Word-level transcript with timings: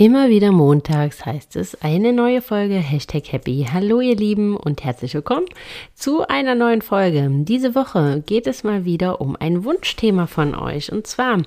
Immer 0.00 0.30
wieder 0.30 0.50
montags 0.50 1.26
heißt 1.26 1.56
es 1.56 1.82
eine 1.82 2.14
neue 2.14 2.40
Folge 2.40 2.76
Hashtag 2.76 3.32
Happy. 3.32 3.66
Hallo 3.70 4.00
ihr 4.00 4.16
Lieben 4.16 4.56
und 4.56 4.82
herzlich 4.82 5.12
willkommen 5.12 5.44
zu 5.92 6.26
einer 6.26 6.54
neuen 6.54 6.80
Folge. 6.80 7.28
Diese 7.30 7.74
Woche 7.74 8.22
geht 8.24 8.46
es 8.46 8.64
mal 8.64 8.86
wieder 8.86 9.20
um 9.20 9.36
ein 9.36 9.62
Wunschthema 9.62 10.26
von 10.26 10.54
euch. 10.54 10.90
Und 10.90 11.06
zwar 11.06 11.42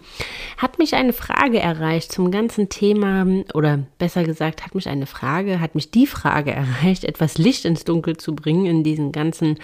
hat 0.60 0.78
mich 0.78 0.94
eine 0.94 1.14
Frage 1.14 1.60
erreicht 1.60 2.12
zum 2.12 2.30
ganzen 2.30 2.70
Thema 2.70 3.26
oder 3.56 3.80
besser 3.98 4.24
gesagt 4.24 4.64
hat 4.64 4.76
mich 4.76 4.88
eine 4.88 5.08
Frage, 5.08 5.60
hat 5.60 5.74
mich 5.74 5.90
die 5.90 6.06
Frage 6.06 6.52
erreicht, 6.52 7.06
etwas 7.06 7.40
Licht 7.40 7.66
ins 7.66 7.86
Dunkel 7.86 8.18
zu 8.18 8.36
bringen 8.36 8.68
in 8.68 8.84
diesen 8.84 9.12
ganzen 9.12 9.58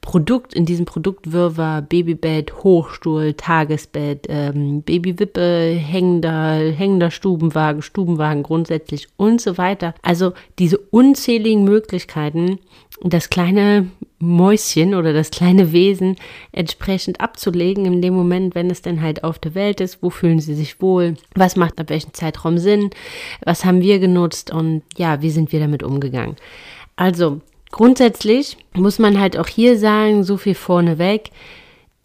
Produkt, 0.00 0.54
in 0.54 0.66
diesem 0.66 0.84
Produktwirrwarr 0.84 1.82
Babybett, 1.82 2.62
Hochstuhl, 2.62 3.34
Tagesbett, 3.34 4.26
ähm, 4.28 4.82
Babywippe, 4.82 5.70
hängender, 5.70 6.60
hängender 6.70 7.10
Stubenwagen, 7.10 7.82
Stubenwagen 7.82 8.35
Kinderwagen 8.36 8.42
grundsätzlich 8.42 9.08
und 9.16 9.40
so 9.40 9.58
weiter. 9.58 9.94
Also 10.02 10.32
diese 10.58 10.78
unzähligen 10.78 11.64
Möglichkeiten, 11.64 12.58
das 13.02 13.28
kleine 13.28 13.88
Mäuschen 14.18 14.94
oder 14.94 15.12
das 15.12 15.30
kleine 15.30 15.72
Wesen 15.72 16.16
entsprechend 16.52 17.20
abzulegen 17.20 17.84
in 17.84 18.00
dem 18.00 18.14
Moment, 18.14 18.54
wenn 18.54 18.70
es 18.70 18.82
denn 18.82 19.02
halt 19.02 19.24
auf 19.24 19.38
der 19.38 19.54
Welt 19.54 19.80
ist, 19.80 20.02
wo 20.02 20.10
fühlen 20.10 20.40
sie 20.40 20.54
sich 20.54 20.80
wohl, 20.80 21.16
was 21.34 21.56
macht 21.56 21.78
ab 21.78 21.90
welchem 21.90 22.14
Zeitraum 22.14 22.58
Sinn, 22.58 22.90
was 23.44 23.64
haben 23.64 23.82
wir 23.82 23.98
genutzt? 23.98 24.50
Und 24.50 24.82
ja, 24.96 25.20
wie 25.20 25.30
sind 25.30 25.52
wir 25.52 25.60
damit 25.60 25.82
umgegangen. 25.82 26.36
Also 26.96 27.40
grundsätzlich 27.70 28.56
muss 28.72 28.98
man 28.98 29.20
halt 29.20 29.36
auch 29.36 29.48
hier 29.48 29.78
sagen, 29.78 30.24
so 30.24 30.38
viel 30.38 30.54
vorneweg, 30.54 31.30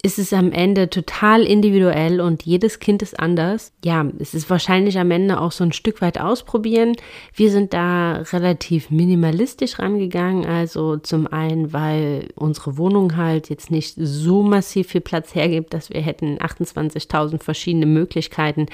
ist 0.04 0.18
es 0.18 0.32
am 0.32 0.50
Ende 0.50 0.90
total 0.90 1.42
individuell 1.44 2.20
und 2.20 2.42
jedes 2.42 2.80
Kind 2.80 3.02
ist 3.02 3.20
anders. 3.20 3.72
Ja, 3.84 4.04
es 4.18 4.34
ist 4.34 4.50
wahrscheinlich 4.50 4.98
am 4.98 5.12
Ende 5.12 5.40
auch 5.40 5.52
so 5.52 5.62
ein 5.62 5.70
Stück 5.70 6.02
weit 6.02 6.18
ausprobieren. 6.18 6.96
Wir 7.34 7.52
sind 7.52 7.72
da 7.72 8.14
relativ 8.32 8.90
minimalistisch 8.90 9.78
rangegangen. 9.78 10.44
Also 10.44 10.96
zum 10.96 11.28
einen, 11.28 11.72
weil 11.72 12.30
unsere 12.34 12.78
Wohnung 12.78 13.16
halt 13.16 13.48
jetzt 13.48 13.70
nicht 13.70 13.94
so 13.96 14.42
massiv 14.42 14.88
viel 14.88 15.02
Platz 15.02 15.36
hergibt, 15.36 15.72
dass 15.72 15.88
wir 15.90 16.00
hätten 16.00 16.38
28.000 16.38 17.40
verschiedene 17.40 17.86
Möglichkeiten 17.86 18.66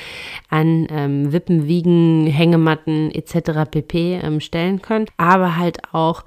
an 0.49 0.87
ähm, 0.91 1.31
Wippen, 1.31 1.67
Wiegen, 1.67 2.27
Hängematten 2.27 3.11
etc. 3.11 3.71
pp. 3.71 4.21
Ähm, 4.23 4.41
stellen 4.41 4.81
können. 4.81 5.05
Aber 5.19 5.59
halt 5.59 5.93
auch 5.93 6.25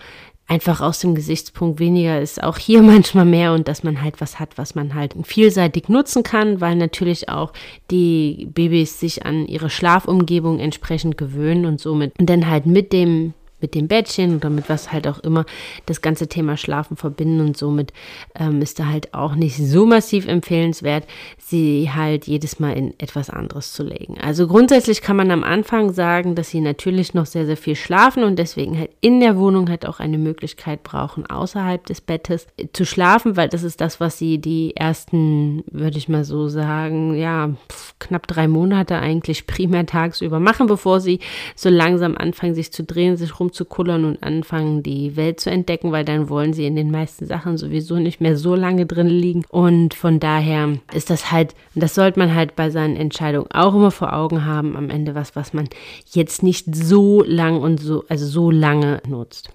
einfach 0.52 0.82
aus 0.82 1.00
dem 1.00 1.16
Gesichtspunkt 1.16 1.80
weniger 1.80 2.20
ist 2.20 2.44
auch 2.44 2.58
hier 2.58 2.82
manchmal 2.94 3.26
mehr 3.26 3.54
und 3.54 3.70
dass 3.70 3.84
man 3.84 4.02
halt 4.02 4.20
was 4.20 4.40
hat, 4.40 4.58
was 4.58 4.76
man 4.76 4.94
halt 4.94 5.16
vielseitig 5.24 5.88
nutzen 5.88 6.24
kann, 6.24 6.60
weil 6.60 6.76
natürlich 6.76 7.30
auch 7.30 7.54
die 7.90 8.50
Babys 8.54 9.00
sich 9.00 9.26
an 9.26 9.48
ihre 9.48 9.70
Schlafumgebung 9.70 10.60
entsprechend 10.60 11.18
gewöhnen 11.18 11.66
und 11.66 11.80
somit 11.80 12.14
dann 12.18 12.50
halt 12.50 12.66
mit 12.66 12.92
dem 12.92 13.34
mit 13.62 13.76
dem 13.76 13.88
Bettchen 13.88 14.36
oder 14.36 14.50
mit 14.50 14.70
was 14.70 14.92
halt 14.92 15.08
auch 15.08 15.20
immer 15.20 15.46
das 15.86 16.02
ganze 16.02 16.28
Thema 16.28 16.58
Schlafen 16.58 16.98
verbinden 16.98 17.42
und 17.42 17.58
somit 17.58 17.94
ähm, 18.36 18.62
ist 18.62 18.80
da 18.80 18.88
halt 18.88 19.14
auch 19.14 19.36
nicht 19.36 19.58
so 19.58 19.86
massiv 19.86 20.28
empfehlenswert, 20.28 21.06
sie 21.38 21.90
halt 21.94 22.28
jedes 22.28 22.60
Mal 22.60 22.78
in 22.78 23.00
etwas 23.00 23.30
anderes 23.30 23.74
zu 23.74 23.84
legen. 23.84 24.18
Also 24.22 24.48
grundsätzlich 24.48 25.02
kann 25.02 25.16
man 25.16 25.32
am 25.32 25.44
Anfang 25.44 25.94
sagen, 25.94 26.36
dass 26.36 26.50
sie 26.50 26.62
natürlich 26.62 27.14
noch 27.14 27.26
sehr, 27.26 27.46
sehr 27.46 27.58
viel 27.58 27.76
schlafen 27.76 28.24
und 28.24 28.38
deswegen 28.38 28.78
halt 28.78 28.92
in 29.02 29.20
der 29.20 29.38
Wohnung 29.38 29.70
halt 29.70 29.86
auch 29.86 30.00
eine 30.00 30.18
Möglichkeit 30.18 30.84
brauchen, 30.84 31.26
außerhalb 31.26 31.86
des 31.86 32.02
Bettes 32.02 32.48
zu 32.74 32.86
schlafen, 32.86 33.38
weil 33.38 33.50
das 33.50 33.64
ist 33.64 33.82
das, 33.82 34.00
was 34.00 34.18
sie 34.18 34.38
die 34.40 34.76
ersten, 34.76 35.64
würde 35.72 35.98
ich 35.98 36.10
mal 36.10 36.24
so 36.24 36.48
sagen, 36.48 37.16
ja, 37.16 37.52
knapp 38.00 38.28
drei 38.28 38.48
Monate 38.48 38.98
eigentlich 38.98 39.48
primär 39.48 39.86
tagsüber 39.86 40.40
machen, 40.40 40.68
bevor 40.68 41.00
sie 41.00 41.20
so 41.56 41.70
langsam 41.70 42.18
anfangen, 42.18 42.56
sich 42.56 42.72
zu 42.72 42.84
drehen, 42.84 43.18
sich 43.18 43.40
rum 43.40 43.51
rumzukullern 43.52 44.06
und 44.06 44.24
anfangen, 44.24 44.82
die 44.82 45.16
Welt 45.16 45.40
zu 45.40 45.50
entdecken, 45.52 45.92
weil 45.92 46.06
dann 46.06 46.30
wollen 46.30 46.54
sie 46.54 46.66
in 46.66 46.76
den 46.76 46.90
meisten 46.90 47.26
Sachen 47.26 47.58
sowieso 47.58 47.96
nicht 47.96 48.22
mehr 48.22 48.38
so 48.38 48.56
lange 48.56 48.86
drin 48.86 49.08
liegen. 49.08 49.44
Und 49.50 49.94
von 49.94 50.20
daher 50.20 50.78
ist 50.94 51.10
das 51.10 51.32
halt, 51.32 51.54
das 51.76 51.96
sollte 51.96 52.20
man 52.20 52.34
halt 52.34 52.56
bei 52.56 52.70
seinen 52.70 52.96
Entscheidungen 52.96 53.52
auch 53.52 53.76
immer 53.76 53.92
vor 53.92 54.14
Augen 54.14 54.46
haben, 54.46 54.78
am 54.78 54.90
Ende 54.90 55.16
was, 55.16 55.36
was 55.36 55.54
man 55.54 55.68
jetzt 56.12 56.44
nicht 56.44 56.74
so 56.74 57.24
lang 57.24 57.62
und 57.62 57.80
so, 57.80 58.06
also 58.08 58.26
so 58.26 58.52
lange 58.52 59.02
nutzt. 59.08 59.50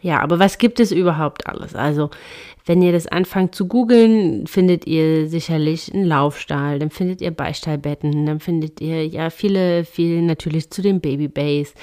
Ja, 0.00 0.20
aber 0.20 0.38
was 0.38 0.58
gibt 0.58 0.78
es 0.78 0.92
überhaupt 0.92 1.48
alles? 1.48 1.74
Also 1.74 2.10
wenn 2.68 2.82
ihr 2.82 2.92
das 2.92 3.06
anfangt 3.06 3.54
zu 3.54 3.66
googeln, 3.66 4.46
findet 4.46 4.86
ihr 4.86 5.26
sicherlich 5.26 5.92
einen 5.92 6.04
Laufstall, 6.04 6.78
dann 6.78 6.90
findet 6.90 7.22
ihr 7.22 7.30
Beistallbetten, 7.30 8.26
dann 8.26 8.40
findet 8.40 8.80
ihr 8.82 9.06
ja 9.06 9.30
viele, 9.30 9.84
viele 9.84 10.20
natürlich 10.20 10.70
zu 10.70 10.82
den 10.82 11.00
Babybays. 11.00 11.74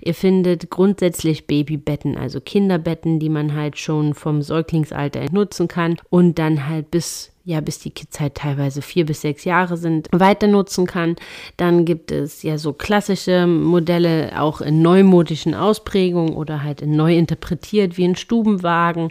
Ihr 0.00 0.14
findet 0.14 0.68
grundsätzlich 0.68 1.46
Babybetten, 1.46 2.18
also 2.18 2.40
Kinderbetten, 2.40 3.20
die 3.20 3.28
man 3.28 3.54
halt 3.54 3.78
schon 3.78 4.14
vom 4.14 4.42
Säuglingsalter 4.42 5.24
nutzen 5.30 5.68
kann 5.68 5.96
und 6.10 6.40
dann 6.40 6.68
halt 6.68 6.90
bis 6.90 7.31
ja, 7.44 7.60
bis 7.60 7.80
die 7.80 7.90
Kids 7.90 8.20
halt 8.20 8.36
teilweise 8.36 8.82
vier 8.82 9.04
bis 9.04 9.22
sechs 9.22 9.44
Jahre 9.44 9.76
sind, 9.76 10.08
weiter 10.12 10.46
nutzen 10.46 10.86
kann. 10.86 11.16
Dann 11.56 11.84
gibt 11.84 12.12
es 12.12 12.42
ja 12.42 12.56
so 12.56 12.72
klassische 12.72 13.46
Modelle, 13.46 14.40
auch 14.40 14.60
in 14.60 14.80
neumodischen 14.80 15.54
Ausprägungen 15.54 16.34
oder 16.34 16.62
halt 16.62 16.82
in 16.82 16.92
neu 16.92 17.16
interpretiert, 17.16 17.96
wie 17.96 18.04
ein 18.04 18.14
Stubenwagen, 18.14 19.08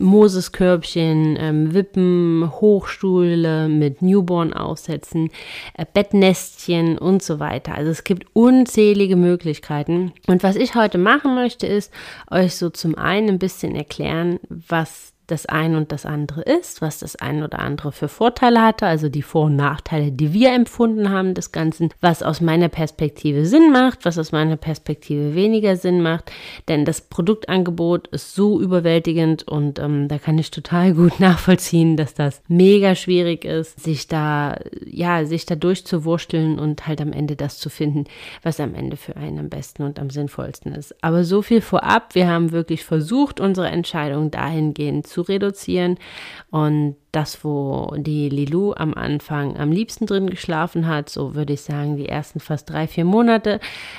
Moseskörbchen, 0.00 1.36
ähm, 1.40 1.74
Wippen, 1.74 2.50
Hochstuhle 2.60 3.68
mit 3.68 4.02
Newborn-Aufsätzen, 4.02 5.30
äh, 5.74 5.86
Bettnestchen 5.92 6.98
und 6.98 7.22
so 7.22 7.38
weiter. 7.38 7.74
Also 7.74 7.92
es 7.92 8.02
gibt 8.02 8.26
unzählige 8.32 9.14
Möglichkeiten. 9.14 10.12
Und 10.26 10.42
was 10.42 10.56
ich 10.56 10.74
heute 10.74 10.98
machen 10.98 11.36
möchte, 11.36 11.68
ist 11.68 11.92
euch 12.30 12.56
so 12.56 12.70
zum 12.70 12.96
einen 12.96 13.28
ein 13.28 13.38
bisschen 13.38 13.76
erklären, 13.76 14.40
was 14.48 15.12
das 15.28 15.46
eine 15.46 15.76
und 15.76 15.92
das 15.92 16.06
andere 16.06 16.42
ist, 16.42 16.82
was 16.82 16.98
das 16.98 17.16
eine 17.16 17.44
oder 17.44 17.60
andere 17.60 17.92
für 17.92 18.08
Vorteile 18.08 18.62
hatte, 18.62 18.86
also 18.86 19.08
die 19.08 19.22
Vor- 19.22 19.46
und 19.46 19.56
Nachteile, 19.56 20.10
die 20.10 20.32
wir 20.32 20.52
empfunden 20.52 21.10
haben 21.10 21.34
des 21.34 21.52
Ganzen, 21.52 21.90
was 22.00 22.22
aus 22.22 22.40
meiner 22.40 22.68
Perspektive 22.68 23.46
Sinn 23.46 23.70
macht, 23.70 24.04
was 24.04 24.18
aus 24.18 24.32
meiner 24.32 24.56
Perspektive 24.56 25.34
weniger 25.34 25.76
Sinn 25.76 26.02
macht, 26.02 26.32
denn 26.66 26.84
das 26.84 27.02
Produktangebot 27.02 28.08
ist 28.08 28.34
so 28.34 28.60
überwältigend 28.60 29.46
und 29.46 29.78
ähm, 29.78 30.08
da 30.08 30.18
kann 30.18 30.38
ich 30.38 30.50
total 30.50 30.94
gut 30.94 31.20
nachvollziehen, 31.20 31.96
dass 31.96 32.14
das 32.14 32.40
mega 32.48 32.94
schwierig 32.94 33.44
ist, 33.44 33.78
sich 33.80 34.08
da, 34.08 34.58
ja, 34.84 35.24
sich 35.26 35.46
da 35.46 35.54
durchzuwursteln 35.54 36.58
und 36.58 36.86
halt 36.86 37.00
am 37.00 37.12
Ende 37.12 37.36
das 37.36 37.58
zu 37.58 37.68
finden, 37.68 38.04
was 38.42 38.60
am 38.60 38.74
Ende 38.74 38.96
für 38.96 39.16
einen 39.16 39.38
am 39.38 39.48
besten 39.50 39.82
und 39.82 39.98
am 39.98 40.10
sinnvollsten 40.10 40.72
ist. 40.72 40.94
Aber 41.02 41.24
so 41.24 41.42
viel 41.42 41.60
vorab, 41.60 42.14
wir 42.14 42.28
haben 42.28 42.50
wirklich 42.50 42.84
versucht, 42.84 43.40
unsere 43.40 43.68
Entscheidung 43.68 44.30
dahingehend 44.30 45.06
zu 45.06 45.17
zu 45.18 45.22
reduzieren. 45.22 45.98
Und 46.50 46.94
das, 47.18 47.42
wo 47.42 47.92
die 47.96 48.28
Lilou 48.28 48.74
am 48.76 48.94
Anfang 48.94 49.56
am 49.56 49.72
liebsten 49.72 50.06
drin 50.06 50.30
geschlafen 50.30 50.86
hat, 50.86 51.08
so 51.08 51.34
würde 51.34 51.54
ich 51.54 51.62
sagen, 51.62 51.96
die 51.96 52.08
ersten 52.08 52.38
fast 52.38 52.70
drei, 52.70 52.86
vier 52.86 53.04
Monate, 53.04 53.58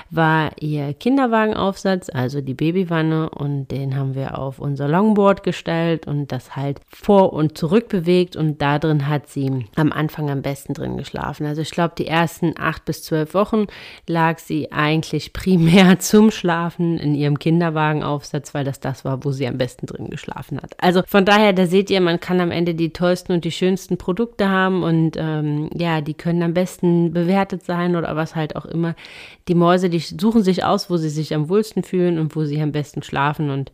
war 0.09 0.51
ihr 0.61 0.93
Kinderwagenaufsatz, 0.93 2.09
also 2.13 2.39
die 2.39 2.53
Babywanne. 2.53 3.29
Und 3.29 3.71
den 3.71 3.97
haben 3.97 4.15
wir 4.15 4.37
auf 4.37 4.59
unser 4.59 4.87
Longboard 4.87 5.43
gestellt 5.43 6.07
und 6.07 6.31
das 6.31 6.55
halt 6.55 6.79
vor 6.87 7.33
und 7.33 7.57
zurück 7.57 7.89
bewegt. 7.89 8.37
Und 8.37 8.61
da 8.61 8.79
drin 8.79 9.09
hat 9.09 9.27
sie 9.27 9.65
am 9.75 9.91
Anfang 9.91 10.29
am 10.29 10.41
besten 10.41 10.73
drin 10.73 10.95
geschlafen. 10.95 11.45
Also 11.45 11.61
ich 11.61 11.71
glaube, 11.71 11.95
die 11.97 12.07
ersten 12.07 12.53
acht 12.57 12.85
bis 12.85 13.03
zwölf 13.03 13.33
Wochen 13.33 13.67
lag 14.07 14.39
sie 14.39 14.71
eigentlich 14.71 15.33
primär 15.33 15.99
zum 15.99 16.31
Schlafen 16.31 16.97
in 16.97 17.15
ihrem 17.15 17.37
Kinderwagenaufsatz, 17.37 18.53
weil 18.53 18.63
das 18.63 18.79
das 18.79 19.03
war, 19.03 19.25
wo 19.25 19.31
sie 19.31 19.47
am 19.47 19.57
besten 19.57 19.87
drin 19.87 20.09
geschlafen 20.09 20.61
hat. 20.61 20.71
Also 20.77 21.03
von 21.05 21.25
daher, 21.25 21.51
da 21.51 21.65
seht 21.65 21.89
ihr, 21.89 21.99
man 21.99 22.21
kann 22.21 22.39
am 22.39 22.51
Ende 22.51 22.75
die 22.75 22.93
tollsten 23.09 23.33
und 23.33 23.43
die 23.43 23.51
schönsten 23.51 23.97
Produkte 23.97 24.49
haben 24.49 24.83
und 24.83 25.17
ähm, 25.17 25.69
ja, 25.73 26.01
die 26.01 26.13
können 26.13 26.43
am 26.43 26.53
besten 26.53 27.11
bewertet 27.11 27.63
sein 27.63 27.95
oder 27.95 28.15
was 28.15 28.35
halt 28.35 28.55
auch 28.55 28.65
immer. 28.65 28.95
Die 29.47 29.55
Mäuse, 29.55 29.89
die 29.89 29.99
suchen 29.99 30.43
sich 30.43 30.63
aus, 30.63 30.89
wo 30.89 30.97
sie 30.97 31.09
sich 31.09 31.33
am 31.33 31.49
wohlsten 31.49 31.83
fühlen 31.83 32.19
und 32.19 32.35
wo 32.35 32.43
sie 32.45 32.61
am 32.61 32.71
besten 32.71 33.01
schlafen 33.01 33.49
und 33.49 33.71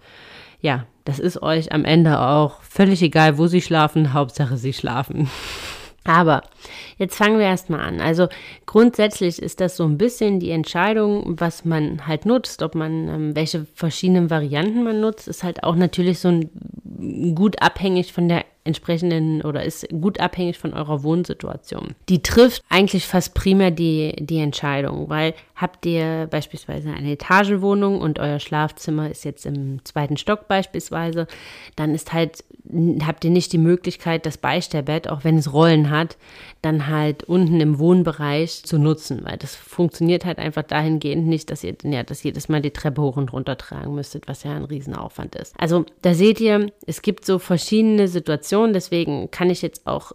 ja, 0.61 0.85
das 1.03 1.19
ist 1.19 1.41
euch 1.41 1.73
am 1.73 1.83
Ende 1.83 2.19
auch 2.19 2.61
völlig 2.61 3.01
egal, 3.01 3.37
wo 3.37 3.47
sie 3.47 3.61
schlafen, 3.61 4.13
Hauptsache 4.13 4.57
sie 4.57 4.73
schlafen. 4.73 5.29
Aber 6.05 6.43
jetzt 6.97 7.15
fangen 7.15 7.38
wir 7.38 7.45
erstmal 7.45 7.81
an. 7.81 8.01
Also 8.01 8.27
grundsätzlich 8.65 9.42
ist 9.42 9.59
das 9.62 9.77
so 9.77 9.83
ein 9.83 9.97
bisschen 9.97 10.39
die 10.39 10.51
Entscheidung, 10.51 11.39
was 11.39 11.65
man 11.65 12.07
halt 12.07 12.25
nutzt, 12.25 12.62
ob 12.62 12.75
man 12.75 13.07
ähm, 13.07 13.36
welche 13.36 13.65
verschiedenen 13.75 14.30
Varianten 14.30 14.83
man 14.83 15.01
nutzt, 15.01 15.27
ist 15.27 15.44
halt 15.44 15.63
auch 15.63 15.75
natürlich 15.75 16.19
so 16.19 16.30
ein, 16.30 16.50
gut 17.36 17.62
abhängig 17.62 18.13
von 18.13 18.30
der 18.30 18.45
entsprechenden 18.65 19.44
oder 19.44 19.63
ist 19.63 19.88
gut 19.89 20.19
abhängig 20.19 20.57
von 20.57 20.74
eurer 20.74 21.03
Wohnsituation. 21.03 21.94
Die 22.09 22.24
trifft 22.24 22.63
eigentlich 22.68 23.06
fast 23.06 23.36
primär 23.36 23.69
die, 23.69 24.15
die 24.19 24.39
Entscheidung, 24.39 25.07
weil 25.07 25.36
habt 25.56 25.86
ihr 25.86 26.27
beispielsweise 26.31 26.89
eine 26.89 27.12
Etagenwohnung 27.12 28.01
und 28.01 28.18
euer 28.18 28.39
Schlafzimmer 28.39 29.09
ist 29.09 29.24
jetzt 29.24 29.45
im 29.45 29.86
zweiten 29.86 30.18
Stock 30.18 30.48
beispielsweise, 30.48 31.27
dann 31.75 31.94
ist 31.94 32.12
halt, 32.12 32.44
habt 33.06 33.24
ihr 33.24 33.30
nicht 33.30 33.53
die 33.53 33.59
Möglichkeit, 33.59 34.25
das 34.25 34.39
Beistellbett, 34.39 35.07
auch 35.07 35.24
wenn 35.24 35.38
es 35.38 35.53
Rollen 35.53 35.91
hat, 35.91 36.18
dann 36.63 36.84
halt 36.87 37.23
unten 37.23 37.59
im 37.59 37.79
Wohnbereich 37.79 38.63
zu 38.63 38.77
nutzen, 38.77 39.21
weil 39.23 39.37
das 39.37 39.55
funktioniert 39.55 40.25
halt 40.25 40.39
einfach 40.39 40.63
dahingehend 40.63 41.27
nicht, 41.27 41.51
dass 41.51 41.63
ihr 41.63 41.75
ja, 41.83 42.03
dass 42.03 42.23
jedes 42.23 42.49
Mal 42.49 42.61
die 42.61 42.71
Treppe 42.71 43.01
hoch 43.01 43.17
und 43.17 43.33
runter 43.33 43.57
tragen 43.57 43.95
müsstet, 43.95 44.27
was 44.27 44.43
ja 44.43 44.55
ein 44.55 44.65
Riesenaufwand 44.65 45.35
ist. 45.35 45.53
Also 45.57 45.85
da 46.01 46.13
seht 46.13 46.39
ihr, 46.39 46.71
es 46.85 47.01
gibt 47.01 47.25
so 47.25 47.39
verschiedene 47.39 48.07
Situationen, 48.07 48.73
deswegen 48.73 49.31
kann 49.31 49.49
ich 49.49 49.61
jetzt 49.61 49.85
auch 49.87 50.13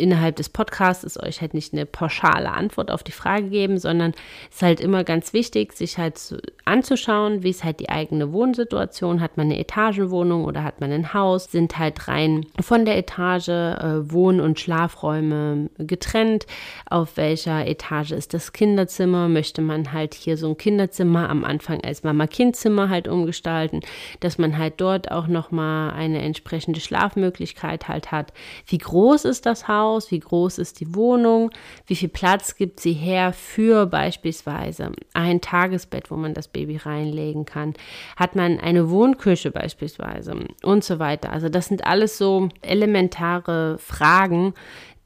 innerhalb 0.00 0.36
des 0.36 0.48
Podcasts 0.48 1.20
euch 1.22 1.40
halt 1.40 1.54
nicht 1.54 1.72
eine 1.72 1.86
pauschale 1.86 2.50
Antwort 2.50 2.90
auf 2.90 3.02
die 3.02 3.12
Frage 3.12 3.48
geben, 3.50 3.78
sondern 3.78 4.12
es 4.50 4.56
ist 4.56 4.62
halt 4.62 4.80
immer 4.80 5.04
ganz 5.04 5.32
wichtig, 5.32 5.72
sich 5.72 5.98
halt 5.98 6.18
zu, 6.18 6.40
anzuschauen, 6.64 7.42
wie 7.42 7.50
ist 7.50 7.64
halt 7.64 7.80
die 7.80 7.88
eigene 7.88 8.32
Wohnsituation. 8.32 9.20
Hat 9.20 9.36
man 9.36 9.46
eine 9.46 9.58
Etagenwohnung 9.58 10.44
oder 10.44 10.64
hat 10.64 10.80
man 10.80 10.92
ein 10.92 11.12
Haus? 11.12 11.50
Sind 11.50 11.78
halt 11.78 12.08
rein 12.08 12.46
von 12.60 12.84
der 12.84 12.96
Etage 12.96 13.48
äh, 13.48 14.10
Wohn- 14.10 14.40
und 14.40 14.58
Schlafräume 14.58 15.70
getrennt? 15.78 16.46
Auf 16.88 17.16
welcher 17.16 17.66
Etage 17.66 18.12
ist 18.12 18.34
das 18.34 18.52
Kinderzimmer? 18.52 19.28
Möchte 19.28 19.62
man 19.62 19.92
halt 19.92 20.14
hier 20.14 20.36
so 20.36 20.48
ein 20.48 20.56
Kinderzimmer 20.56 21.28
am 21.28 21.44
Anfang 21.44 21.82
als 21.82 22.02
Mama-Kind-Zimmer 22.02 22.88
halt 22.88 23.08
umgestalten, 23.08 23.80
dass 24.20 24.38
man 24.38 24.56
halt 24.56 24.74
dort 24.78 25.10
auch 25.10 25.26
nochmal 25.26 25.92
eine 25.92 26.22
entsprechende 26.22 26.80
Schlafmöglichkeit 26.80 27.88
halt 27.88 28.12
hat? 28.12 28.32
Wie 28.66 28.78
groß 28.78 29.24
ist 29.24 29.46
das 29.46 29.68
Haus? 29.68 29.89
Haus, 29.90 30.10
wie 30.12 30.20
groß 30.20 30.58
ist 30.58 30.78
die 30.80 30.94
Wohnung, 30.94 31.50
wie 31.86 31.96
viel 31.96 32.08
Platz 32.08 32.54
gibt 32.54 32.78
sie 32.78 32.92
her 32.92 33.32
für 33.32 33.86
beispielsweise 33.86 34.92
ein 35.14 35.40
Tagesbett, 35.40 36.10
wo 36.10 36.16
man 36.16 36.32
das 36.32 36.46
Baby 36.46 36.76
reinlegen 36.76 37.44
kann, 37.44 37.74
hat 38.16 38.36
man 38.36 38.60
eine 38.60 38.88
Wohnküche 38.90 39.50
beispielsweise 39.50 40.36
und 40.62 40.84
so 40.84 40.98
weiter. 41.00 41.32
Also 41.32 41.48
das 41.48 41.66
sind 41.66 41.84
alles 41.86 42.18
so 42.18 42.48
elementare 42.62 43.78
Fragen, 43.78 44.54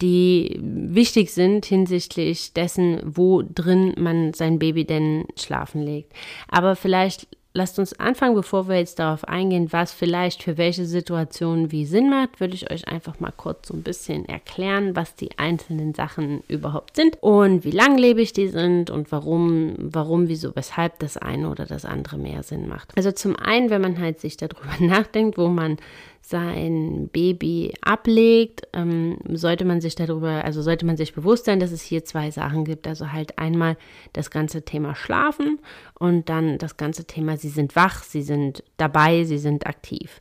die 0.03 0.61
wichtig 0.61 1.33
sind 1.33 1.65
hinsichtlich 1.65 2.53
dessen, 2.53 3.01
wo 3.05 3.43
drin 3.43 3.95
man 3.97 4.35
sein 4.35 4.59
Baby 4.59 4.85
denn 4.85 5.25
schlafen 5.37 5.83
legt. 5.83 6.13
Aber 6.49 6.77
vielleicht 6.77 7.27
lasst 7.55 7.79
uns 7.79 7.99
anfangen, 8.01 8.35
bevor 8.35 8.69
wir 8.69 8.79
jetzt 8.79 8.99
darauf 8.99 9.25
eingehen, 9.25 9.73
was 9.73 9.93
vielleicht 9.93 10.43
für 10.43 10.59
welche 10.59 10.85
Situationen 10.85 11.71
wie 11.71 11.87
Sinn 11.87 12.11
macht, 12.11 12.41
würde 12.41 12.55
ich 12.55 12.71
euch 12.71 12.89
einfach 12.89 13.21
mal 13.21 13.33
kurz 13.35 13.69
so 13.69 13.75
ein 13.75 13.85
bisschen 13.85 14.29
erklären, 14.29 14.97
was 14.97 15.15
die 15.15 15.39
einzelnen 15.39 15.95
Sachen 15.95 16.43
überhaupt 16.49 16.97
sind 16.97 17.17
und 17.23 17.65
wie 17.65 17.71
langlebig 17.71 18.33
die 18.33 18.49
sind 18.49 18.91
und 18.91 19.13
warum, 19.13 19.77
warum, 19.79 20.29
wieso, 20.29 20.55
weshalb 20.57 20.99
das 20.99 21.17
eine 21.17 21.49
oder 21.49 21.65
das 21.65 21.85
andere 21.85 22.19
mehr 22.19 22.43
Sinn 22.43 22.69
macht. 22.69 22.97
Also 22.97 23.13
zum 23.13 23.37
einen, 23.37 23.71
wenn 23.71 23.81
man 23.81 24.01
halt 24.01 24.21
sich 24.21 24.37
darüber 24.37 24.73
nachdenkt, 24.81 25.39
wo 25.39 25.49
man 25.49 25.79
sein 26.27 27.11
Baby 27.13 27.75
ablegt, 27.83 28.63
ähm, 28.73 29.19
sollte 29.29 29.67
man 29.67 29.83
sich 29.83 29.95
darüber, 29.95 30.43
also 30.45 30.63
sollte 30.63 30.87
man 30.87 30.97
sich 30.97 31.13
bewusst 31.13 31.45
sein, 31.45 31.61
dass 31.61 31.71
es 31.71 31.83
hier 31.83 32.05
zwei 32.05 32.31
Sachen 32.31 32.65
gibt. 32.65 32.87
Also 32.87 33.13
halt 33.13 33.39
einmal 33.39 33.77
das 34.15 34.31
ganze 34.31 34.63
Thema 34.63 34.95
Schlafen 34.95 35.61
und 35.99 36.31
dann 36.31 36.57
das 36.57 36.79
ganze 36.79 37.05
Thema, 37.05 37.37
sie 37.37 37.51
sind 37.51 37.77
wach, 37.77 38.03
sie 38.03 38.23
sind 38.23 38.65
dabei, 38.79 39.25
sie 39.25 39.37
sind 39.37 39.67
aktiv. 39.67 40.19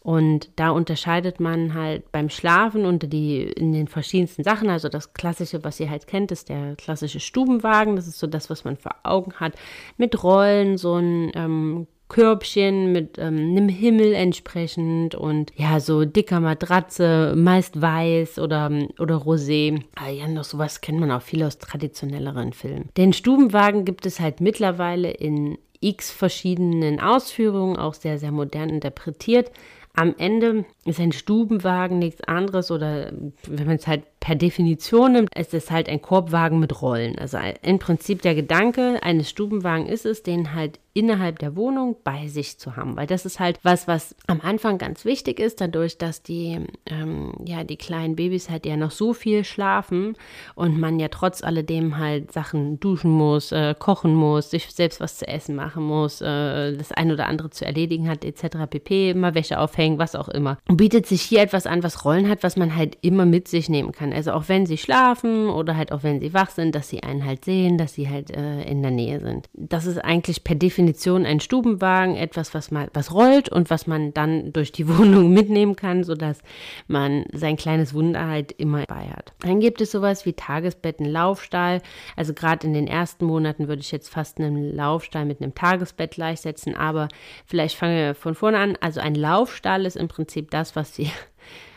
Und 0.00 0.50
da 0.56 0.70
unterscheidet 0.70 1.38
man 1.38 1.74
halt 1.74 2.10
beim 2.10 2.28
Schlafen 2.30 2.86
unter 2.86 3.06
die 3.06 3.42
in 3.42 3.72
den 3.72 3.86
verschiedensten 3.86 4.42
Sachen. 4.42 4.70
Also 4.70 4.88
das 4.88 5.12
klassische, 5.12 5.62
was 5.62 5.78
ihr 5.78 5.90
halt 5.90 6.06
kennt, 6.06 6.32
ist 6.32 6.48
der 6.48 6.74
klassische 6.76 7.20
Stubenwagen. 7.20 7.94
Das 7.94 8.08
ist 8.08 8.18
so 8.18 8.26
das, 8.26 8.50
was 8.50 8.64
man 8.64 8.76
vor 8.76 8.96
Augen 9.04 9.34
hat. 9.34 9.52
Mit 9.98 10.24
Rollen, 10.24 10.76
so 10.76 10.96
ein 10.96 11.30
ähm, 11.34 11.86
Körbchen 12.12 12.92
mit 12.92 13.16
ähm, 13.16 13.38
einem 13.38 13.70
Himmel 13.70 14.12
entsprechend 14.12 15.14
und 15.14 15.50
ja, 15.56 15.80
so 15.80 16.04
dicker 16.04 16.40
Matratze, 16.40 17.32
meist 17.34 17.80
weiß 17.80 18.38
oder, 18.38 18.70
oder 18.98 19.16
rosé. 19.16 19.82
Ah, 19.94 20.10
ja, 20.10 20.28
noch 20.28 20.44
sowas 20.44 20.82
kennt 20.82 21.00
man 21.00 21.10
auch 21.10 21.22
viel 21.22 21.42
aus 21.42 21.56
traditionelleren 21.56 22.52
Filmen. 22.52 22.90
Den 22.98 23.14
Stubenwagen 23.14 23.86
gibt 23.86 24.04
es 24.04 24.20
halt 24.20 24.42
mittlerweile 24.42 25.10
in 25.10 25.56
x 25.80 26.10
verschiedenen 26.10 27.00
Ausführungen, 27.00 27.78
auch 27.78 27.94
sehr, 27.94 28.18
sehr 28.18 28.30
modern 28.30 28.68
interpretiert. 28.68 29.50
Am 29.94 30.14
Ende 30.18 30.66
ist 30.84 31.00
ein 31.00 31.12
Stubenwagen 31.12 31.98
nichts 31.98 32.22
anderes 32.24 32.70
oder 32.70 33.10
wenn 33.46 33.66
man 33.66 33.76
es 33.76 33.86
halt 33.86 34.02
per 34.22 34.36
Definition 34.36 35.26
ist 35.34 35.52
es 35.52 35.72
halt 35.72 35.88
ein 35.88 36.00
Korbwagen 36.00 36.60
mit 36.60 36.80
Rollen. 36.80 37.18
Also 37.18 37.38
im 37.62 37.80
Prinzip 37.80 38.22
der 38.22 38.36
Gedanke 38.36 39.02
eines 39.02 39.28
Stubenwagen 39.28 39.86
ist 39.86 40.06
es, 40.06 40.22
den 40.22 40.54
halt 40.54 40.78
innerhalb 40.94 41.38
der 41.38 41.56
Wohnung 41.56 41.96
bei 42.04 42.28
sich 42.28 42.58
zu 42.58 42.76
haben, 42.76 42.96
weil 42.96 43.06
das 43.06 43.24
ist 43.24 43.40
halt 43.40 43.58
was, 43.62 43.88
was 43.88 44.14
am 44.26 44.40
Anfang 44.42 44.76
ganz 44.76 45.04
wichtig 45.04 45.40
ist, 45.40 45.60
dadurch, 45.60 45.96
dass 45.96 46.22
die 46.22 46.60
ähm, 46.86 47.32
ja 47.46 47.64
die 47.64 47.76
kleinen 47.76 48.14
Babys 48.14 48.50
halt 48.50 48.66
ja 48.66 48.76
noch 48.76 48.90
so 48.90 49.14
viel 49.14 49.44
schlafen 49.44 50.16
und 50.54 50.78
man 50.78 51.00
ja 51.00 51.08
trotz 51.08 51.42
alledem 51.42 51.96
halt 51.96 52.32
Sachen 52.32 52.78
duschen 52.78 53.10
muss, 53.10 53.52
äh, 53.52 53.74
kochen 53.78 54.14
muss, 54.14 54.50
sich 54.50 54.66
selbst 54.66 55.00
was 55.00 55.16
zu 55.16 55.26
essen 55.26 55.56
machen 55.56 55.82
muss, 55.82 56.20
äh, 56.20 56.76
das 56.76 56.92
ein 56.92 57.10
oder 57.10 57.26
andere 57.26 57.48
zu 57.48 57.64
erledigen 57.64 58.08
hat 58.08 58.24
etc. 58.24 58.58
pp, 58.68 59.14
mal 59.14 59.34
Wäsche 59.34 59.58
aufhängen, 59.58 59.98
was 59.98 60.14
auch 60.14 60.28
immer. 60.28 60.58
Und 60.68 60.76
bietet 60.76 61.06
sich 61.06 61.22
hier 61.22 61.40
etwas 61.40 61.66
an, 61.66 61.82
was 61.82 62.04
Rollen 62.04 62.28
hat, 62.28 62.42
was 62.42 62.56
man 62.56 62.76
halt 62.76 62.98
immer 63.00 63.24
mit 63.24 63.48
sich 63.48 63.70
nehmen 63.70 63.92
kann. 63.92 64.11
Also 64.12 64.32
auch 64.32 64.48
wenn 64.48 64.66
sie 64.66 64.78
schlafen 64.78 65.48
oder 65.48 65.76
halt 65.76 65.92
auch 65.92 66.02
wenn 66.02 66.20
sie 66.20 66.34
wach 66.34 66.50
sind, 66.50 66.74
dass 66.74 66.88
sie 66.88 67.02
einen 67.02 67.24
halt 67.24 67.44
sehen, 67.44 67.78
dass 67.78 67.94
sie 67.94 68.08
halt 68.08 68.30
äh, 68.30 68.62
in 68.62 68.82
der 68.82 68.90
Nähe 68.90 69.20
sind. 69.20 69.48
Das 69.52 69.86
ist 69.86 69.98
eigentlich 69.98 70.44
per 70.44 70.56
Definition 70.56 71.26
ein 71.26 71.40
Stubenwagen, 71.40 72.16
etwas, 72.16 72.54
was 72.54 72.70
mal 72.70 72.88
was 72.94 73.12
rollt 73.12 73.48
und 73.48 73.70
was 73.70 73.86
man 73.86 74.14
dann 74.14 74.52
durch 74.52 74.72
die 74.72 74.88
Wohnung 74.98 75.32
mitnehmen 75.32 75.76
kann, 75.76 76.04
sodass 76.04 76.38
man 76.86 77.24
sein 77.32 77.56
kleines 77.56 77.94
Wunder 77.94 78.26
halt 78.26 78.52
immer 78.52 78.84
bei 78.86 79.06
hat. 79.08 79.32
Dann 79.40 79.60
gibt 79.60 79.80
es 79.80 79.92
sowas 79.92 80.26
wie 80.26 80.32
Tagesbetten, 80.32 81.06
Laufstall. 81.06 81.82
Also 82.16 82.34
gerade 82.34 82.66
in 82.66 82.74
den 82.74 82.86
ersten 82.86 83.24
Monaten 83.24 83.68
würde 83.68 83.80
ich 83.80 83.92
jetzt 83.92 84.08
fast 84.08 84.38
einen 84.38 84.74
Laufstall 84.74 85.24
mit 85.24 85.40
einem 85.40 85.54
Tagesbett 85.54 86.12
gleichsetzen, 86.12 86.76
aber 86.76 87.08
vielleicht 87.46 87.76
fangen 87.76 87.96
wir 87.96 88.14
von 88.14 88.34
vorne 88.34 88.58
an. 88.58 88.78
Also 88.80 89.00
ein 89.00 89.14
Laufstall 89.14 89.86
ist 89.86 89.96
im 89.96 90.08
Prinzip 90.08 90.50
das, 90.50 90.76
was 90.76 90.94
sie 90.94 91.10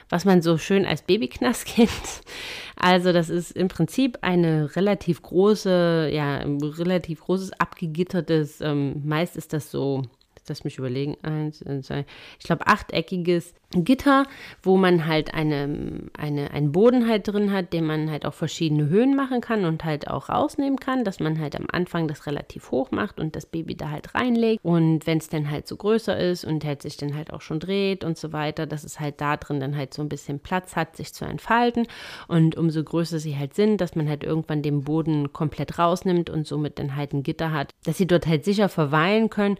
was 0.09 0.25
man 0.25 0.41
so 0.41 0.57
schön 0.57 0.85
als 0.85 1.01
Babyknast 1.01 1.65
kennt. 1.75 2.21
Also 2.75 3.13
das 3.13 3.29
ist 3.29 3.51
im 3.51 3.67
Prinzip 3.67 4.17
eine 4.21 4.75
relativ 4.75 5.21
große, 5.21 6.09
ja, 6.11 6.39
relativ 6.45 7.21
großes 7.21 7.53
abgegittertes, 7.53 8.61
ähm, 8.61 9.01
meist 9.05 9.37
ist 9.37 9.53
das 9.53 9.71
so, 9.71 10.03
lass 10.49 10.63
mich 10.63 10.77
überlegen, 10.77 11.17
eins, 11.23 11.63
zwei, 11.81 12.05
ich 12.39 12.45
glaube 12.45 12.67
achteckiges 12.67 13.53
Gitter, 13.83 14.25
wo 14.63 14.77
man 14.77 15.05
halt 15.05 15.33
eine, 15.33 16.09
eine, 16.17 16.51
einen 16.51 16.71
Boden 16.71 17.07
halt 17.07 17.27
drin 17.27 17.51
hat, 17.51 17.73
den 17.73 17.85
man 17.85 18.09
halt 18.09 18.25
auf 18.25 18.35
verschiedene 18.35 18.87
Höhen 18.87 19.15
machen 19.15 19.41
kann 19.41 19.65
und 19.65 19.83
halt 19.83 20.07
auch 20.09 20.29
rausnehmen 20.29 20.79
kann, 20.79 21.03
dass 21.03 21.19
man 21.19 21.39
halt 21.39 21.55
am 21.55 21.65
Anfang 21.71 22.07
das 22.07 22.25
relativ 22.25 22.71
hoch 22.71 22.91
macht 22.91 23.19
und 23.19 23.35
das 23.35 23.45
Baby 23.45 23.75
da 23.75 23.89
halt 23.89 24.15
reinlegt. 24.15 24.63
Und 24.63 25.05
wenn 25.07 25.17
es 25.17 25.29
dann 25.29 25.49
halt 25.49 25.67
so 25.67 25.75
größer 25.75 26.17
ist 26.17 26.45
und 26.45 26.63
halt 26.63 26.81
sich 26.81 26.97
dann 26.97 27.15
halt 27.15 27.33
auch 27.33 27.41
schon 27.41 27.59
dreht 27.59 28.03
und 28.03 28.17
so 28.17 28.31
weiter, 28.31 28.65
dass 28.65 28.83
es 28.83 28.99
halt 28.99 29.19
da 29.19 29.37
drin 29.37 29.59
dann 29.59 29.75
halt 29.75 29.93
so 29.93 30.01
ein 30.01 30.09
bisschen 30.09 30.39
Platz 30.39 30.75
hat, 30.75 30.95
sich 30.95 31.13
zu 31.13 31.25
entfalten. 31.25 31.87
Und 32.27 32.55
umso 32.55 32.83
größer 32.83 33.19
sie 33.19 33.37
halt 33.37 33.55
sind, 33.55 33.81
dass 33.81 33.95
man 33.95 34.07
halt 34.07 34.23
irgendwann 34.23 34.61
den 34.61 34.83
Boden 34.83 35.33
komplett 35.33 35.77
rausnimmt 35.77 36.29
und 36.29 36.47
somit 36.47 36.79
dann 36.79 36.95
halt 36.95 37.13
ein 37.13 37.23
Gitter 37.23 37.51
hat, 37.51 37.73
dass 37.83 37.97
sie 37.97 38.07
dort 38.07 38.27
halt 38.27 38.45
sicher 38.45 38.69
verweilen 38.69 39.29
können, 39.29 39.57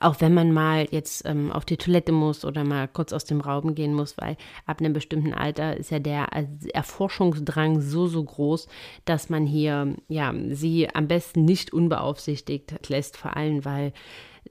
auch 0.00 0.20
wenn 0.20 0.34
man 0.34 0.52
mal 0.52 0.86
jetzt 0.90 1.24
ähm, 1.26 1.52
auf 1.52 1.64
die 1.64 1.76
Toilette 1.76 2.12
muss 2.12 2.44
oder 2.44 2.64
mal 2.64 2.88
kurz 2.88 3.12
aus 3.12 3.24
dem 3.24 3.40
Raum 3.40 3.74
gehen 3.74 3.94
muss, 3.94 4.16
weil 4.18 4.36
ab 4.66 4.80
einem 4.80 4.92
bestimmten 4.92 5.34
Alter 5.34 5.76
ist 5.76 5.90
ja 5.90 5.98
der 5.98 6.28
Erforschungsdrang 6.72 7.80
so, 7.80 8.06
so 8.06 8.22
groß, 8.22 8.68
dass 9.04 9.30
man 9.30 9.46
hier 9.46 9.94
ja 10.08 10.34
sie 10.50 10.88
am 10.94 11.08
besten 11.08 11.44
nicht 11.44 11.72
unbeaufsichtigt 11.72 12.88
lässt, 12.88 13.16
vor 13.16 13.36
allem 13.36 13.64
weil 13.64 13.92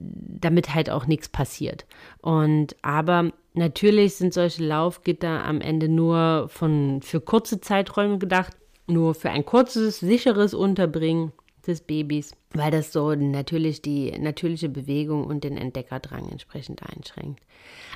damit 0.00 0.74
halt 0.74 0.90
auch 0.90 1.06
nichts 1.06 1.28
passiert. 1.28 1.86
Und 2.20 2.76
aber 2.82 3.32
natürlich 3.52 4.16
sind 4.16 4.34
solche 4.34 4.64
Laufgitter 4.64 5.44
am 5.44 5.60
Ende 5.60 5.88
nur 5.88 6.48
von 6.48 7.00
für 7.02 7.20
kurze 7.20 7.60
Zeiträume 7.60 8.18
gedacht, 8.18 8.56
nur 8.86 9.14
für 9.14 9.30
ein 9.30 9.46
kurzes, 9.46 10.00
sicheres 10.00 10.52
Unterbringen 10.52 11.32
des 11.64 11.80
Babys, 11.80 12.32
weil 12.52 12.70
das 12.70 12.92
so 12.92 13.14
natürlich 13.14 13.82
die 13.82 14.16
natürliche 14.18 14.68
Bewegung 14.68 15.24
und 15.24 15.44
den 15.44 15.56
Entdeckerdrang 15.56 16.28
entsprechend 16.30 16.82
einschränkt. 16.82 17.42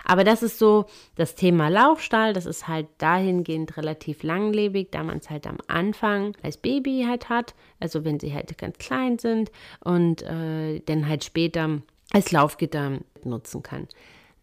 Aber 0.05 0.25
das 0.25 0.43
ist 0.43 0.59
so 0.59 0.87
das 1.17 1.35
Thema 1.35 1.69
Laufstall, 1.69 2.33
das 2.33 2.47
ist 2.47 2.69
halt 2.69 2.87
dahingehend 2.99 3.77
relativ 3.77 4.23
langlebig, 4.23 4.91
da 4.91 5.03
man 5.03 5.19
es 5.19 5.31
halt 5.31 5.47
am 5.47 5.59
Anfang 5.67 6.37
als 6.43 6.57
Baby 6.57 7.05
halt 7.07 7.29
hat, 7.29 7.55
also 7.81 8.05
wenn 8.05 8.19
sie 8.19 8.33
halt 8.33 8.57
ganz 8.59 8.79
klein 8.79 9.19
sind 9.19 9.51
und 9.81 10.23
äh, 10.23 10.81
dann 10.81 11.09
halt 11.09 11.25
später 11.25 11.83
als 12.13 12.33
Laufgitter 12.33 12.99
nutzen 13.25 13.63
kann. 13.63 13.89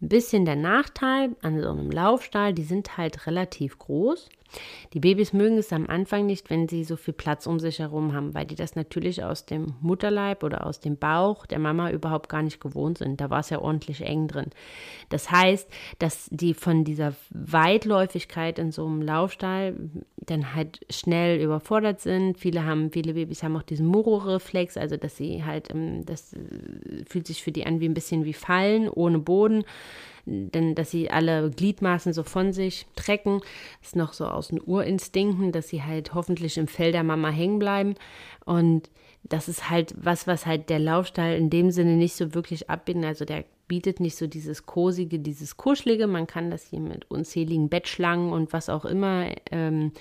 Ein 0.01 0.09
bisschen 0.09 0.45
der 0.45 0.57
Nachteil 0.57 1.35
an 1.41 1.61
so 1.61 1.69
einem 1.69 1.89
Laufstall, 1.89 2.53
die 2.53 2.63
sind 2.63 2.97
halt 2.97 3.25
relativ 3.27 3.79
groß. 3.79 4.29
Die 4.93 4.99
Babys 4.99 5.33
mögen 5.33 5.57
es 5.57 5.73
am 5.73 5.87
Anfang 5.87 6.25
nicht, 6.25 6.49
wenn 6.49 6.67
sie 6.67 6.83
so 6.83 6.95
viel 6.95 7.13
Platz 7.13 7.47
um 7.47 7.59
sich 7.59 7.79
herum 7.79 8.13
haben, 8.13 8.33
weil 8.33 8.45
die 8.45 8.55
das 8.55 8.75
natürlich 8.75 9.23
aus 9.23 9.45
dem 9.45 9.75
Mutterleib 9.81 10.43
oder 10.43 10.65
aus 10.65 10.79
dem 10.79 10.97
Bauch 10.97 11.45
der 11.45 11.59
Mama 11.59 11.91
überhaupt 11.91 12.29
gar 12.29 12.41
nicht 12.41 12.61
gewohnt 12.61 12.99
sind. 12.99 13.19
Da 13.19 13.29
war 13.29 13.39
es 13.39 13.49
ja 13.49 13.59
ordentlich 13.59 14.01
eng 14.01 14.27
drin. 14.27 14.51
Das 15.09 15.31
heißt, 15.31 15.69
dass 15.99 16.29
die 16.31 16.53
von 16.53 16.83
dieser 16.83 17.13
Weitläufigkeit 17.29 18.59
in 18.59 18.71
so 18.71 18.85
einem 18.85 19.01
Laufstall 19.01 19.75
dann 20.17 20.55
halt 20.55 20.79
schnell 20.89 21.41
überfordert 21.41 22.01
sind. 22.01 22.37
Viele 22.37 22.63
haben, 22.63 22.91
viele 22.91 23.13
Babys 23.13 23.43
haben 23.43 23.55
auch 23.57 23.63
diesen 23.63 23.87
Muro-Reflex, 23.87 24.77
also 24.77 24.97
dass 24.97 25.17
sie 25.17 25.43
halt, 25.43 25.73
ähm, 25.73 26.05
das 26.05 26.33
äh, 26.33 26.39
fühlt 27.07 27.27
sich 27.27 27.43
für 27.43 27.51
die 27.51 27.65
an 27.65 27.79
wie 27.79 27.87
ein 27.87 27.93
bisschen 27.93 28.25
wie 28.25 28.33
Fallen 28.33 28.89
ohne 28.89 29.19
Boden 29.19 29.63
denn 30.25 30.75
dass 30.75 30.91
sie 30.91 31.09
alle 31.09 31.49
Gliedmaßen 31.49 32.13
so 32.13 32.23
von 32.23 32.53
sich 32.53 32.85
trecken, 32.95 33.41
ist 33.81 33.95
noch 33.95 34.13
so 34.13 34.25
aus 34.25 34.49
den 34.49 34.61
Urinstinkten, 34.61 35.51
dass 35.51 35.69
sie 35.69 35.83
halt 35.83 36.13
hoffentlich 36.13 36.57
im 36.57 36.67
Fell 36.67 36.91
der 36.91 37.03
Mama 37.03 37.29
hängen 37.29 37.59
bleiben 37.59 37.95
und 38.45 38.89
das 39.23 39.47
ist 39.47 39.69
halt 39.69 39.93
was, 39.97 40.27
was 40.27 40.45
halt 40.45 40.69
der 40.69 40.79
Laufstall 40.79 41.35
in 41.35 41.49
dem 41.49 41.71
Sinne 41.71 41.95
nicht 41.95 42.15
so 42.15 42.33
wirklich 42.33 42.69
abbindet. 42.69 43.09
Also 43.09 43.25
der 43.25 43.43
bietet 43.67 43.99
nicht 43.99 44.15
so 44.15 44.27
dieses 44.27 44.65
kosige, 44.65 45.19
dieses 45.19 45.57
kuschelige. 45.57 46.07
Man 46.07 46.27
kann 46.27 46.51
das 46.51 46.67
hier 46.67 46.79
mit 46.79 47.09
unzähligen 47.09 47.69
Bettschlangen 47.69 48.31
und 48.31 48.53
was 48.53 48.69
auch 48.69 48.85
immer 48.85 49.29
ähm, 49.51 49.91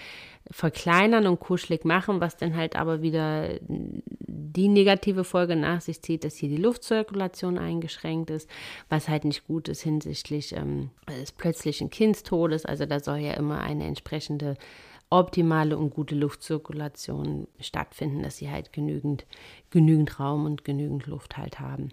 verkleinern 0.50 1.26
und 1.26 1.40
kuschelig 1.40 1.84
machen, 1.84 2.20
was 2.20 2.36
dann 2.36 2.56
halt 2.56 2.76
aber 2.76 3.00
wieder 3.02 3.58
die 3.66 4.68
negative 4.68 5.24
Folge 5.24 5.56
nach 5.56 5.80
sich 5.80 6.02
zieht, 6.02 6.24
dass 6.24 6.36
hier 6.36 6.48
die 6.48 6.58
Luftzirkulation 6.58 7.58
eingeschränkt 7.58 8.30
ist, 8.30 8.48
was 8.88 9.08
halt 9.08 9.24
nicht 9.24 9.46
gut 9.46 9.68
ist 9.68 9.82
hinsichtlich 9.82 10.54
ähm, 10.54 10.90
des 11.08 11.32
plötzlichen 11.32 11.90
Kindstodes. 11.90 12.66
Also 12.66 12.84
da 12.86 13.00
soll 13.00 13.18
ja 13.18 13.32
immer 13.34 13.60
eine 13.60 13.86
entsprechende 13.86 14.56
optimale 15.10 15.76
und 15.76 15.90
gute 15.90 16.14
Luftzirkulation 16.14 17.46
stattfinden, 17.60 18.22
dass 18.22 18.38
sie 18.38 18.50
halt 18.50 18.72
genügend, 18.72 19.26
genügend 19.70 20.18
Raum 20.18 20.44
und 20.44 20.64
genügend 20.64 21.06
Luft 21.06 21.36
halt 21.36 21.60
haben. 21.60 21.90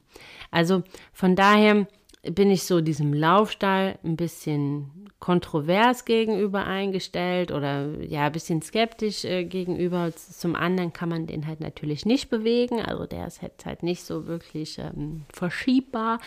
Also 0.49 0.83
von 1.13 1.35
daher 1.35 1.87
bin 2.23 2.51
ich 2.51 2.63
so 2.63 2.81
diesem 2.81 3.13
Laufstall 3.13 3.97
ein 4.03 4.15
bisschen 4.15 5.09
kontrovers 5.19 6.05
gegenüber 6.05 6.65
eingestellt 6.65 7.51
oder 7.51 7.99
ja, 8.01 8.25
ein 8.25 8.31
bisschen 8.31 8.61
skeptisch 8.61 9.25
äh, 9.25 9.43
gegenüber. 9.43 10.11
Zum 10.15 10.55
anderen 10.55 10.93
kann 10.93 11.09
man 11.09 11.25
den 11.25 11.47
halt 11.47 11.59
natürlich 11.59 12.05
nicht 12.05 12.29
bewegen, 12.29 12.81
also 12.81 13.05
der 13.05 13.25
ist 13.27 13.41
halt, 13.41 13.65
halt 13.65 13.83
nicht 13.83 14.03
so 14.03 14.27
wirklich 14.27 14.77
ähm, 14.77 15.23
verschiebbar. 15.33 16.19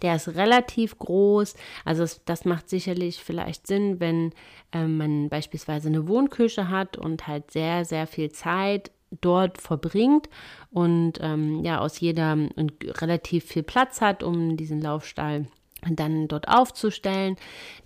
Der 0.00 0.16
ist 0.16 0.34
relativ 0.36 0.98
groß, 0.98 1.54
also 1.84 2.02
das, 2.02 2.24
das 2.24 2.44
macht 2.44 2.68
sicherlich 2.70 3.22
vielleicht 3.22 3.66
Sinn, 3.66 4.00
wenn 4.00 4.32
ähm, 4.72 4.96
man 4.96 5.28
beispielsweise 5.28 5.88
eine 5.88 6.08
Wohnküche 6.08 6.70
hat 6.70 6.96
und 6.96 7.26
halt 7.26 7.50
sehr, 7.50 7.84
sehr 7.84 8.06
viel 8.06 8.32
Zeit 8.32 8.90
dort 9.20 9.60
verbringt 9.60 10.28
und 10.70 11.14
ähm, 11.20 11.64
ja 11.64 11.78
aus 11.80 12.00
jeder 12.00 12.32
und 12.32 12.72
relativ 13.00 13.44
viel 13.44 13.62
Platz 13.62 14.00
hat, 14.00 14.22
um 14.22 14.56
diesen 14.56 14.80
Laufstall 14.80 15.46
dann 15.90 16.28
dort 16.28 16.48
aufzustellen, 16.48 17.36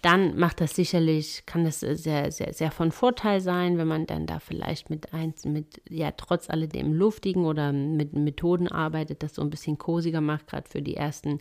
dann 0.02 0.38
macht 0.38 0.60
das 0.60 0.74
sicherlich, 0.74 1.44
kann 1.46 1.64
das 1.64 1.80
sehr, 1.80 2.30
sehr, 2.30 2.52
sehr 2.52 2.70
von 2.70 2.92
Vorteil 2.92 3.40
sein, 3.40 3.78
wenn 3.78 3.88
man 3.88 4.06
dann 4.06 4.26
da 4.26 4.38
vielleicht 4.38 4.90
mit 4.90 5.12
eins, 5.12 5.44
mit, 5.44 5.80
ja, 5.88 6.10
trotz 6.12 6.50
alledem 6.50 6.92
luftigen 6.92 7.44
oder 7.44 7.72
mit 7.72 8.12
Methoden 8.12 8.68
arbeitet, 8.68 9.22
das 9.22 9.34
so 9.34 9.42
ein 9.42 9.50
bisschen 9.50 9.78
kosiger 9.78 10.20
macht, 10.20 10.46
gerade 10.46 10.68
für 10.68 10.82
die 10.82 10.96
ersten 10.96 11.38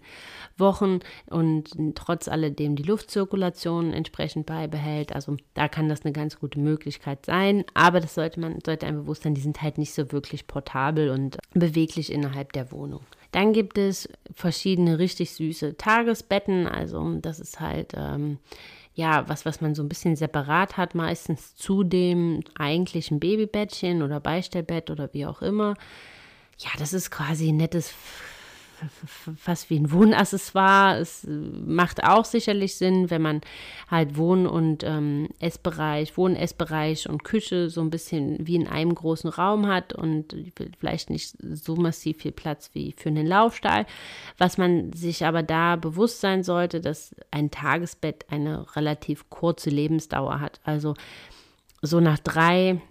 Wochen 0.58 1.00
und 1.30 1.72
trotz 1.96 2.28
alledem 2.28 2.76
die 2.76 2.84
Luftzirkulation 2.84 3.94
entsprechend 3.94 4.46
beibehält. 4.46 5.14
Also 5.14 5.38
da 5.54 5.68
kann 5.68 5.90
das 5.90 6.04
eine 6.04 6.14
ganz 6.14 6.40
gute 6.40 6.60
Möglichkeit 6.60 7.26
sein, 7.26 7.66
aber 7.74 8.00
das 8.00 8.16
sollte 8.16 8.40
man, 8.40 8.60
sollte 8.66 8.88
einem 8.88 9.02
bewusst 9.02 9.24
sein, 9.24 9.36
die 9.36 9.42
sind 9.42 9.62
halt 9.62 9.78
nicht 9.78 9.94
so 9.94 10.12
wirklich 10.12 10.48
portabel 10.48 11.10
und 11.10 11.38
beweglich 11.54 12.12
innerhalb 12.12 12.54
der 12.54 12.72
Wohnung. 12.72 13.02
Dann 13.36 13.52
gibt 13.52 13.78
es 13.78 14.08
verschiedene 14.34 14.98
richtig 14.98 15.32
süße 15.34 15.76
Tagesbetten. 15.76 16.68
Also 16.68 17.18
das 17.20 17.42
ist 17.42 17.60
halt 17.60 17.92
ähm, 17.94 18.38
ja 18.94 19.28
was, 19.28 19.46
was 19.46 19.60
man 19.60 19.76
so 19.76 19.84
ein 19.84 19.90
bisschen 19.90 20.16
separat 20.16 20.78
hat, 20.78 20.96
meistens 20.96 21.54
zu 21.58 21.84
dem 21.84 22.46
eigentlichen 22.58 23.20
Babybettchen 23.20 24.04
oder 24.04 24.22
Beistellbett 24.22 24.90
oder 24.90 25.14
wie 25.14 25.26
auch 25.26 25.42
immer. 25.42 25.74
Ja, 26.60 26.70
das 26.80 26.94
ist 26.94 27.12
quasi 27.12 27.50
ein 27.50 27.58
nettes 27.58 27.94
fast 29.38 29.70
wie 29.70 29.80
ein 29.80 29.92
Wohnaccessoire. 29.92 30.98
Es 31.00 31.26
macht 31.28 32.04
auch 32.04 32.26
sicherlich 32.26 32.76
Sinn, 32.76 33.10
wenn 33.10 33.22
man 33.22 33.42
halt 33.90 34.18
Wohn- 34.18 34.48
und 34.48 34.84
ähm, 34.84 35.30
Essbereich, 35.40 36.18
Wohn-Essbereich 36.18 37.10
und 37.10 37.24
Küche 37.24 37.70
so 37.70 37.82
ein 37.82 37.90
bisschen 37.90 38.46
wie 38.46 38.56
in 38.56 38.68
einem 38.68 38.94
großen 38.94 39.30
Raum 39.30 39.68
hat 39.68 39.94
und 39.94 40.36
vielleicht 40.80 41.10
nicht 41.10 41.36
so 41.40 41.76
massiv 41.76 42.18
viel 42.18 42.32
Platz 42.32 42.72
wie 42.74 42.94
für 42.98 43.10
einen 43.10 43.28
Laufstall. 43.28 43.86
Was 44.38 44.58
man 44.58 44.94
sich 44.94 45.26
aber 45.26 45.44
da 45.44 45.76
bewusst 45.76 46.22
sein 46.22 46.44
sollte, 46.44 46.82
dass 46.82 47.16
ein 47.32 47.52
Tagesbett 47.52 48.26
eine 48.30 48.76
relativ 48.76 49.30
kurze 49.30 49.70
Lebensdauer 49.70 50.40
hat. 50.40 50.60
Also 50.64 50.96
so 51.82 52.00
nach 52.00 52.20
drei 52.20 52.82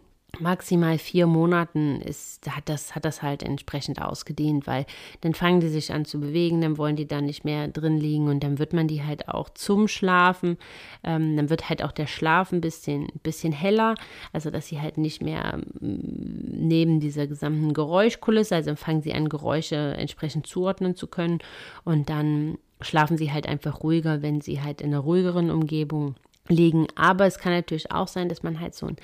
maximal 0.41 0.99
vier 0.99 1.27
Monaten 1.27 2.01
ist, 2.01 2.49
hat 2.51 2.69
das, 2.69 2.95
hat 2.95 3.05
das 3.05 3.23
halt 3.23 3.43
entsprechend 3.43 4.01
ausgedehnt, 4.01 4.67
weil 4.67 4.87
dann 5.21 5.35
fangen 5.35 5.61
die 5.61 5.69
sich 5.69 5.93
an 5.93 6.05
zu 6.05 6.21
bewegen, 6.21 6.61
dann 6.61 6.79
wollen 6.79 6.97
die 6.97 7.07
da 7.07 7.21
nicht 7.21 7.45
mehr 7.45 7.69
drin 7.69 7.99
liegen 7.99 8.29
und 8.29 8.43
dann 8.43 8.59
wird 8.59 8.73
man 8.73 8.89
die 8.89 9.03
halt 9.03 9.29
auch 9.29 9.49
zum 9.51 9.89
Schlafen, 9.89 10.59
ähm, 11.03 11.37
dann 11.37 11.51
wird 11.51 11.69
halt 11.69 11.83
auch 11.83 11.93
der 11.93 12.07
Schlaf 12.07 12.53
ein 12.53 12.61
bisschen, 12.61 13.09
bisschen 13.23 13.53
heller, 13.53 13.95
also 14.33 14.51
dass 14.51 14.67
sie 14.67 14.81
halt 14.81 14.99
nicht 14.99 15.23
mehr 15.23 15.59
mm, 15.81 16.67
neben 16.67 17.01
dieser 17.01 17.27
gesamten 17.27 17.73
Geräuschkulisse, 17.73 18.55
also 18.55 18.75
fangen 18.77 19.03
sie 19.03 19.15
an, 19.15 19.29
Geräusche 19.29 19.77
entsprechend 19.77 20.47
zuordnen 20.47 20.97
zu 20.97 21.07
können 21.07 21.39
und 21.85 22.09
dann 22.11 22.59
schlafen 22.81 23.17
sie 23.17 23.33
halt 23.33 23.49
einfach 23.49 23.83
ruhiger, 23.83 24.23
wenn 24.23 24.41
sie 24.41 24.63
halt 24.63 24.81
in 24.81 24.93
einer 24.93 25.01
ruhigeren 25.01 25.51
Umgebung 25.51 26.17
liegen. 26.49 26.87
Aber 26.95 27.27
es 27.27 27.39
kann 27.39 27.53
natürlich 27.53 27.91
auch 27.91 28.09
sein, 28.09 28.29
dass 28.29 28.43
man 28.43 28.61
halt 28.61 28.75
so 28.75 28.87
ein 28.87 28.97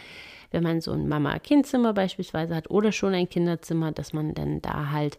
wenn 0.50 0.62
man 0.62 0.80
so 0.80 0.92
ein 0.92 1.08
Mama-Kind-Zimmer 1.08 1.92
beispielsweise 1.92 2.54
hat 2.54 2.70
oder 2.70 2.92
schon 2.92 3.14
ein 3.14 3.28
Kinderzimmer, 3.28 3.92
dass 3.92 4.12
man 4.12 4.34
dann 4.34 4.60
da 4.60 4.90
halt 4.90 5.18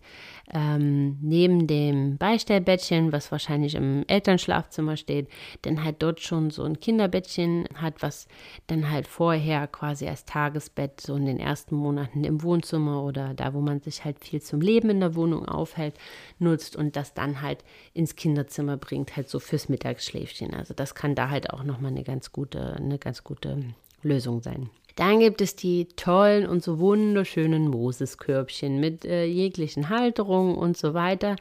ähm, 0.53 1.17
neben 1.21 1.67
dem 1.67 2.17
Beistellbettchen, 2.17 3.11
was 3.11 3.31
wahrscheinlich 3.31 3.75
im 3.75 4.03
Elternschlafzimmer 4.07 4.97
steht, 4.97 5.29
dann 5.61 5.83
halt 5.83 6.01
dort 6.03 6.19
schon 6.19 6.51
so 6.51 6.63
ein 6.63 6.79
Kinderbettchen 6.79 7.67
hat, 7.75 8.01
was 8.01 8.27
dann 8.67 8.89
halt 8.89 9.07
vorher 9.07 9.67
quasi 9.67 10.07
als 10.07 10.25
Tagesbett 10.25 10.99
so 11.01 11.15
in 11.15 11.25
den 11.25 11.39
ersten 11.39 11.75
Monaten 11.75 12.23
im 12.23 12.43
Wohnzimmer 12.43 13.03
oder 13.03 13.33
da, 13.33 13.53
wo 13.53 13.61
man 13.61 13.81
sich 13.81 14.03
halt 14.03 14.23
viel 14.23 14.41
zum 14.41 14.61
Leben 14.61 14.89
in 14.89 14.99
der 14.99 15.15
Wohnung 15.15 15.45
aufhält, 15.45 15.95
nutzt 16.39 16.75
und 16.75 16.95
das 16.95 17.13
dann 17.13 17.41
halt 17.41 17.63
ins 17.93 18.15
Kinderzimmer 18.15 18.77
bringt, 18.77 19.15
halt 19.15 19.29
so 19.29 19.39
fürs 19.39 19.69
Mittagsschläfchen. 19.69 20.53
Also 20.53 20.73
das 20.73 20.95
kann 20.95 21.15
da 21.15 21.29
halt 21.29 21.51
auch 21.51 21.63
nochmal 21.63 21.91
eine 21.91 22.03
ganz 22.03 22.31
gute, 22.31 22.73
eine 22.75 22.99
ganz 22.99 23.23
gute 23.23 23.63
Lösung 24.03 24.41
sein. 24.41 24.69
Dann 24.95 25.19
gibt 25.19 25.41
es 25.41 25.55
die 25.55 25.87
tollen 25.95 26.47
und 26.47 26.63
so 26.63 26.79
wunderschönen 26.79 27.67
Moseskörbchen 27.67 28.79
mit 28.79 29.05
äh, 29.05 29.25
jeglichen 29.25 29.89
Halterungen 29.89 30.55
und 30.55 30.77
so 30.77 30.93
weiter. 30.93 31.35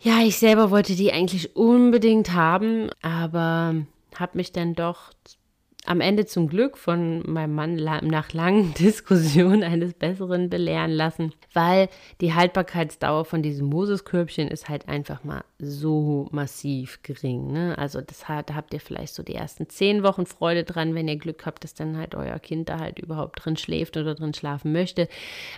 Ja, 0.00 0.20
ich 0.22 0.38
selber 0.38 0.70
wollte 0.70 0.94
die 0.94 1.12
eigentlich 1.12 1.56
unbedingt 1.56 2.32
haben, 2.32 2.90
aber 3.02 3.74
habe 4.14 4.36
mich 4.36 4.52
dann 4.52 4.74
doch 4.74 5.12
am 5.86 6.00
Ende 6.00 6.26
zum 6.26 6.48
Glück 6.48 6.76
von 6.76 7.22
meinem 7.30 7.54
Mann 7.54 7.76
nach 7.76 8.32
langen 8.32 8.74
Diskussionen 8.78 9.62
eines 9.62 9.94
Besseren 9.94 10.50
belehren 10.50 10.90
lassen, 10.90 11.32
weil 11.52 11.88
die 12.20 12.34
Haltbarkeitsdauer 12.34 13.24
von 13.24 13.42
diesem 13.42 13.68
Moseskörbchen 13.68 14.48
ist 14.48 14.68
halt 14.68 14.88
einfach 14.88 15.24
mal 15.24 15.44
so 15.58 16.28
massiv 16.32 17.02
gering. 17.02 17.52
Ne? 17.52 17.76
Also 17.78 18.00
das 18.00 18.28
hat, 18.28 18.50
da 18.50 18.54
habt 18.54 18.74
ihr 18.74 18.80
vielleicht 18.80 19.14
so 19.14 19.22
die 19.22 19.34
ersten 19.34 19.68
zehn 19.68 20.02
Wochen 20.02 20.26
Freude 20.26 20.64
dran, 20.64 20.94
wenn 20.94 21.08
ihr 21.08 21.16
Glück 21.16 21.46
habt, 21.46 21.64
dass 21.64 21.74
dann 21.74 21.96
halt 21.96 22.14
euer 22.14 22.38
Kind 22.38 22.68
da 22.68 22.78
halt 22.78 22.98
überhaupt 22.98 23.44
drin 23.44 23.56
schläft 23.56 23.96
oder 23.96 24.14
drin 24.14 24.34
schlafen 24.34 24.72
möchte, 24.72 25.08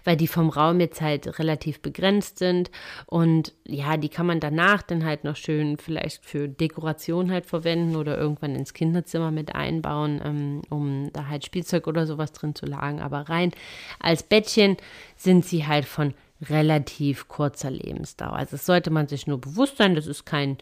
weil 0.04 0.16
die 0.16 0.28
vom 0.28 0.50
Raum 0.50 0.80
jetzt 0.80 1.00
halt 1.00 1.38
relativ 1.38 1.80
begrenzt 1.80 2.38
sind 2.38 2.70
und 3.06 3.54
ja, 3.66 3.96
die 3.96 4.08
kann 4.08 4.26
man 4.26 4.40
danach 4.40 4.82
dann 4.82 5.04
halt 5.04 5.24
noch 5.24 5.36
schön 5.36 5.78
vielleicht 5.78 6.24
für 6.24 6.48
Dekoration 6.48 7.32
halt 7.32 7.46
verwenden 7.46 7.96
oder 7.96 8.16
irgendwann 8.16 8.54
ins 8.54 8.74
Kinderzimmer 8.74 9.30
mit 9.30 9.54
einbauen 9.54 10.17
ähm, 10.24 10.62
um 10.70 11.10
da 11.12 11.28
halt 11.28 11.44
Spielzeug 11.44 11.86
oder 11.86 12.06
sowas 12.06 12.32
drin 12.32 12.54
zu 12.54 12.66
lagen. 12.66 13.00
Aber 13.00 13.28
rein 13.28 13.52
als 14.00 14.22
Bettchen 14.22 14.76
sind 15.16 15.44
sie 15.44 15.66
halt 15.66 15.84
von 15.84 16.14
relativ 16.42 17.28
kurzer 17.28 17.70
Lebensdauer. 17.70 18.34
Also 18.34 18.52
das 18.52 18.66
sollte 18.66 18.90
man 18.90 19.08
sich 19.08 19.26
nur 19.26 19.40
bewusst 19.40 19.76
sein, 19.76 19.94
das 19.94 20.06
ist 20.06 20.24
kein 20.24 20.58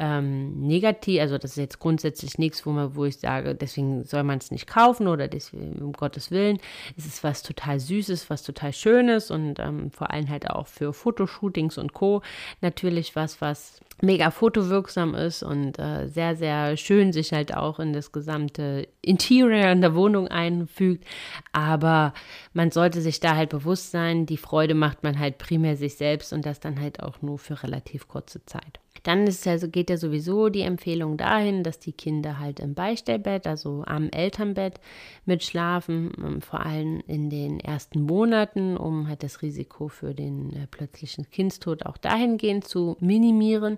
ähm, 0.00 0.66
negativ, 0.66 1.20
also 1.20 1.36
das 1.36 1.52
ist 1.52 1.58
jetzt 1.58 1.78
grundsätzlich 1.78 2.38
nichts, 2.38 2.64
wo 2.64 2.70
man, 2.70 2.96
wo 2.96 3.04
ich 3.04 3.18
sage, 3.18 3.54
deswegen 3.54 4.04
soll 4.04 4.22
man 4.22 4.38
es 4.38 4.50
nicht 4.50 4.66
kaufen 4.66 5.06
oder 5.08 5.28
deswegen, 5.28 5.82
um 5.82 5.92
Gottes 5.92 6.30
Willen. 6.30 6.58
Es 6.96 7.04
ist 7.04 7.22
was 7.22 7.42
total 7.42 7.78
Süßes, 7.78 8.30
was 8.30 8.42
total 8.42 8.72
Schönes 8.72 9.30
und 9.30 9.58
ähm, 9.58 9.90
vor 9.90 10.10
allem 10.10 10.30
halt 10.30 10.48
auch 10.48 10.68
für 10.68 10.94
Fotoshootings 10.94 11.76
und 11.76 11.92
Co. 11.92 12.22
natürlich 12.62 13.14
was, 13.14 13.42
was 13.42 13.78
mega 14.00 14.30
fotowirksam 14.30 15.14
ist 15.14 15.42
und 15.42 15.78
äh, 15.78 16.08
sehr, 16.08 16.34
sehr 16.34 16.78
schön 16.78 17.12
sich 17.12 17.32
halt 17.32 17.54
auch 17.54 17.78
in 17.78 17.92
das 17.92 18.10
gesamte 18.10 18.88
Interior 19.02 19.70
in 19.70 19.82
der 19.82 19.94
Wohnung 19.94 20.28
einfügt. 20.28 21.04
Aber 21.52 22.14
man 22.54 22.70
sollte 22.70 23.02
sich 23.02 23.20
da 23.20 23.36
halt 23.36 23.50
bewusst 23.50 23.90
sein, 23.90 24.24
die 24.24 24.38
Freude 24.38 24.72
macht 24.72 25.02
man 25.02 25.18
halt 25.18 25.36
primär 25.36 25.76
sich 25.76 25.96
selbst 25.96 26.32
und 26.32 26.46
das 26.46 26.58
dann 26.58 26.80
halt 26.80 27.02
auch 27.02 27.20
nur 27.20 27.38
für 27.38 27.62
relativ 27.62 28.08
kurze 28.08 28.42
Zeit. 28.46 28.80
Dann 29.02 29.26
ist 29.26 29.46
also, 29.46 29.68
geht 29.68 29.90
ja 29.90 29.96
sowieso 29.96 30.48
die 30.48 30.62
Empfehlung 30.62 31.16
dahin, 31.16 31.62
dass 31.62 31.78
die 31.78 31.92
Kinder 31.92 32.38
halt 32.38 32.60
im 32.60 32.74
Beistellbett, 32.74 33.46
also 33.46 33.84
am 33.86 34.10
Elternbett 34.10 34.80
mitschlafen, 35.24 36.12
ähm, 36.18 36.42
vor 36.42 36.64
allem 36.64 37.02
in 37.06 37.30
den 37.30 37.60
ersten 37.60 38.02
Monaten, 38.02 38.76
um 38.76 39.08
halt 39.08 39.22
das 39.22 39.42
Risiko 39.42 39.88
für 39.88 40.14
den 40.14 40.50
äh, 40.54 40.66
plötzlichen 40.66 41.30
Kindstod 41.30 41.86
auch 41.86 41.96
dahingehend 41.96 42.66
zu 42.66 42.96
minimieren. 43.00 43.76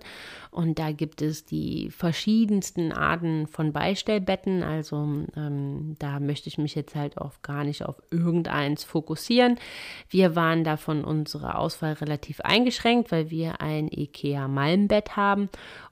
Und 0.51 0.79
da 0.79 0.91
gibt 0.91 1.21
es 1.21 1.45
die 1.45 1.89
verschiedensten 1.89 2.91
Arten 2.91 3.47
von 3.47 3.73
Beistellbetten. 3.73 4.63
Also 4.63 5.25
ähm, 5.35 5.95
da 5.99 6.19
möchte 6.19 6.49
ich 6.49 6.57
mich 6.57 6.75
jetzt 6.75 6.95
halt 6.95 7.17
auch 7.17 7.41
gar 7.41 7.63
nicht 7.63 7.85
auf 7.85 8.01
irgendeins 8.11 8.83
fokussieren. 8.83 9.57
Wir 10.09 10.35
waren 10.35 10.63
da 10.63 10.77
von 10.77 11.03
unserer 11.03 11.59
Auswahl 11.59 11.93
relativ 11.93 12.41
eingeschränkt, 12.41 13.11
weil 13.11 13.29
wir 13.29 13.61
ein 13.61 13.87
IKEA 13.91 14.47
Malmbett 14.47 15.12
haben, 15.15 15.49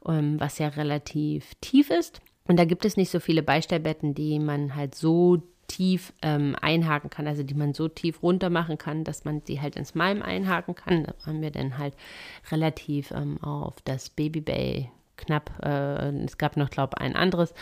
ähm, 0.08 0.40
was 0.40 0.58
ja 0.60 0.70
relativ 0.70 1.56
tief 1.62 1.90
ist. 1.90 2.22
Und 2.48 2.58
da 2.58 2.66
gibt 2.66 2.86
es 2.86 2.98
nicht 2.98 3.12
so 3.12 3.20
viele 3.20 3.44
Beistellbetten, 3.44 4.14
die 4.14 4.40
man 4.40 4.76
halt 4.76 4.96
so 4.96 5.42
tief 5.68 6.12
ähm, 6.22 6.56
einhaken 6.60 7.10
kann, 7.10 7.28
also 7.28 7.44
die 7.44 7.54
man 7.54 7.74
so 7.74 7.88
tief 7.88 8.22
runter 8.22 8.50
machen 8.50 8.78
kann, 8.78 9.06
dass 9.06 9.24
man 9.24 9.42
sie 9.46 9.62
halt 9.62 9.78
ins 9.78 9.96
Malm 9.96 10.22
einhaken 10.22 10.76
kann. 10.76 11.06
Da 11.06 11.14
haben 11.26 11.42
wir 11.42 11.52
dann 11.52 11.78
halt 11.78 11.94
relativ 12.52 13.12
ähm, 13.12 13.42
auf 13.42 13.82
das 13.84 14.10
Baby 14.10 14.42
Bay 14.42 14.92
knapp, 15.22 15.52
äh, 15.64 16.10
es 16.24 16.38
gab 16.38 16.58
noch, 16.58 16.70
glaube 16.70 16.96
ich, 16.98 17.06
ein 17.06 17.16
anderes, 17.16 17.54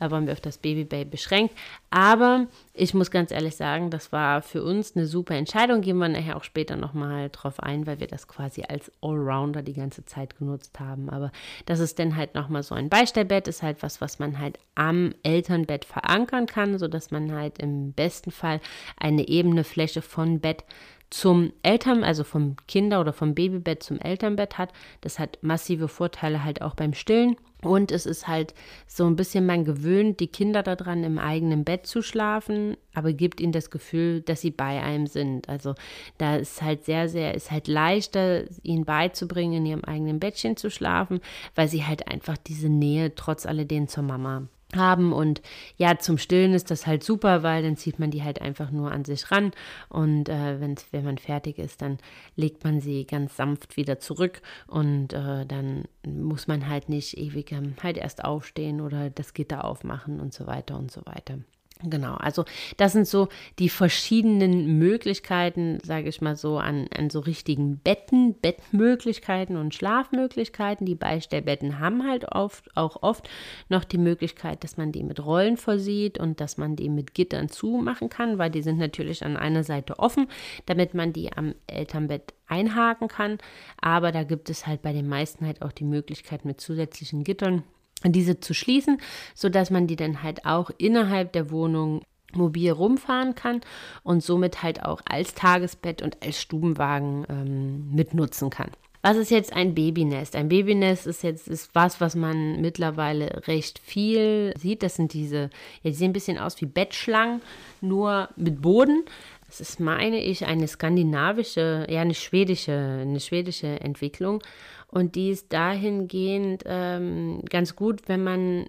äh, 0.00 0.10
waren 0.10 0.26
wir 0.26 0.32
auf 0.32 0.40
das 0.40 0.58
Babybay 0.58 1.04
beschränkt. 1.04 1.54
Aber 1.90 2.46
ich 2.74 2.94
muss 2.94 3.10
ganz 3.10 3.30
ehrlich 3.30 3.56
sagen, 3.56 3.90
das 3.90 4.12
war 4.12 4.42
für 4.42 4.62
uns 4.62 4.96
eine 4.96 5.06
super 5.06 5.34
Entscheidung. 5.34 5.80
Gehen 5.80 5.98
wir 5.98 6.08
nachher 6.08 6.36
auch 6.36 6.44
später 6.44 6.76
nochmal 6.76 7.30
drauf 7.30 7.60
ein, 7.60 7.86
weil 7.86 8.00
wir 8.00 8.06
das 8.06 8.28
quasi 8.28 8.62
als 8.68 8.90
Allrounder 9.02 9.62
die 9.62 9.74
ganze 9.74 10.04
Zeit 10.04 10.38
genutzt 10.38 10.78
haben. 10.80 11.08
Aber 11.10 11.32
das 11.66 11.80
ist 11.80 11.98
dann 11.98 12.16
halt 12.16 12.34
nochmal 12.34 12.62
so 12.62 12.74
ein 12.74 12.88
Beistellbett, 12.88 13.48
ist 13.48 13.62
halt 13.62 13.82
was, 13.82 14.00
was 14.00 14.18
man 14.18 14.38
halt 14.38 14.58
am 14.74 15.14
Elternbett 15.22 15.84
verankern 15.84 16.46
kann, 16.46 16.78
sodass 16.78 17.10
man 17.10 17.32
halt 17.32 17.58
im 17.58 17.92
besten 17.92 18.30
Fall 18.30 18.60
eine 18.96 19.28
ebene 19.28 19.64
Fläche 19.64 20.02
von 20.02 20.40
Bett 20.40 20.64
zum 21.10 21.52
Eltern, 21.62 22.04
also 22.04 22.24
vom 22.24 22.56
Kinder- 22.66 23.00
oder 23.00 23.12
vom 23.12 23.34
Babybett 23.34 23.82
zum 23.82 23.98
Elternbett 23.98 24.58
hat. 24.58 24.72
Das 25.00 25.18
hat 25.18 25.38
massive 25.42 25.88
Vorteile 25.88 26.44
halt 26.44 26.62
auch 26.62 26.74
beim 26.74 26.92
Stillen. 26.92 27.36
Und 27.62 27.90
es 27.90 28.06
ist 28.06 28.28
halt 28.28 28.54
so 28.86 29.04
ein 29.06 29.16
bisschen, 29.16 29.44
man 29.44 29.64
gewöhnt 29.64 30.20
die 30.20 30.28
Kinder 30.28 30.62
daran, 30.62 31.02
im 31.02 31.18
eigenen 31.18 31.64
Bett 31.64 31.86
zu 31.86 32.02
schlafen, 32.02 32.76
aber 32.94 33.12
gibt 33.12 33.40
ihnen 33.40 33.52
das 33.52 33.70
Gefühl, 33.70 34.20
dass 34.20 34.42
sie 34.42 34.52
bei 34.52 34.80
einem 34.80 35.08
sind. 35.08 35.48
Also 35.48 35.74
da 36.18 36.36
ist 36.36 36.62
halt 36.62 36.84
sehr, 36.84 37.08
sehr, 37.08 37.34
ist 37.34 37.50
halt 37.50 37.66
leichter, 37.66 38.44
ihnen 38.62 38.84
beizubringen, 38.84 39.54
in 39.54 39.66
ihrem 39.66 39.84
eigenen 39.84 40.20
Bettchen 40.20 40.56
zu 40.56 40.70
schlafen, 40.70 41.20
weil 41.56 41.66
sie 41.66 41.84
halt 41.84 42.06
einfach 42.06 42.36
diese 42.36 42.68
Nähe 42.68 43.16
trotz 43.16 43.44
alledem 43.44 43.88
zur 43.88 44.04
Mama 44.04 44.46
haben 44.76 45.12
und 45.12 45.40
ja, 45.76 45.98
zum 45.98 46.18
Stillen 46.18 46.52
ist 46.52 46.70
das 46.70 46.86
halt 46.86 47.02
super, 47.02 47.42
weil 47.42 47.62
dann 47.62 47.76
zieht 47.76 47.98
man 47.98 48.10
die 48.10 48.22
halt 48.22 48.42
einfach 48.42 48.70
nur 48.70 48.92
an 48.92 49.04
sich 49.04 49.30
ran 49.30 49.52
und 49.88 50.28
äh, 50.28 50.60
wenn 50.60 51.04
man 51.04 51.18
fertig 51.18 51.58
ist, 51.58 51.80
dann 51.82 51.98
legt 52.36 52.64
man 52.64 52.80
sie 52.80 53.06
ganz 53.06 53.36
sanft 53.36 53.76
wieder 53.76 53.98
zurück 53.98 54.42
und 54.66 55.12
äh, 55.12 55.46
dann 55.46 55.84
muss 56.06 56.48
man 56.48 56.68
halt 56.68 56.88
nicht 56.88 57.16
ewig 57.16 57.52
ähm, 57.52 57.76
halt 57.82 57.96
erst 57.96 58.24
aufstehen 58.24 58.80
oder 58.80 59.10
das 59.10 59.34
Gitter 59.34 59.64
aufmachen 59.64 60.20
und 60.20 60.34
so 60.34 60.46
weiter 60.46 60.78
und 60.78 60.90
so 60.90 61.04
weiter. 61.06 61.38
Genau, 61.84 62.14
also 62.14 62.44
das 62.76 62.92
sind 62.92 63.06
so 63.06 63.28
die 63.60 63.68
verschiedenen 63.68 64.78
Möglichkeiten, 64.78 65.78
sage 65.84 66.08
ich 66.08 66.20
mal 66.20 66.34
so, 66.34 66.58
an, 66.58 66.88
an 66.96 67.08
so 67.08 67.20
richtigen 67.20 67.78
Betten, 67.78 68.34
Bettmöglichkeiten 68.34 69.56
und 69.56 69.74
Schlafmöglichkeiten. 69.76 70.86
Die 70.86 70.96
Beistellbetten 70.96 71.78
haben 71.78 72.04
halt 72.04 72.32
oft, 72.32 72.76
auch 72.76 73.02
oft 73.02 73.28
noch 73.68 73.84
die 73.84 73.98
Möglichkeit, 73.98 74.64
dass 74.64 74.76
man 74.76 74.90
die 74.90 75.04
mit 75.04 75.24
Rollen 75.24 75.56
versieht 75.56 76.18
und 76.18 76.40
dass 76.40 76.56
man 76.56 76.74
die 76.74 76.88
mit 76.88 77.14
Gittern 77.14 77.48
zumachen 77.48 78.08
kann, 78.08 78.38
weil 78.38 78.50
die 78.50 78.62
sind 78.62 78.78
natürlich 78.78 79.24
an 79.24 79.36
einer 79.36 79.62
Seite 79.62 80.00
offen, 80.00 80.26
damit 80.66 80.94
man 80.94 81.12
die 81.12 81.32
am 81.32 81.54
Elternbett 81.68 82.34
einhaken 82.48 83.06
kann. 83.06 83.38
Aber 83.80 84.10
da 84.10 84.24
gibt 84.24 84.50
es 84.50 84.66
halt 84.66 84.82
bei 84.82 84.92
den 84.92 85.08
meisten 85.08 85.46
halt 85.46 85.62
auch 85.62 85.72
die 85.72 85.84
Möglichkeit 85.84 86.44
mit 86.44 86.60
zusätzlichen 86.60 87.22
Gittern 87.22 87.62
diese 88.04 88.40
zu 88.40 88.54
schließen, 88.54 88.98
so 89.34 89.48
dass 89.48 89.70
man 89.70 89.86
die 89.86 89.96
dann 89.96 90.22
halt 90.22 90.44
auch 90.44 90.70
innerhalb 90.78 91.32
der 91.32 91.50
Wohnung 91.50 92.02
mobil 92.32 92.70
rumfahren 92.70 93.34
kann 93.34 93.60
und 94.02 94.22
somit 94.22 94.62
halt 94.62 94.84
auch 94.84 95.00
als 95.08 95.34
Tagesbett 95.34 96.02
und 96.02 96.22
als 96.22 96.40
Stubenwagen 96.40 97.26
ähm, 97.28 97.94
mitnutzen 97.94 98.50
kann. 98.50 98.70
Was 99.08 99.16
ist 99.16 99.30
jetzt 99.30 99.54
ein 99.54 99.74
Babynest? 99.74 100.36
Ein 100.36 100.50
Babynest 100.50 101.06
ist 101.06 101.22
jetzt 101.22 101.48
ist 101.48 101.74
was, 101.74 101.98
was 101.98 102.14
man 102.14 102.60
mittlerweile 102.60 103.46
recht 103.46 103.78
viel 103.78 104.52
sieht. 104.58 104.82
Das 104.82 104.96
sind 104.96 105.14
diese, 105.14 105.48
ja, 105.82 105.90
die 105.90 105.94
sehen 105.94 106.10
ein 106.10 106.12
bisschen 106.12 106.36
aus 106.36 106.60
wie 106.60 106.66
Bettschlangen, 106.66 107.40
nur 107.80 108.28
mit 108.36 108.60
Boden. 108.60 109.06
Das 109.46 109.62
ist, 109.62 109.80
meine 109.80 110.22
ich, 110.22 110.44
eine 110.44 110.68
skandinavische, 110.68 111.86
ja, 111.88 112.02
eine 112.02 112.12
schwedische, 112.12 112.98
eine 113.00 113.20
schwedische 113.20 113.80
Entwicklung. 113.80 114.42
Und 114.88 115.14
die 115.14 115.30
ist 115.30 115.54
dahingehend 115.54 116.64
ähm, 116.66 117.40
ganz 117.48 117.76
gut, 117.76 118.08
wenn 118.08 118.22
man 118.22 118.68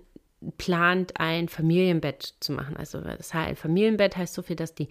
plant, 0.57 1.19
ein 1.19 1.49
Familienbett 1.49 2.35
zu 2.39 2.53
machen. 2.53 2.77
Also 2.77 3.01
das 3.01 3.33
heißt, 3.33 3.49
ein 3.49 3.55
Familienbett 3.55 4.15
heißt 4.15 4.33
so 4.33 4.41
viel, 4.41 4.55
dass 4.55 4.73
die 4.73 4.89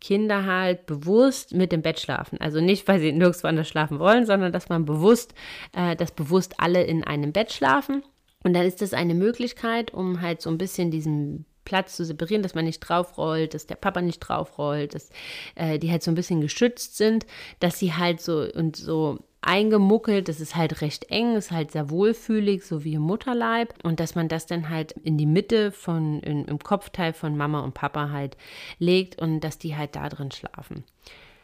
Kinder 0.00 0.44
halt 0.44 0.86
bewusst 0.86 1.54
mit 1.54 1.72
dem 1.72 1.82
Bett 1.82 2.00
schlafen. 2.00 2.40
Also 2.40 2.60
nicht, 2.60 2.86
weil 2.88 3.00
sie 3.00 3.12
nirgendwo 3.12 3.48
anders 3.48 3.68
schlafen 3.68 3.98
wollen, 3.98 4.26
sondern 4.26 4.52
dass 4.52 4.68
man 4.68 4.84
bewusst, 4.84 5.34
äh, 5.74 5.96
dass 5.96 6.12
bewusst 6.12 6.54
alle 6.58 6.82
in 6.84 7.04
einem 7.04 7.32
Bett 7.32 7.52
schlafen. 7.52 8.02
Und 8.44 8.54
dann 8.54 8.66
ist 8.66 8.82
das 8.82 8.94
eine 8.94 9.14
Möglichkeit, 9.14 9.92
um 9.92 10.20
halt 10.20 10.40
so 10.40 10.50
ein 10.50 10.58
bisschen 10.58 10.90
diesen 10.90 11.44
Platz 11.64 11.96
zu 11.96 12.04
separieren, 12.04 12.42
dass 12.42 12.54
man 12.54 12.64
nicht 12.64 12.80
draufrollt, 12.80 13.52
dass 13.52 13.66
der 13.66 13.74
Papa 13.74 14.00
nicht 14.00 14.20
draufrollt, 14.20 14.94
dass 14.94 15.10
äh, 15.54 15.78
die 15.78 15.90
halt 15.90 16.02
so 16.02 16.10
ein 16.10 16.14
bisschen 16.14 16.40
geschützt 16.40 16.96
sind, 16.96 17.26
dass 17.60 17.78
sie 17.78 17.92
halt 17.92 18.20
so 18.20 18.48
und 18.54 18.76
so 18.76 19.18
eingemuckelt, 19.48 20.28
das 20.28 20.40
ist 20.40 20.56
halt 20.56 20.82
recht 20.82 21.10
eng, 21.10 21.34
ist 21.34 21.50
halt 21.50 21.72
sehr 21.72 21.88
wohlfühlig, 21.88 22.64
so 22.64 22.84
wie 22.84 22.94
im 22.94 23.02
Mutterleib 23.02 23.72
und 23.82 23.98
dass 23.98 24.14
man 24.14 24.28
das 24.28 24.44
dann 24.44 24.68
halt 24.68 24.92
in 24.92 25.16
die 25.16 25.26
Mitte 25.26 25.72
von 25.72 26.20
in, 26.20 26.44
im 26.44 26.58
Kopfteil 26.58 27.14
von 27.14 27.36
Mama 27.36 27.60
und 27.60 27.72
Papa 27.72 28.10
halt 28.10 28.36
legt 28.78 29.20
und 29.20 29.40
dass 29.40 29.58
die 29.58 29.74
halt 29.74 29.96
da 29.96 30.08
drin 30.10 30.30
schlafen. 30.30 30.84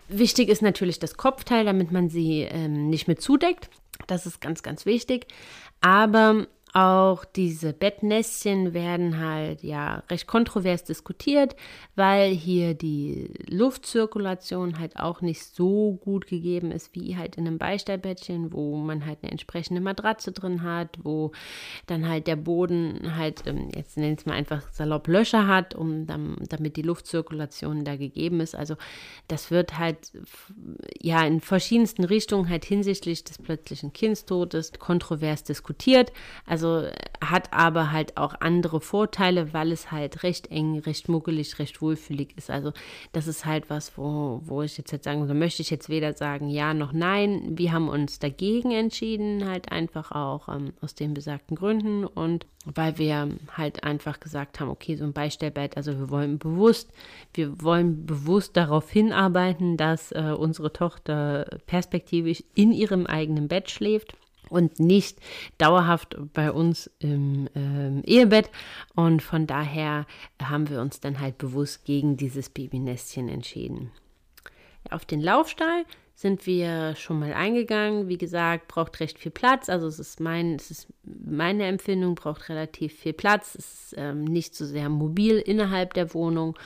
Wichtig 0.09 0.51
ist 0.51 0.61
natürlich 0.61 0.99
das 0.99 1.17
Kopfteil, 1.17 1.65
damit 1.65 1.93
man 1.93 2.11
sie 2.11 2.43
ähm, 2.43 2.91
nicht 2.91 3.09
mit 3.09 3.23
zudeckt. 3.23 3.71
Das 4.07 4.27
ist 4.27 4.39
ganz, 4.39 4.63
ganz 4.63 4.85
wichtig. 4.85 5.27
Aber 5.81 6.47
auch 6.75 7.25
diese 7.25 7.73
Bettnässchen 7.73 8.75
werden 8.75 9.21
halt 9.21 9.63
ja 9.63 10.03
recht 10.11 10.27
kontrovers 10.27 10.83
diskutiert, 10.83 11.55
weil 11.95 12.33
hier 12.33 12.75
die 12.75 13.33
Luftzirkulation 13.49 14.81
halt 14.81 14.99
auch 14.99 15.21
nicht 15.21 15.45
so 15.45 16.01
gut 16.03 16.27
gegeben 16.27 16.73
ist 16.73 16.93
wie 16.97 17.17
halt 17.17 17.37
in 17.37 17.47
einem 17.47 17.59
Beistellbettchen, 17.59 18.53
wo 18.53 18.77
man 18.77 19.07
halt 19.07 19.19
eine 19.23 19.31
entsprechende 19.31 19.81
Matratze 19.81 20.33
drin 20.33 20.65
hat, 20.65 20.99
wo 21.05 21.31
dann 21.87 22.09
halt 22.09 22.27
der 22.27 22.35
Boden 22.35 23.17
halt, 23.17 23.47
ähm, 23.47 23.69
jetzt 23.73 23.97
nennen 23.97 24.17
es 24.19 24.27
mal 24.27 24.35
einfach 24.35 24.63
salopp 24.73 25.07
Löcher 25.07 25.47
hat, 25.47 25.77
um 25.77 26.09
dann, 26.09 26.39
damit 26.49 26.77
die 26.77 26.83
Luftzirkulation 26.83 27.85
da 27.85 27.95
gegeben 27.95 28.41
ist. 28.41 28.57
Also 28.57 28.75
das 29.29 29.53
wird 29.53 29.79
halt 29.79 30.11
ja 31.01 31.25
in 31.25 31.41
verschiedensten 31.41 32.03
Richtungen 32.03 32.49
halt 32.49 32.65
hinsichtlich 32.65 33.23
des 33.23 33.39
plötzlichen 33.39 33.93
Kindstodes 33.93 34.73
kontrovers 34.73 35.45
diskutiert. 35.45 36.13
Also 36.47 36.64
also 36.65 36.89
hat 37.23 37.53
aber 37.53 37.91
halt 37.93 38.17
auch 38.17 38.35
andere 38.41 38.81
Vorteile, 38.81 39.53
weil 39.53 39.73
es 39.73 39.91
halt 39.91 40.23
recht 40.23 40.51
eng, 40.51 40.79
recht 40.81 41.09
muckelig, 41.09 41.59
recht 41.59 41.81
wohlfühlig 41.81 42.37
ist. 42.37 42.51
Also 42.51 42.73
das 43.13 43.27
ist 43.27 43.47
halt 43.47 43.71
was, 43.71 43.97
wo, 43.97 44.41
wo 44.45 44.63
ich 44.63 44.77
jetzt, 44.77 44.93
jetzt 44.93 45.05
sagen 45.05 45.21
würde, 45.21 45.35
möchte 45.35 45.63
ich 45.63 45.71
jetzt 45.71 45.89
weder 45.89 46.13
sagen 46.15 46.49
ja 46.49 46.75
noch 46.75 46.93
nein. 46.93 47.57
Wir 47.57 47.73
haben 47.73 47.89
uns 47.89 48.19
dagegen 48.19 48.73
entschieden, 48.73 49.49
halt 49.49 49.73
einfach 49.73 50.13
auch 50.13 50.49
ähm, 50.49 50.75
aus 50.81 50.95
den 50.95 51.15
besagten 51.15 51.57
Gründen 51.57 52.05
und 52.05 52.47
weil 52.67 52.99
wir 52.99 53.29
halt 53.53 53.85
einfach 53.85 54.21
gesagt 54.21 54.61
haben, 54.61 54.71
okay, 54.71 54.97
so 54.97 55.05
ein 55.05 55.13
Beistellbett, 55.13 55.77
also 55.77 55.99
wir 55.99 56.11
wollen 56.11 56.39
bewusst, 56.39 56.91
wir 57.35 57.63
wollen 57.63 58.07
bewusst 58.07 58.57
darauf 58.57 58.91
hinarbeiten, 58.91 59.77
dass 59.77 60.13
äh, 60.13 60.35
unsere 60.37 60.73
Tochter 60.73 61.47
perspektivisch 61.67 62.43
in 62.55 62.73
ihrem 62.73 63.07
eigenen 63.07 63.49
Bett 63.49 63.71
schläft 63.71 64.15
und 64.51 64.79
nicht 64.81 65.19
dauerhaft 65.59 66.17
bei 66.33 66.51
uns 66.51 66.91
im 66.99 67.49
ähm, 67.55 68.03
Ehebett. 68.05 68.51
Und 68.95 69.23
von 69.23 69.47
daher 69.47 70.07
haben 70.43 70.69
wir 70.69 70.81
uns 70.81 71.01
dann 71.01 71.21
halt 71.21 71.39
bewusst 71.39 71.85
gegen 71.85 72.17
dieses 72.17 72.51
Babynestchen 72.51 73.29
entschieden. 73.29 73.91
Auf 74.91 75.05
den 75.05 75.21
Laufstall 75.21 75.85
sind 76.15 76.47
wir 76.47 76.95
schon 76.95 77.19
mal 77.19 77.33
eingegangen. 77.33 78.09
Wie 78.09 78.19
gesagt, 78.19 78.69
braucht 78.69 79.01
recht 79.01 79.19
viel 79.19 79.33
Platz. 79.33 79.69
Also 79.69 79.87
es 79.89 79.99
ist, 79.99 80.21
mein, 80.21 80.55
es 80.55 80.71
ist 80.71 80.87
meine 81.03 81.67
Empfindung, 81.67 82.15
braucht 82.15 82.49
relativ 82.49 82.95
viel 82.95 83.13
Platz. 83.13 83.57
Es 83.57 83.75
ist 83.75 83.95
ähm, 83.97 84.25
nicht 84.25 84.55
so 84.55 84.65
sehr 84.65 84.89
mobil 84.89 85.39
innerhalb 85.39 85.95
der 85.95 86.15
Wohnung. 86.15 86.57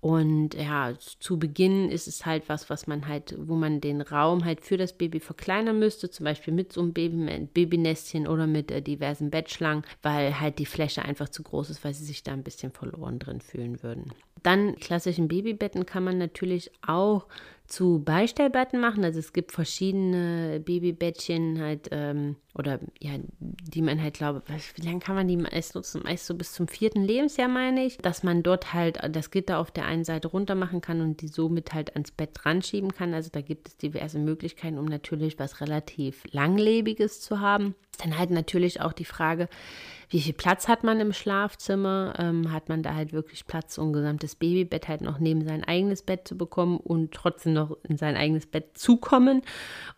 Und 0.00 0.54
ja, 0.54 0.94
zu 0.98 1.38
Beginn 1.38 1.90
ist 1.90 2.08
es 2.08 2.24
halt 2.24 2.48
was, 2.48 2.70
was 2.70 2.86
man 2.86 3.06
halt, 3.06 3.34
wo 3.38 3.54
man 3.54 3.82
den 3.82 4.00
Raum 4.00 4.46
halt 4.46 4.62
für 4.62 4.78
das 4.78 4.94
Baby 4.94 5.20
verkleinern 5.20 5.78
müsste, 5.78 6.10
zum 6.10 6.24
Beispiel 6.24 6.54
mit 6.54 6.72
so 6.72 6.80
einem 6.80 6.94
Baby, 6.94 7.48
Babynestchen 7.52 8.26
oder 8.26 8.46
mit 8.46 8.70
äh, 8.70 8.80
diversen 8.80 9.30
Bettschlangen, 9.30 9.84
weil 10.00 10.40
halt 10.40 10.58
die 10.58 10.66
Fläche 10.66 11.02
einfach 11.04 11.28
zu 11.28 11.42
groß 11.42 11.68
ist, 11.68 11.84
weil 11.84 11.92
sie 11.92 12.04
sich 12.04 12.22
da 12.22 12.32
ein 12.32 12.42
bisschen 12.42 12.72
verloren 12.72 13.18
drin 13.18 13.42
fühlen 13.42 13.82
würden. 13.82 14.12
Dann 14.42 14.76
klassischen 14.76 15.28
Babybetten 15.28 15.84
kann 15.84 16.04
man 16.04 16.16
natürlich 16.16 16.70
auch 16.86 17.26
zu 17.70 18.02
Beistellbetten 18.04 18.80
machen. 18.80 19.04
Also 19.04 19.20
es 19.20 19.32
gibt 19.32 19.52
verschiedene 19.52 20.60
Babybettchen 20.60 21.60
halt 21.60 21.88
ähm, 21.92 22.36
oder 22.54 22.80
ja, 22.98 23.12
die 23.38 23.80
man 23.80 24.02
halt 24.02 24.14
glaube, 24.14 24.42
wie 24.74 24.82
lange 24.86 24.98
kann 24.98 25.14
man 25.14 25.28
die 25.28 25.36
meist 25.36 25.76
nutzen? 25.76 26.02
Meist 26.02 26.26
so 26.26 26.34
bis 26.34 26.52
zum 26.52 26.66
vierten 26.66 27.02
Lebensjahr 27.02 27.48
meine 27.48 27.84
ich, 27.84 27.98
dass 27.98 28.24
man 28.24 28.42
dort 28.42 28.74
halt 28.74 28.98
das 29.14 29.30
Gitter 29.30 29.58
auf 29.58 29.70
der 29.70 29.84
einen 29.84 30.04
Seite 30.04 30.28
runter 30.28 30.56
machen 30.56 30.80
kann 30.80 31.00
und 31.00 31.20
die 31.20 31.28
somit 31.28 31.72
halt 31.72 31.94
ans 31.94 32.10
Bett 32.10 32.30
dran 32.34 32.60
schieben 32.60 32.92
kann. 32.92 33.14
Also 33.14 33.30
da 33.32 33.40
gibt 33.40 33.68
es 33.68 33.76
diverse 33.76 34.18
Möglichkeiten, 34.18 34.78
um 34.78 34.86
natürlich 34.86 35.38
was 35.38 35.60
relativ 35.60 36.24
langlebiges 36.32 37.20
zu 37.20 37.38
haben. 37.38 37.76
Dann 37.98 38.18
halt 38.18 38.30
natürlich 38.30 38.80
auch 38.80 38.94
die 38.94 39.04
Frage, 39.04 39.48
wie 40.08 40.20
viel 40.20 40.32
Platz 40.32 40.66
hat 40.66 40.82
man 40.82 40.98
im 41.00 41.12
Schlafzimmer? 41.12 42.14
Ähm, 42.18 42.50
hat 42.50 42.68
man 42.68 42.82
da 42.82 42.94
halt 42.94 43.12
wirklich 43.12 43.46
Platz, 43.46 43.78
um 43.78 43.92
gesamtes 43.92 44.34
Babybett 44.34 44.88
halt 44.88 45.02
noch 45.02 45.18
neben 45.18 45.44
sein 45.44 45.62
eigenes 45.62 46.02
Bett 46.02 46.26
zu 46.26 46.36
bekommen 46.36 46.78
und 46.78 47.12
trotzdem 47.12 47.52
noch 47.52 47.59
in 47.88 47.96
sein 47.96 48.16
eigenes 48.16 48.46
Bett 48.46 48.76
zu 48.76 48.96
kommen? 48.96 49.42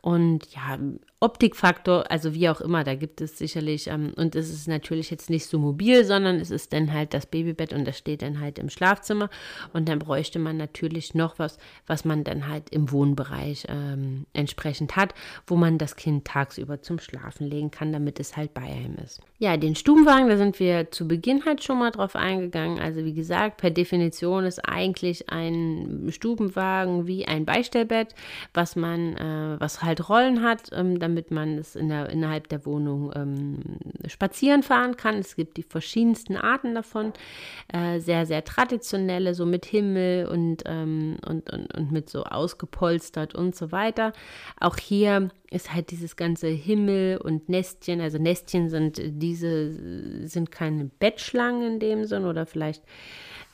Und 0.00 0.46
ja, 0.54 0.78
Optikfaktor, 1.22 2.10
also 2.10 2.34
wie 2.34 2.48
auch 2.48 2.60
immer, 2.60 2.82
da 2.82 2.96
gibt 2.96 3.20
es 3.20 3.38
sicherlich, 3.38 3.86
ähm, 3.86 4.12
und 4.16 4.34
es 4.34 4.50
ist 4.50 4.66
natürlich 4.66 5.08
jetzt 5.10 5.30
nicht 5.30 5.46
so 5.46 5.58
mobil, 5.58 6.04
sondern 6.04 6.40
es 6.40 6.50
ist 6.50 6.72
dann 6.72 6.92
halt 6.92 7.14
das 7.14 7.26
Babybett 7.26 7.72
und 7.72 7.86
das 7.86 7.96
steht 7.96 8.22
dann 8.22 8.40
halt 8.40 8.58
im 8.58 8.68
Schlafzimmer 8.68 9.30
und 9.72 9.88
dann 9.88 10.00
bräuchte 10.00 10.40
man 10.40 10.56
natürlich 10.56 11.14
noch 11.14 11.38
was, 11.38 11.58
was 11.86 12.04
man 12.04 12.24
dann 12.24 12.48
halt 12.48 12.70
im 12.70 12.90
Wohnbereich 12.90 13.66
ähm, 13.68 14.26
entsprechend 14.32 14.96
hat, 14.96 15.14
wo 15.46 15.54
man 15.54 15.78
das 15.78 15.94
Kind 15.94 16.24
tagsüber 16.24 16.82
zum 16.82 16.98
Schlafen 16.98 17.46
legen 17.46 17.70
kann, 17.70 17.92
damit 17.92 18.18
es 18.18 18.36
halt 18.36 18.52
bei 18.52 18.66
ihm 18.66 18.96
ist. 19.04 19.20
Ja, 19.38 19.56
den 19.56 19.76
Stubenwagen, 19.76 20.28
da 20.28 20.36
sind 20.36 20.58
wir 20.58 20.90
zu 20.90 21.06
Beginn 21.06 21.44
halt 21.44 21.62
schon 21.62 21.78
mal 21.78 21.90
drauf 21.90 22.16
eingegangen. 22.16 22.80
Also 22.80 23.04
wie 23.04 23.14
gesagt, 23.14 23.58
per 23.58 23.70
Definition 23.70 24.44
ist 24.44 24.58
eigentlich 24.68 25.30
ein 25.30 26.08
Stubenwagen 26.10 27.06
wie 27.06 27.26
ein 27.26 27.44
Beistellbett, 27.44 28.14
was 28.54 28.74
man, 28.76 29.16
äh, 29.16 29.60
was 29.60 29.82
halt 29.82 30.08
Rollen 30.08 30.42
hat, 30.42 30.70
ähm, 30.72 30.98
damit 30.98 31.11
damit 31.12 31.30
man 31.30 31.58
es 31.58 31.76
in 31.76 31.90
der, 31.90 32.08
innerhalb 32.08 32.48
der 32.48 32.64
Wohnung 32.64 33.12
ähm, 33.14 33.58
spazieren 34.06 34.62
fahren 34.62 34.96
kann. 34.96 35.16
Es 35.18 35.36
gibt 35.36 35.58
die 35.58 35.62
verschiedensten 35.62 36.36
Arten 36.36 36.74
davon, 36.74 37.12
äh, 37.70 38.00
sehr, 38.00 38.24
sehr 38.24 38.44
traditionelle, 38.44 39.34
so 39.34 39.44
mit 39.44 39.66
Himmel 39.66 40.26
und, 40.26 40.62
ähm, 40.64 41.18
und, 41.26 41.52
und, 41.52 41.74
und 41.74 41.92
mit 41.92 42.08
so 42.08 42.24
ausgepolstert 42.24 43.34
und 43.34 43.54
so 43.54 43.72
weiter. 43.72 44.14
Auch 44.58 44.78
hier 44.78 45.28
ist 45.50 45.74
halt 45.74 45.90
dieses 45.90 46.16
ganze 46.16 46.48
Himmel 46.48 47.18
und 47.18 47.50
Nestchen, 47.50 48.00
also 48.00 48.16
Nestchen 48.16 48.70
sind 48.70 48.98
diese, 49.04 50.26
sind 50.26 50.50
keine 50.50 50.86
Bettschlangen 50.98 51.74
in 51.74 51.78
dem 51.78 52.06
Sinn 52.06 52.24
oder 52.24 52.46
vielleicht 52.46 52.82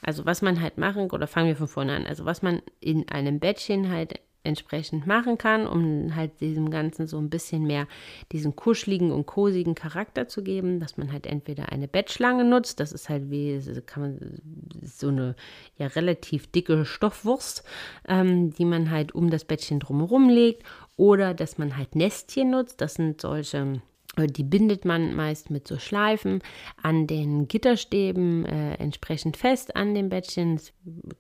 also 0.00 0.24
was 0.24 0.42
man 0.42 0.60
halt 0.60 0.78
machen, 0.78 1.10
oder 1.10 1.26
fangen 1.26 1.48
wir 1.48 1.56
von 1.56 1.66
vorne 1.66 1.96
an, 1.96 2.06
also 2.06 2.24
was 2.24 2.40
man 2.40 2.62
in 2.78 3.08
einem 3.08 3.40
Bettchen 3.40 3.90
halt 3.90 4.20
entsprechend 4.44 5.06
machen 5.06 5.38
kann, 5.38 5.66
um 5.66 6.14
halt 6.14 6.40
diesem 6.40 6.70
Ganzen 6.70 7.06
so 7.06 7.18
ein 7.18 7.30
bisschen 7.30 7.64
mehr 7.64 7.86
diesen 8.32 8.56
kuscheligen 8.56 9.10
und 9.10 9.26
kosigen 9.26 9.74
Charakter 9.74 10.28
zu 10.28 10.42
geben, 10.42 10.80
dass 10.80 10.96
man 10.96 11.12
halt 11.12 11.26
entweder 11.26 11.70
eine 11.72 11.88
Bettschlange 11.88 12.44
nutzt, 12.44 12.80
das 12.80 12.92
ist 12.92 13.08
halt 13.08 13.30
wie, 13.30 13.60
kann 13.86 14.02
man 14.02 14.40
so 14.82 15.08
eine 15.08 15.34
ja 15.76 15.88
relativ 15.88 16.46
dicke 16.50 16.84
Stoffwurst, 16.84 17.64
ähm, 18.06 18.50
die 18.52 18.64
man 18.64 18.90
halt 18.90 19.14
um 19.14 19.30
das 19.30 19.44
Bettchen 19.44 19.80
drumherum 19.80 20.28
legt, 20.28 20.62
oder 20.96 21.34
dass 21.34 21.58
man 21.58 21.76
halt 21.76 21.94
Nestchen 21.94 22.50
nutzt, 22.50 22.80
das 22.80 22.94
sind 22.94 23.20
solche 23.20 23.80
die 24.26 24.42
bindet 24.42 24.84
man 24.84 25.14
meist 25.14 25.50
mit 25.50 25.68
so 25.68 25.78
Schleifen 25.78 26.42
an 26.82 27.06
den 27.06 27.48
Gitterstäben 27.48 28.44
äh, 28.46 28.74
entsprechend 28.74 29.36
fest 29.36 29.76
an 29.76 29.94
dem 29.94 30.08
Bettchen, 30.08 30.60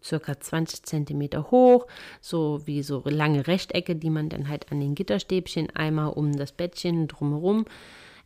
circa 0.02 0.38
20 0.40 0.82
cm 0.82 1.50
hoch, 1.50 1.86
so 2.20 2.60
wie 2.66 2.82
so 2.82 3.02
lange 3.04 3.46
Rechtecke, 3.46 3.96
die 3.96 4.10
man 4.10 4.28
dann 4.28 4.48
halt 4.48 4.70
an 4.72 4.80
den 4.80 4.94
Gitterstäbchen 4.94 5.70
einmal 5.74 6.12
um 6.12 6.36
das 6.36 6.52
Bettchen 6.52 7.08
drumherum 7.08 7.64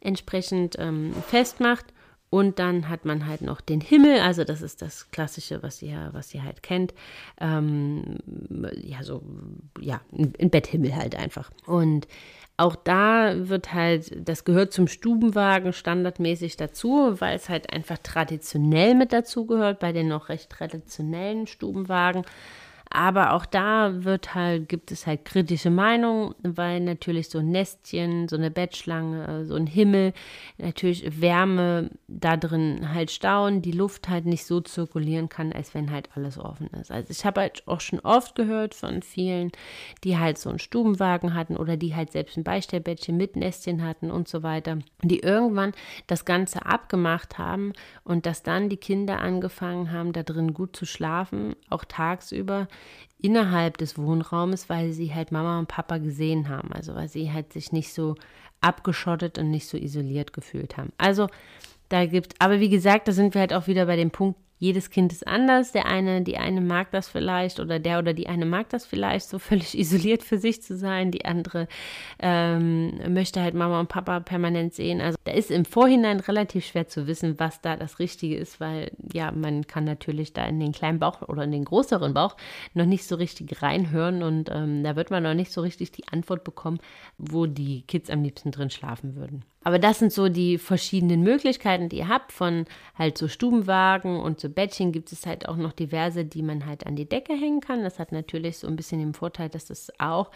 entsprechend 0.00 0.76
ähm, 0.78 1.14
festmacht. 1.28 1.86
Und 2.32 2.58
dann 2.58 2.88
hat 2.88 3.04
man 3.04 3.26
halt 3.26 3.42
noch 3.42 3.60
den 3.60 3.82
Himmel, 3.82 4.20
also 4.20 4.42
das 4.42 4.62
ist 4.62 4.80
das 4.80 5.10
Klassische, 5.10 5.62
was 5.62 5.82
ihr, 5.82 6.08
was 6.12 6.32
ihr 6.32 6.42
halt 6.42 6.62
kennt. 6.62 6.94
Ähm, 7.38 8.20
ja, 8.80 9.02
so, 9.02 9.22
ja, 9.78 10.00
ein 10.10 10.48
Betthimmel 10.48 10.96
halt 10.96 11.14
einfach. 11.14 11.50
Und 11.66 12.08
auch 12.56 12.76
da 12.76 13.48
wird 13.48 13.72
halt, 13.72 14.28
das 14.28 14.44
gehört 14.44 14.72
zum 14.72 14.86
Stubenwagen 14.86 15.72
standardmäßig 15.72 16.56
dazu, 16.56 17.20
weil 17.20 17.36
es 17.36 17.48
halt 17.48 17.72
einfach 17.72 17.98
traditionell 17.98 18.94
mit 18.94 19.12
dazu 19.12 19.46
gehört, 19.46 19.80
bei 19.80 19.92
den 19.92 20.08
noch 20.08 20.28
recht 20.28 20.50
traditionellen 20.50 21.46
Stubenwagen. 21.46 22.24
Aber 22.94 23.32
auch 23.32 23.46
da 23.46 24.04
wird 24.04 24.34
halt, 24.34 24.68
gibt 24.68 24.92
es 24.92 25.06
halt 25.06 25.24
kritische 25.24 25.70
Meinungen, 25.70 26.34
weil 26.42 26.78
natürlich 26.80 27.30
so 27.30 27.38
ein 27.38 27.50
Nestchen, 27.50 28.28
so 28.28 28.36
eine 28.36 28.50
Bettschlange, 28.50 29.46
so 29.46 29.54
ein 29.54 29.66
Himmel, 29.66 30.12
natürlich 30.58 31.22
Wärme 31.22 31.90
da 32.06 32.36
drin 32.36 32.92
halt 32.92 33.10
stauen, 33.10 33.62
die 33.62 33.72
Luft 33.72 34.10
halt 34.10 34.26
nicht 34.26 34.44
so 34.44 34.60
zirkulieren 34.60 35.30
kann, 35.30 35.54
als 35.54 35.74
wenn 35.74 35.90
halt 35.90 36.10
alles 36.14 36.38
offen 36.38 36.66
ist. 36.78 36.90
Also 36.90 37.10
ich 37.10 37.24
habe 37.24 37.40
halt 37.40 37.66
auch 37.66 37.80
schon 37.80 38.00
oft 38.00 38.34
gehört 38.34 38.74
von 38.74 39.00
vielen, 39.00 39.52
die 40.04 40.18
halt 40.18 40.36
so 40.36 40.50
einen 40.50 40.58
Stubenwagen 40.58 41.32
hatten 41.32 41.56
oder 41.56 41.78
die 41.78 41.94
halt 41.94 42.12
selbst 42.12 42.36
ein 42.36 42.44
Beistellbettchen 42.44 43.16
mit 43.16 43.36
Nestchen 43.36 43.82
hatten 43.82 44.10
und 44.10 44.28
so 44.28 44.42
weiter, 44.42 44.78
die 45.02 45.20
irgendwann 45.20 45.72
das 46.08 46.26
Ganze 46.26 46.66
abgemacht 46.66 47.38
haben 47.38 47.72
und 48.04 48.26
dass 48.26 48.42
dann 48.42 48.68
die 48.68 48.76
Kinder 48.76 49.18
angefangen 49.20 49.90
haben, 49.90 50.12
da 50.12 50.22
drin 50.22 50.52
gut 50.52 50.76
zu 50.76 50.84
schlafen, 50.84 51.56
auch 51.70 51.86
tagsüber 51.86 52.68
innerhalb 53.18 53.78
des 53.78 53.96
Wohnraumes, 53.98 54.68
weil 54.68 54.92
sie 54.92 55.14
halt 55.14 55.32
Mama 55.32 55.58
und 55.58 55.68
Papa 55.68 55.98
gesehen 55.98 56.48
haben. 56.48 56.72
Also 56.72 56.94
weil 56.94 57.08
sie 57.08 57.32
halt 57.32 57.52
sich 57.52 57.72
nicht 57.72 57.92
so 57.92 58.16
abgeschottet 58.60 59.38
und 59.38 59.50
nicht 59.50 59.66
so 59.66 59.76
isoliert 59.76 60.32
gefühlt 60.32 60.76
haben. 60.76 60.92
Also 60.98 61.28
da 61.88 62.06
gibt, 62.06 62.40
aber 62.40 62.60
wie 62.60 62.70
gesagt, 62.70 63.08
da 63.08 63.12
sind 63.12 63.34
wir 63.34 63.40
halt 63.40 63.52
auch 63.52 63.66
wieder 63.66 63.86
bei 63.86 63.96
dem 63.96 64.10
Punkt, 64.10 64.38
jedes 64.62 64.90
Kind 64.90 65.12
ist 65.12 65.26
anders. 65.26 65.72
Der 65.72 65.86
eine, 65.86 66.22
die 66.22 66.38
eine 66.38 66.60
mag 66.60 66.92
das 66.92 67.08
vielleicht 67.08 67.58
oder 67.58 67.80
der 67.80 67.98
oder 67.98 68.14
die 68.14 68.28
eine 68.28 68.46
mag 68.46 68.68
das 68.68 68.86
vielleicht, 68.86 69.28
so 69.28 69.38
völlig 69.40 69.76
isoliert 69.76 70.22
für 70.22 70.38
sich 70.38 70.62
zu 70.62 70.76
sein. 70.76 71.10
Die 71.10 71.24
andere 71.24 71.66
ähm, 72.20 73.12
möchte 73.12 73.42
halt 73.42 73.54
Mama 73.54 73.80
und 73.80 73.88
Papa 73.88 74.20
permanent 74.20 74.72
sehen. 74.72 75.00
Also 75.00 75.18
da 75.24 75.32
ist 75.32 75.50
im 75.50 75.64
Vorhinein 75.64 76.20
relativ 76.20 76.64
schwer 76.64 76.86
zu 76.86 77.08
wissen, 77.08 77.40
was 77.40 77.60
da 77.60 77.76
das 77.76 77.98
Richtige 77.98 78.36
ist, 78.36 78.60
weil 78.60 78.92
ja, 79.12 79.32
man 79.32 79.66
kann 79.66 79.82
natürlich 79.82 80.32
da 80.32 80.44
in 80.44 80.60
den 80.60 80.70
kleinen 80.70 81.00
Bauch 81.00 81.22
oder 81.22 81.42
in 81.42 81.50
den 81.50 81.64
größeren 81.64 82.14
Bauch 82.14 82.36
noch 82.72 82.86
nicht 82.86 83.04
so 83.04 83.16
richtig 83.16 83.62
reinhören 83.62 84.22
und 84.22 84.48
ähm, 84.48 84.84
da 84.84 84.94
wird 84.94 85.10
man 85.10 85.24
noch 85.24 85.34
nicht 85.34 85.50
so 85.50 85.60
richtig 85.60 85.90
die 85.90 86.06
Antwort 86.06 86.44
bekommen, 86.44 86.78
wo 87.18 87.46
die 87.46 87.82
Kids 87.82 88.10
am 88.10 88.22
liebsten 88.22 88.52
drin 88.52 88.70
schlafen 88.70 89.16
würden. 89.16 89.44
Aber 89.64 89.78
das 89.78 89.98
sind 89.98 90.12
so 90.12 90.28
die 90.28 90.58
verschiedenen 90.58 91.22
Möglichkeiten, 91.22 91.88
die 91.88 91.98
ihr 91.98 92.08
habt, 92.08 92.32
von 92.32 92.64
halt 92.96 93.16
so 93.16 93.28
Stubenwagen 93.28 94.20
und 94.20 94.40
so 94.40 94.48
Bettchen 94.48 94.92
gibt 94.92 95.12
es 95.12 95.26
halt 95.26 95.48
auch 95.48 95.56
noch 95.56 95.72
diverse, 95.72 96.24
die 96.24 96.42
man 96.42 96.66
halt 96.66 96.86
an 96.86 96.96
die 96.96 97.08
Decke 97.08 97.34
hängen 97.34 97.60
kann. 97.60 97.82
Das 97.82 97.98
hat 97.98 98.12
natürlich 98.12 98.58
so 98.58 98.66
ein 98.66 98.76
bisschen 98.76 98.98
den 98.98 99.14
Vorteil, 99.14 99.48
dass 99.48 99.66
das 99.66 99.92
auch 99.98 100.30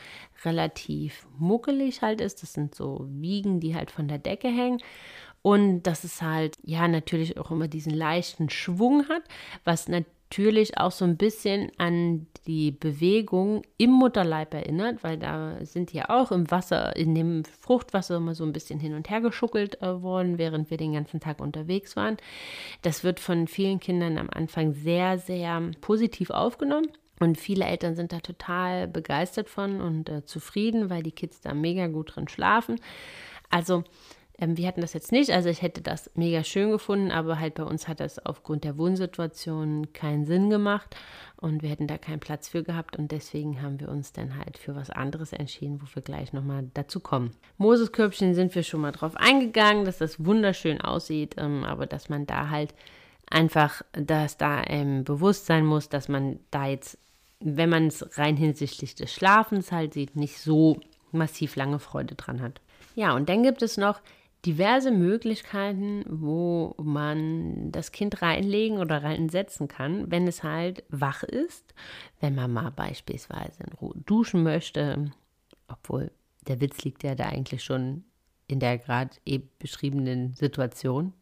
relativ 0.45 1.27
muckelig 1.39 2.03
halt 2.03 2.21
ist. 2.21 2.43
Das 2.43 2.53
sind 2.53 2.75
so 2.75 3.07
Wiegen, 3.09 3.61
die 3.61 3.75
halt 3.75 3.91
von 3.91 4.09
der 4.09 4.19
Decke 4.19 4.49
hängen. 4.49 4.81
Und 5.43 5.85
dass 5.85 6.03
es 6.03 6.23
halt, 6.23 6.57
ja, 6.65 6.89
natürlich 6.89 7.39
auch 7.39 7.53
immer 7.53 7.69
diesen 7.69 7.95
leichten 7.95 8.51
Schwung 8.51 9.09
hat, 9.09 9.23
was 9.65 9.87
natürlich 9.87 10.16
natürlich 10.29 10.77
auch 10.77 10.91
so 10.91 11.05
ein 11.05 11.17
bisschen 11.17 11.71
an 11.79 12.27
die 12.47 12.73
Bewegung 12.73 13.63
im 13.79 13.91
Mutterleib 13.91 14.55
erinnert, 14.55 15.03
weil 15.03 15.19
da 15.19 15.65
sind 15.65 15.93
ja 15.93 16.11
auch 16.11 16.33
im 16.33 16.51
Wasser, 16.51 16.97
in 16.97 17.15
dem 17.15 17.45
Fruchtwasser 17.45 18.17
immer 18.17 18.35
so 18.35 18.45
ein 18.45 18.53
bisschen 18.53 18.81
hin 18.81 18.95
und 18.95 19.09
her 19.09 19.21
geschuckelt 19.21 19.81
äh, 19.83 20.03
worden, 20.03 20.39
während 20.39 20.71
wir 20.71 20.77
den 20.77 20.93
ganzen 20.93 21.21
Tag 21.21 21.41
unterwegs 21.41 21.97
waren. 21.97 22.17
Das 22.83 23.05
wird 23.05 23.21
von 23.21 23.47
vielen 23.47 23.81
Kindern 23.81 24.19
am 24.19 24.29
Anfang 24.31 24.73
sehr, 24.73 25.19
sehr 25.19 25.71
positiv 25.81 26.31
aufgenommen. 26.31 26.89
Und 27.19 27.39
viele 27.39 27.65
Eltern 27.65 27.95
sind 27.95 28.13
da 28.13 28.21
total 28.21 28.89
begeistert 28.89 29.49
von 29.49 29.81
und 29.81 30.09
äh, 30.09 30.25
zufrieden, 30.25 30.91
weil 30.91 31.03
die 31.03 31.13
Kids 31.13 31.41
da 31.41 31.55
mega 31.55 31.87
gut 31.87 32.15
drin 32.15 32.29
schlafen. 32.29 32.79
Also 33.49 33.85
ähm, 34.39 34.57
wir 34.57 34.67
hatten 34.69 34.81
das 34.81 34.93
jetzt 34.93 35.13
nicht, 35.13 35.31
also 35.31 35.49
ich 35.49 35.63
hätte 35.63 35.81
das 35.81 36.11
mega 36.15 36.45
schön 36.45 36.71
gefunden, 36.71 37.11
aber 37.11 37.41
halt 37.41 37.55
bei 37.55 37.63
uns 37.63 37.89
hat 37.89 38.01
das 38.01 38.25
aufgrund 38.25 38.65
der 38.65 38.77
Wohnsituation 38.77 39.93
keinen 39.93 40.27
Sinn 40.27 40.51
gemacht 40.51 40.95
und 41.37 41.63
wir 41.63 41.71
hätten 41.71 41.87
da 41.87 41.97
keinen 41.97 42.21
Platz 42.21 42.49
für 42.49 42.63
gehabt 42.63 42.97
und 42.97 43.13
deswegen 43.13 43.63
haben 43.63 43.81
wir 43.81 43.89
uns 43.89 44.13
dann 44.13 44.37
halt 44.37 44.59
für 44.59 44.75
was 44.75 44.91
anderes 44.91 45.33
entschieden, 45.33 45.81
wo 45.81 45.87
wir 45.95 46.03
gleich 46.03 46.33
nochmal 46.33 46.69
dazu 46.75 47.01
kommen. 47.01 47.31
Moseskörbchen 47.57 48.35
sind 48.35 48.55
wir 48.55 48.63
schon 48.63 48.81
mal 48.81 48.93
drauf 48.93 49.17
eingegangen, 49.17 49.85
dass 49.85 49.99
das 49.99 50.25
wunderschön 50.25 50.81
aussieht, 50.81 51.37
ähm, 51.39 51.65
aber 51.65 51.87
dass 51.87 52.09
man 52.09 52.27
da 52.27 52.51
halt 52.51 52.75
einfach, 53.29 53.83
dass 53.93 54.37
da 54.37 54.63
ähm, 54.67 55.05
bewusst 55.05 55.47
sein 55.47 55.65
muss, 55.65 55.89
dass 55.89 56.09
man 56.09 56.39
da 56.51 56.67
jetzt, 56.67 56.99
wenn 57.41 57.71
man 57.71 57.87
es 57.87 58.19
rein 58.19 58.37
hinsichtlich 58.37 58.95
des 58.95 59.13
Schlafens 59.13 59.73
halt 59.73 59.95
sieht, 59.95 60.15
nicht 60.15 60.39
so 60.39 60.81
massiv 61.11 61.57
lange 61.57 61.79
Freude 61.79 62.15
dran 62.15 62.43
hat. 62.43 62.61
Ja, 62.95 63.15
und 63.15 63.29
dann 63.29 63.43
gibt 63.43 63.63
es 63.63 63.77
noch 63.77 64.01
diverse 64.47 64.93
Möglichkeiten, 64.93 66.05
wo 66.09 66.75
man 66.79 67.73
das 67.73 67.91
Kind 67.91 68.23
reinlegen 68.23 68.79
oder 68.79 69.03
reinsetzen 69.03 69.67
kann, 69.67 70.11
wenn 70.11 70.29
es 70.29 70.45
halt 70.45 70.85
wach 70.89 71.25
ist. 71.25 71.75
Wenn 72.21 72.37
man 72.37 72.53
mal 72.53 72.71
beispielsweise 72.71 73.65
in 73.65 73.73
Ruhe 73.73 73.95
duschen 74.07 74.45
möchte, 74.45 75.11
obwohl 75.67 76.13
der 76.47 76.61
Witz 76.61 76.85
liegt 76.85 77.03
ja 77.03 77.17
da 77.17 77.25
eigentlich 77.27 77.65
schon 77.65 78.05
in 78.47 78.61
der 78.61 78.79
gerade 78.79 79.17
eben 79.25 79.51
beschriebenen 79.59 80.35
Situation. 80.35 81.13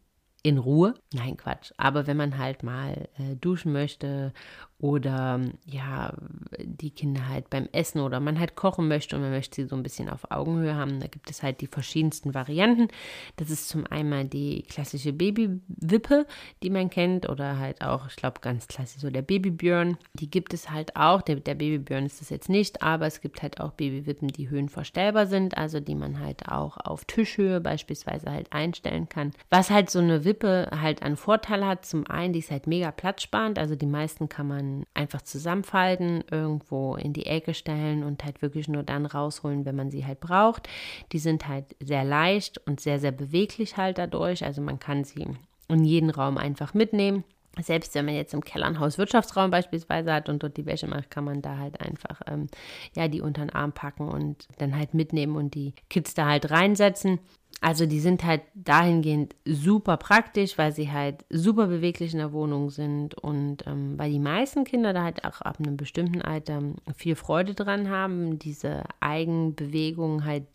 In 0.43 0.59
Ruhe? 0.59 0.93
Nein, 1.11 1.37
Quatsch. 1.37 1.71
Aber 1.77 2.05
wenn 2.05 2.17
man 2.17 2.37
halt 2.37 2.61
mal 2.61 3.09
äh, 3.17 3.35
duschen 3.35 3.71
möchte 3.71 4.31
oder 4.77 5.39
ja, 5.65 6.13
die 6.59 6.89
Kinder 6.89 7.29
halt 7.29 7.49
beim 7.49 7.69
Essen 7.71 8.01
oder 8.01 8.19
man 8.19 8.39
halt 8.39 8.55
kochen 8.55 8.89
möchte 8.89 9.15
und 9.15 9.21
man 9.21 9.31
möchte 9.31 9.55
sie 9.55 9.67
so 9.67 9.75
ein 9.75 9.83
bisschen 9.83 10.09
auf 10.09 10.29
Augenhöhe 10.31 10.75
haben. 10.75 10.99
Da 10.99 11.07
gibt 11.07 11.29
es 11.29 11.43
halt 11.43 11.61
die 11.61 11.67
verschiedensten 11.67 12.33
Varianten. 12.33 12.89
Das 13.37 13.49
ist 13.49 13.69
zum 13.69 13.87
einen 13.87 14.29
die 14.29 14.63
klassische 14.63 15.13
Babywippe, 15.13 16.27
die 16.61 16.69
man 16.69 16.89
kennt 16.89 17.29
oder 17.29 17.57
halt 17.57 17.81
auch, 17.81 18.07
ich 18.07 18.17
glaube 18.17 18.41
ganz 18.41 18.67
klassisch 18.67 19.01
so 19.01 19.09
der 19.09 19.21
Babybjörn. 19.21 19.97
Die 20.13 20.29
gibt 20.29 20.53
es 20.53 20.69
halt 20.69 20.95
auch. 20.97 21.21
Der, 21.21 21.37
der 21.37 21.55
Babybjörn 21.55 22.05
ist 22.05 22.21
es 22.21 22.29
jetzt 22.29 22.49
nicht, 22.49 22.83
aber 22.83 23.05
es 23.05 23.21
gibt 23.21 23.41
halt 23.41 23.61
auch 23.61 23.71
Babywippen, 23.71 24.27
die 24.27 24.49
höhenverstellbar 24.49 25.27
sind, 25.27 25.57
also 25.57 25.79
die 25.79 25.95
man 25.95 26.19
halt 26.19 26.49
auch 26.49 26.77
auf 26.77 27.05
Tischhöhe 27.05 27.61
beispielsweise 27.61 28.29
halt 28.29 28.51
einstellen 28.51 29.07
kann. 29.07 29.31
Was 29.49 29.69
halt 29.69 29.89
so 29.89 29.99
eine 29.99 30.25
Wippe 30.25 30.69
halt 30.81 31.01
an 31.01 31.15
Vorteil 31.15 31.65
hat, 31.65 31.85
zum 31.85 32.05
einen, 32.07 32.33
die 32.33 32.39
ist 32.39 32.51
halt 32.51 32.67
mega 32.67 32.91
platzsparend, 32.91 33.57
also 33.57 33.75
die 33.75 33.85
meisten 33.85 34.27
kann 34.27 34.47
man 34.47 34.64
einfach 34.93 35.21
zusammenfalten, 35.21 36.23
irgendwo 36.29 36.95
in 36.95 37.13
die 37.13 37.25
Ecke 37.25 37.53
stellen 37.53 38.03
und 38.03 38.23
halt 38.23 38.41
wirklich 38.41 38.67
nur 38.67 38.83
dann 38.83 39.05
rausholen, 39.05 39.65
wenn 39.65 39.75
man 39.75 39.91
sie 39.91 40.05
halt 40.05 40.19
braucht. 40.19 40.67
Die 41.11 41.19
sind 41.19 41.47
halt 41.47 41.75
sehr 41.79 42.03
leicht 42.03 42.59
und 42.67 42.79
sehr, 42.79 42.99
sehr 42.99 43.11
beweglich 43.11 43.77
halt 43.77 43.97
dadurch. 43.97 44.43
Also 44.45 44.61
man 44.61 44.79
kann 44.79 45.03
sie 45.03 45.27
in 45.67 45.83
jeden 45.83 46.09
Raum 46.09 46.37
einfach 46.37 46.73
mitnehmen. 46.73 47.23
Selbst 47.61 47.95
wenn 47.95 48.05
man 48.05 48.15
jetzt 48.15 48.33
im 48.33 48.43
Keller 48.43 48.65
einen 48.65 48.79
Hauswirtschaftsraum 48.79 49.49
beispielsweise 49.49 50.13
hat 50.13 50.27
und 50.27 50.43
dort 50.43 50.57
die 50.57 50.65
Wäsche 50.65 50.87
macht, 50.87 51.09
kann 51.09 51.23
man 51.23 51.41
da 51.41 51.57
halt 51.57 51.79
einfach 51.79 52.21
ähm, 52.27 52.47
ja 52.95 53.07
die 53.07 53.21
unter 53.21 53.41
den 53.41 53.49
Arm 53.49 53.71
packen 53.71 54.09
und 54.09 54.47
dann 54.57 54.77
halt 54.77 54.93
mitnehmen 54.93 55.35
und 55.35 55.55
die 55.55 55.73
Kids 55.89 56.13
da 56.13 56.25
halt 56.27 56.51
reinsetzen. 56.51 57.19
Also 57.61 57.85
die 57.85 57.99
sind 57.99 58.23
halt 58.23 58.41
dahingehend 58.53 59.35
super 59.45 59.97
praktisch, 59.97 60.57
weil 60.57 60.71
sie 60.71 60.91
halt 60.91 61.25
super 61.29 61.67
beweglich 61.67 62.13
in 62.13 62.19
der 62.19 62.33
Wohnung 62.33 62.69
sind 62.69 63.15
und 63.15 63.65
ähm, 63.65 63.97
weil 63.97 64.11
die 64.11 64.19
meisten 64.19 64.65
Kinder 64.65 64.93
da 64.93 65.03
halt 65.03 65.25
auch 65.25 65.41
ab 65.41 65.57
einem 65.59 65.77
bestimmten 65.77 66.21
Alter 66.21 66.61
viel 66.95 67.15
Freude 67.15 67.55
dran 67.55 67.89
haben, 67.89 68.37
diese 68.37 68.83
Eigenbewegung 68.99 70.25
halt, 70.25 70.45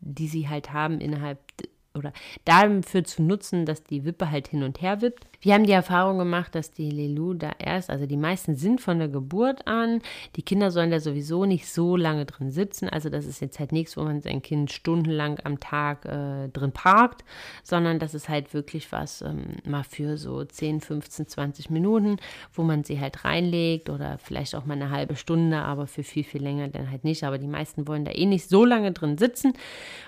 die 0.00 0.28
sie 0.28 0.48
halt 0.48 0.72
haben 0.72 1.00
innerhalb 1.00 1.38
oder 1.94 2.12
dafür 2.44 3.04
zu 3.04 3.22
nutzen, 3.22 3.66
dass 3.66 3.84
die 3.84 4.04
Wippe 4.04 4.30
halt 4.30 4.48
hin 4.48 4.62
und 4.62 4.80
her 4.80 5.02
wippt. 5.02 5.26
Wir 5.40 5.54
haben 5.54 5.64
die 5.64 5.72
Erfahrung 5.72 6.18
gemacht, 6.18 6.54
dass 6.54 6.70
die 6.70 6.90
Lelu 6.90 7.34
da 7.34 7.50
erst, 7.58 7.90
also 7.90 8.06
die 8.06 8.16
meisten 8.16 8.54
sind 8.54 8.80
von 8.80 8.98
der 8.98 9.08
Geburt 9.08 9.66
an, 9.66 10.00
die 10.36 10.42
Kinder 10.42 10.70
sollen 10.70 10.92
da 10.92 11.00
sowieso 11.00 11.44
nicht 11.44 11.68
so 11.68 11.96
lange 11.96 12.26
drin 12.26 12.52
sitzen, 12.52 12.88
also 12.88 13.08
das 13.08 13.26
ist 13.26 13.40
jetzt 13.40 13.58
halt 13.58 13.72
nichts, 13.72 13.96
wo 13.96 14.04
man 14.04 14.22
sein 14.22 14.40
Kind 14.40 14.70
stundenlang 14.70 15.40
am 15.42 15.58
Tag 15.58 16.04
äh, 16.04 16.48
drin 16.48 16.70
parkt, 16.72 17.24
sondern 17.64 17.98
das 17.98 18.14
ist 18.14 18.28
halt 18.28 18.54
wirklich 18.54 18.92
was 18.92 19.22
ähm, 19.22 19.56
mal 19.64 19.82
für 19.82 20.16
so 20.16 20.44
10, 20.44 20.80
15, 20.80 21.26
20 21.26 21.70
Minuten, 21.70 22.18
wo 22.52 22.62
man 22.62 22.84
sie 22.84 23.00
halt 23.00 23.24
reinlegt 23.24 23.90
oder 23.90 24.18
vielleicht 24.18 24.54
auch 24.54 24.64
mal 24.64 24.74
eine 24.74 24.90
halbe 24.90 25.16
Stunde, 25.16 25.58
aber 25.58 25.88
für 25.88 26.04
viel, 26.04 26.24
viel 26.24 26.42
länger 26.42 26.68
dann 26.68 26.90
halt 26.90 27.02
nicht, 27.02 27.24
aber 27.24 27.38
die 27.38 27.48
meisten 27.48 27.88
wollen 27.88 28.04
da 28.04 28.12
eh 28.12 28.26
nicht 28.26 28.48
so 28.48 28.64
lange 28.64 28.92
drin 28.92 29.18
sitzen. 29.18 29.54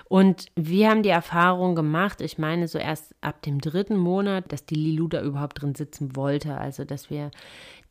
Und 0.07 0.45
wir 0.55 0.89
haben 0.89 1.03
die 1.03 1.09
Erfahrung 1.09 1.74
gemacht, 1.75 2.21
ich 2.21 2.37
meine 2.37 2.67
so 2.67 2.77
erst 2.77 3.15
ab 3.21 3.41
dem 3.41 3.59
dritten 3.59 3.97
Monat, 3.97 4.51
dass 4.51 4.65
die 4.65 4.75
Lilu 4.75 5.07
da 5.07 5.21
überhaupt 5.21 5.61
drin 5.61 5.75
sitzen 5.75 6.15
wollte. 6.15 6.57
Also 6.57 6.83
dass 6.85 7.09
wir 7.09 7.31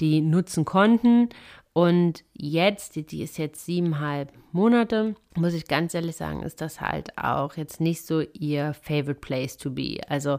die 0.00 0.20
nutzen 0.20 0.64
konnten. 0.64 1.28
Und 1.72 2.24
jetzt, 2.34 2.96
die, 2.96 3.06
die 3.06 3.22
ist 3.22 3.38
jetzt 3.38 3.64
siebeneinhalb 3.64 4.32
Monate, 4.52 5.16
muss 5.36 5.52
ich 5.52 5.66
ganz 5.66 5.94
ehrlich 5.94 6.14
sagen, 6.14 6.42
ist 6.44 6.60
das 6.60 6.80
halt 6.80 7.18
auch 7.18 7.56
jetzt 7.56 7.80
nicht 7.80 8.06
so 8.06 8.20
ihr 8.20 8.72
favorite 8.72 9.14
place 9.20 9.56
to 9.56 9.70
be. 9.70 9.98
Also 10.08 10.38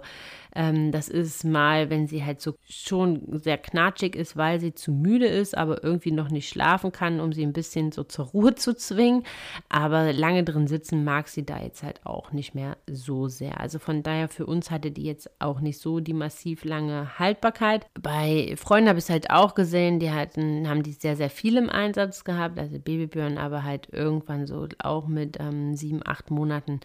ähm, 0.56 0.94
das 0.94 1.10
ist 1.10 1.44
mal, 1.44 1.90
wenn 1.90 2.08
sie 2.08 2.24
halt 2.24 2.40
so 2.40 2.56
schon 2.64 3.22
sehr 3.40 3.58
knatschig 3.58 4.16
ist, 4.16 4.38
weil 4.38 4.62
sie 4.62 4.74
zu 4.74 4.94
müde 4.94 5.28
ist, 5.28 5.58
aber 5.58 5.84
irgendwie 5.84 6.14
noch 6.14 6.30
nicht 6.30 6.48
schlafen 6.48 6.94
kann, 6.94 7.20
um 7.20 7.34
sie 7.34 7.44
ein 7.44 7.52
bisschen 7.52 7.92
so 7.92 8.06
zur 8.06 8.28
Ruhe 8.28 8.56
zu 8.56 8.74
zwingen. 8.74 9.24
Aber 9.68 10.14
lange 10.14 10.46
drin 10.46 10.68
sitzen 10.68 11.04
mag 11.04 11.28
sie 11.28 11.46
da 11.46 11.62
jetzt 11.62 11.84
halt 11.84 12.06
auch 12.06 12.32
nicht 12.32 12.56
mehr 12.56 12.78
so 12.90 13.28
sehr. 13.28 13.60
Also 13.60 13.80
von 13.80 14.02
daher 14.02 14.30
für 14.30 14.46
uns 14.46 14.72
hatte 14.72 14.92
die 14.92 15.04
jetzt 15.04 15.30
auch 15.42 15.60
nicht 15.60 15.80
so 15.80 16.00
die 16.00 16.14
massiv 16.14 16.64
lange 16.64 17.20
Haltbarkeit. 17.20 17.88
Bei 18.02 18.56
Freunden 18.56 18.88
habe 18.88 19.00
ich 19.00 19.06
es 19.06 19.10
halt 19.10 19.30
auch 19.30 19.56
gesehen, 19.56 20.00
die 20.00 20.12
hatten, 20.12 20.70
haben 20.70 20.84
die 20.84 20.94
sehr, 20.94 21.18
sehr 21.18 21.30
viel 21.30 21.58
im 21.58 21.70
Einsatz 21.70 21.85
gehabt, 21.94 22.60
also 22.60 22.80
Babybjörn, 22.80 23.38
aber 23.38 23.64
halt 23.64 23.90
irgendwann 23.92 24.48
so 24.48 24.68
auch 24.80 25.08
mit 25.08 25.38
ähm, 25.40 25.76
sieben, 25.76 26.02
acht 26.06 26.32
Monaten, 26.32 26.80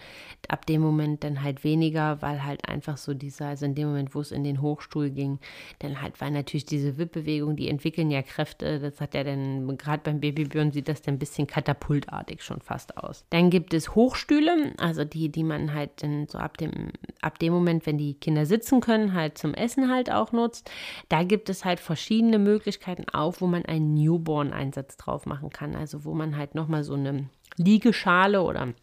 ab 0.49 0.67
dem 0.67 0.81
Moment 0.81 1.25
dann 1.25 1.43
halt 1.43 1.65
weniger, 1.65 2.23
weil 2.23 2.45
halt 2.45 2.69
einfach 2.69 2.97
so 2.97 3.15
dieser 3.15 3.47
also 3.47 3.67
in 3.67 3.75
dem 3.75 3.89
Moment, 3.89 4.15
wo 4.15 4.21
es 4.21 4.33
in 4.33 4.45
den 4.45 4.63
Hochstuhl 4.63 5.11
ging, 5.11 5.39
dann 5.81 6.01
halt 6.01 6.21
war 6.21 6.31
natürlich 6.31 6.65
diese 6.65 6.99
Wippbewegung, 6.99 7.57
die 7.57 7.69
entwickeln 7.69 8.11
ja 8.11 8.23
Kräfte, 8.23 8.81
das 8.81 9.01
hat 9.01 9.15
ja 9.15 9.25
dann, 9.25 9.77
gerade 9.77 10.03
beim 10.03 10.21
Babybjörn 10.21 10.73
sieht 10.73 10.89
das 10.89 11.03
dann 11.03 11.15
ein 11.15 11.19
bisschen 11.19 11.47
katapultartig 11.47 12.43
schon 12.43 12.61
fast 12.61 12.97
aus. 12.97 13.25
Dann 13.31 13.51
gibt 13.51 13.75
es 13.75 13.95
Hochstühle, 13.95 14.73
also 14.79 15.05
die, 15.05 15.31
die 15.31 15.45
man 15.45 15.75
halt 15.75 16.03
dann 16.03 16.27
so 16.27 16.39
ab 16.39 16.57
dem, 16.59 16.93
ab 17.21 17.39
dem 17.39 17.53
Moment, 17.53 17.87
wenn 17.87 17.99
die 17.99 18.15
Kinder 18.15 18.47
sitzen 18.47 18.81
können, 18.81 19.15
halt 19.15 19.37
zum 19.37 19.55
Essen 19.55 19.91
halt 19.91 20.11
auch 20.11 20.33
nutzt. 20.33 20.71
Da 21.09 21.25
gibt 21.25 21.49
es 21.49 21.65
halt 21.65 21.81
verschiedene 21.81 22.39
Möglichkeiten 22.39 23.05
auch, 23.13 23.41
wo 23.41 23.47
man 23.47 23.65
einen 23.65 23.95
Newborn-Einsatz 23.95 24.90
drauf 24.97 25.27
machen 25.27 25.51
kann, 25.51 25.75
also 25.75 26.05
wo 26.05 26.15
man 26.15 26.37
halt 26.37 26.55
nochmal 26.55 26.85
so 26.85 26.95
eine 26.95 27.29
Liegeschale 27.57 28.43
oder 28.43 28.75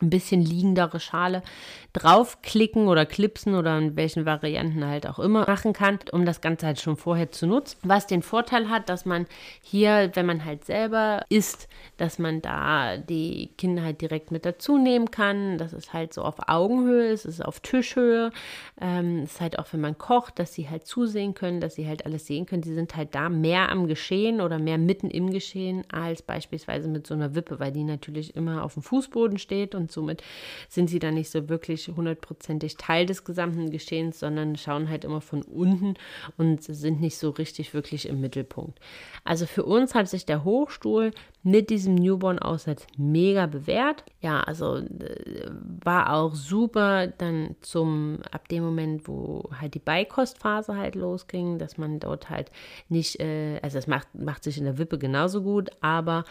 ein 0.00 0.10
bisschen 0.10 0.42
liegendere 0.42 0.98
Schale 0.98 1.42
draufklicken 1.92 2.88
oder 2.88 3.06
klipsen 3.06 3.54
oder 3.54 3.78
in 3.78 3.94
welchen 3.94 4.26
Varianten 4.26 4.84
halt 4.84 5.06
auch 5.06 5.20
immer 5.20 5.46
machen 5.46 5.72
kann, 5.72 6.00
um 6.10 6.26
das 6.26 6.40
Ganze 6.40 6.66
halt 6.66 6.80
schon 6.80 6.96
vorher 6.96 7.30
zu 7.30 7.46
nutzen. 7.46 7.78
Was 7.84 8.08
den 8.08 8.22
Vorteil 8.22 8.68
hat, 8.68 8.88
dass 8.88 9.04
man 9.04 9.26
hier, 9.62 10.10
wenn 10.14 10.26
man 10.26 10.44
halt 10.44 10.64
selber 10.64 11.24
isst, 11.28 11.68
dass 11.96 12.18
man 12.18 12.42
da 12.42 12.96
die 12.96 13.50
Kinder 13.56 13.84
halt 13.84 14.00
direkt 14.00 14.32
mit 14.32 14.44
dazu 14.44 14.76
nehmen 14.76 15.12
kann. 15.12 15.56
Das 15.56 15.72
ist 15.72 15.92
halt 15.92 16.12
so 16.12 16.22
auf 16.22 16.48
Augenhöhe, 16.48 17.12
es 17.12 17.24
ist 17.24 17.44
auf 17.44 17.60
Tischhöhe. 17.60 18.32
Ähm, 18.80 19.20
es 19.22 19.34
ist 19.34 19.40
halt 19.40 19.60
auch, 19.60 19.66
wenn 19.70 19.80
man 19.80 19.96
kocht, 19.96 20.40
dass 20.40 20.52
sie 20.52 20.68
halt 20.68 20.88
zusehen 20.88 21.34
können, 21.34 21.60
dass 21.60 21.76
sie 21.76 21.86
halt 21.86 22.04
alles 22.04 22.26
sehen 22.26 22.46
können. 22.46 22.64
Sie 22.64 22.74
sind 22.74 22.96
halt 22.96 23.14
da 23.14 23.28
mehr 23.28 23.70
am 23.70 23.86
Geschehen 23.86 24.40
oder 24.40 24.58
mehr 24.58 24.78
mitten 24.78 25.10
im 25.10 25.30
Geschehen 25.30 25.84
als 25.92 26.22
beispielsweise 26.22 26.88
mit 26.88 27.06
so 27.06 27.14
einer 27.14 27.36
Wippe, 27.36 27.60
weil 27.60 27.70
die 27.70 27.84
natürlich 27.84 28.34
immer 28.34 28.64
auf 28.64 28.74
dem 28.74 28.82
Fußboden 28.82 29.38
steht 29.38 29.76
und 29.76 29.83
somit 29.90 30.22
sind 30.68 30.88
sie 30.88 30.98
dann 30.98 31.14
nicht 31.14 31.30
so 31.30 31.48
wirklich 31.48 31.88
hundertprozentig 31.88 32.76
Teil 32.76 33.06
des 33.06 33.24
gesamten 33.24 33.70
Geschehens, 33.70 34.20
sondern 34.20 34.56
schauen 34.56 34.88
halt 34.88 35.04
immer 35.04 35.20
von 35.20 35.42
unten 35.42 35.94
und 36.36 36.62
sind 36.62 37.00
nicht 37.00 37.18
so 37.18 37.30
richtig 37.30 37.74
wirklich 37.74 38.08
im 38.08 38.20
Mittelpunkt. 38.20 38.78
Also 39.24 39.46
für 39.46 39.64
uns 39.64 39.94
hat 39.94 40.08
sich 40.08 40.26
der 40.26 40.44
Hochstuhl 40.44 41.12
mit 41.44 41.68
diesem 41.68 41.94
Newborn-Aussatz 41.94 42.86
mega 42.96 43.46
bewährt. 43.46 44.02
Ja, 44.20 44.40
also 44.40 44.78
äh, 44.78 45.50
war 45.84 46.14
auch 46.14 46.34
super 46.34 47.06
dann 47.06 47.54
zum, 47.60 48.18
ab 48.30 48.48
dem 48.48 48.64
Moment, 48.64 49.06
wo 49.06 49.50
halt 49.60 49.74
die 49.74 49.78
Beikostphase 49.78 50.76
halt 50.76 50.94
losging, 50.94 51.58
dass 51.58 51.76
man 51.76 52.00
dort 52.00 52.30
halt 52.30 52.50
nicht, 52.88 53.20
äh, 53.20 53.60
also 53.62 53.76
das 53.76 53.86
macht, 53.86 54.14
macht 54.14 54.42
sich 54.42 54.56
in 54.56 54.64
der 54.64 54.78
Wippe 54.78 54.98
genauso 54.98 55.42
gut, 55.42 55.68
aber 55.82 56.24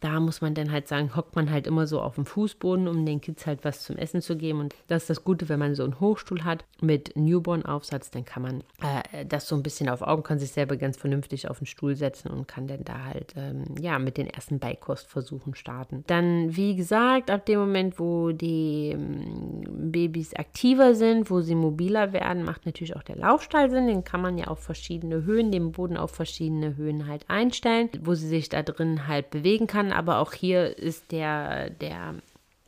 da 0.00 0.18
muss 0.20 0.40
man 0.40 0.54
dann 0.54 0.72
halt 0.72 0.88
sagen, 0.88 1.14
hockt 1.14 1.36
man 1.36 1.50
halt 1.50 1.66
immer 1.66 1.86
so 1.86 2.00
auf 2.00 2.14
dem 2.14 2.26
Fußboden, 2.26 2.88
um 2.88 3.04
den 3.04 3.20
Kids 3.20 3.46
halt 3.46 3.64
was 3.64 3.82
zum 3.82 3.96
Essen 3.96 4.22
zu 4.22 4.36
geben. 4.36 4.60
Und 4.60 4.74
das 4.88 5.02
ist 5.02 5.10
das 5.10 5.24
Gute, 5.24 5.48
wenn 5.48 5.58
man 5.58 5.74
so 5.74 5.84
einen 5.84 6.00
Hochstuhl 6.00 6.44
hat 6.44 6.64
mit 6.80 7.16
Newborn-Aufsatz, 7.16 8.10
dann 8.10 8.24
kann 8.24 8.42
man 8.42 8.60
äh, 8.80 9.26
das 9.26 9.46
so 9.46 9.56
ein 9.56 9.62
bisschen 9.62 9.88
auf 9.88 10.02
Augen, 10.02 10.22
kann 10.22 10.38
sich 10.38 10.52
selber 10.52 10.76
ganz 10.76 10.96
vernünftig 10.96 11.48
auf 11.48 11.58
den 11.58 11.66
Stuhl 11.66 11.96
setzen 11.96 12.30
und 12.30 12.48
kann 12.48 12.66
dann 12.66 12.84
da 12.84 13.04
halt, 13.04 13.34
ähm, 13.36 13.64
ja, 13.78 13.98
mit 13.98 14.16
den 14.16 14.26
ersten 14.26 14.58
Beikostversuchen 14.58 15.54
starten. 15.54 16.04
Dann, 16.06 16.56
wie 16.56 16.76
gesagt, 16.76 17.30
ab 17.30 17.44
dem 17.46 17.60
Moment, 17.60 17.98
wo 17.98 18.32
die 18.32 18.90
ähm, 18.92 19.62
Babys 19.92 20.34
aktiver 20.34 20.94
sind, 20.94 21.30
wo 21.30 21.40
sie 21.40 21.54
mobiler 21.54 22.12
werden, 22.12 22.44
macht 22.44 22.66
natürlich 22.66 22.96
auch 22.96 23.02
der 23.02 23.16
Laufstall 23.16 23.70
Sinn. 23.70 23.86
Den 23.86 24.04
kann 24.04 24.22
man 24.22 24.38
ja 24.38 24.46
auf 24.46 24.60
verschiedene 24.60 25.24
Höhen, 25.24 25.52
den 25.52 25.72
Boden 25.72 25.96
auf 25.96 26.10
verschiedene 26.10 26.76
Höhen 26.76 27.06
halt 27.06 27.24
einstellen, 27.28 27.90
wo 28.00 28.14
sie 28.14 28.28
sich 28.28 28.48
da 28.48 28.62
drin 28.62 29.06
halt 29.06 29.30
bewegen 29.30 29.66
kann. 29.66 29.89
Aber 29.92 30.18
auch 30.18 30.32
hier 30.32 30.78
ist 30.78 31.12
der, 31.12 31.70
der 31.70 32.14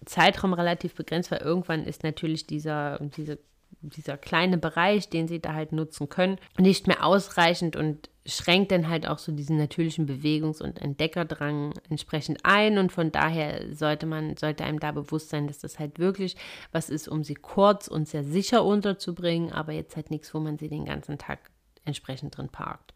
Zeitraum 0.05 0.53
relativ 0.53 0.95
begrenzt, 0.95 1.31
weil 1.31 1.41
irgendwann 1.41 1.85
ist 1.85 2.03
natürlich 2.03 2.47
dieser, 2.47 2.99
diese 3.17 3.39
dieser 3.83 4.17
kleine 4.17 4.59
Bereich, 4.59 5.09
den 5.09 5.29
sie 5.29 5.41
da 5.41 5.55
halt 5.55 5.73
nutzen 5.73 6.09
können, 6.09 6.39
nicht 6.59 6.87
mehr 6.87 7.05
ausreichend 7.05 7.77
und 7.77 8.11
schränkt 8.25 8.71
dann 8.71 8.89
halt 8.89 9.09
auch 9.09 9.19
so 9.19 9.33
diesen 9.33 9.57
natürlichen 9.57 10.07
Bewegungs- 10.07 10.63
und 10.63 10.81
Entdeckerdrang 10.81 11.75
entsprechend 11.91 12.45
ein. 12.45 12.79
Und 12.79 12.93
von 12.93 13.11
daher 13.11 13.75
sollte 13.75 14.07
man, 14.07 14.37
sollte 14.37 14.65
einem 14.65 14.79
da 14.79 14.93
bewusst 14.93 15.31
sein, 15.31 15.49
dass 15.49 15.59
das 15.59 15.79
halt 15.79 15.99
wirklich 15.99 16.37
was 16.71 16.89
ist, 16.89 17.09
um 17.09 17.25
sie 17.25 17.35
kurz 17.35 17.89
und 17.89 18.07
sehr 18.07 18.23
sicher 18.23 18.65
unterzubringen, 18.65 19.51
aber 19.51 19.73
jetzt 19.73 19.97
halt 19.97 20.11
nichts, 20.11 20.33
wo 20.35 20.39
man 20.39 20.59
sie 20.59 20.69
den 20.69 20.85
ganzen 20.85 21.19
Tag 21.19 21.51
entsprechend 21.85 22.37
drin 22.37 22.49
parkt. 22.49 22.95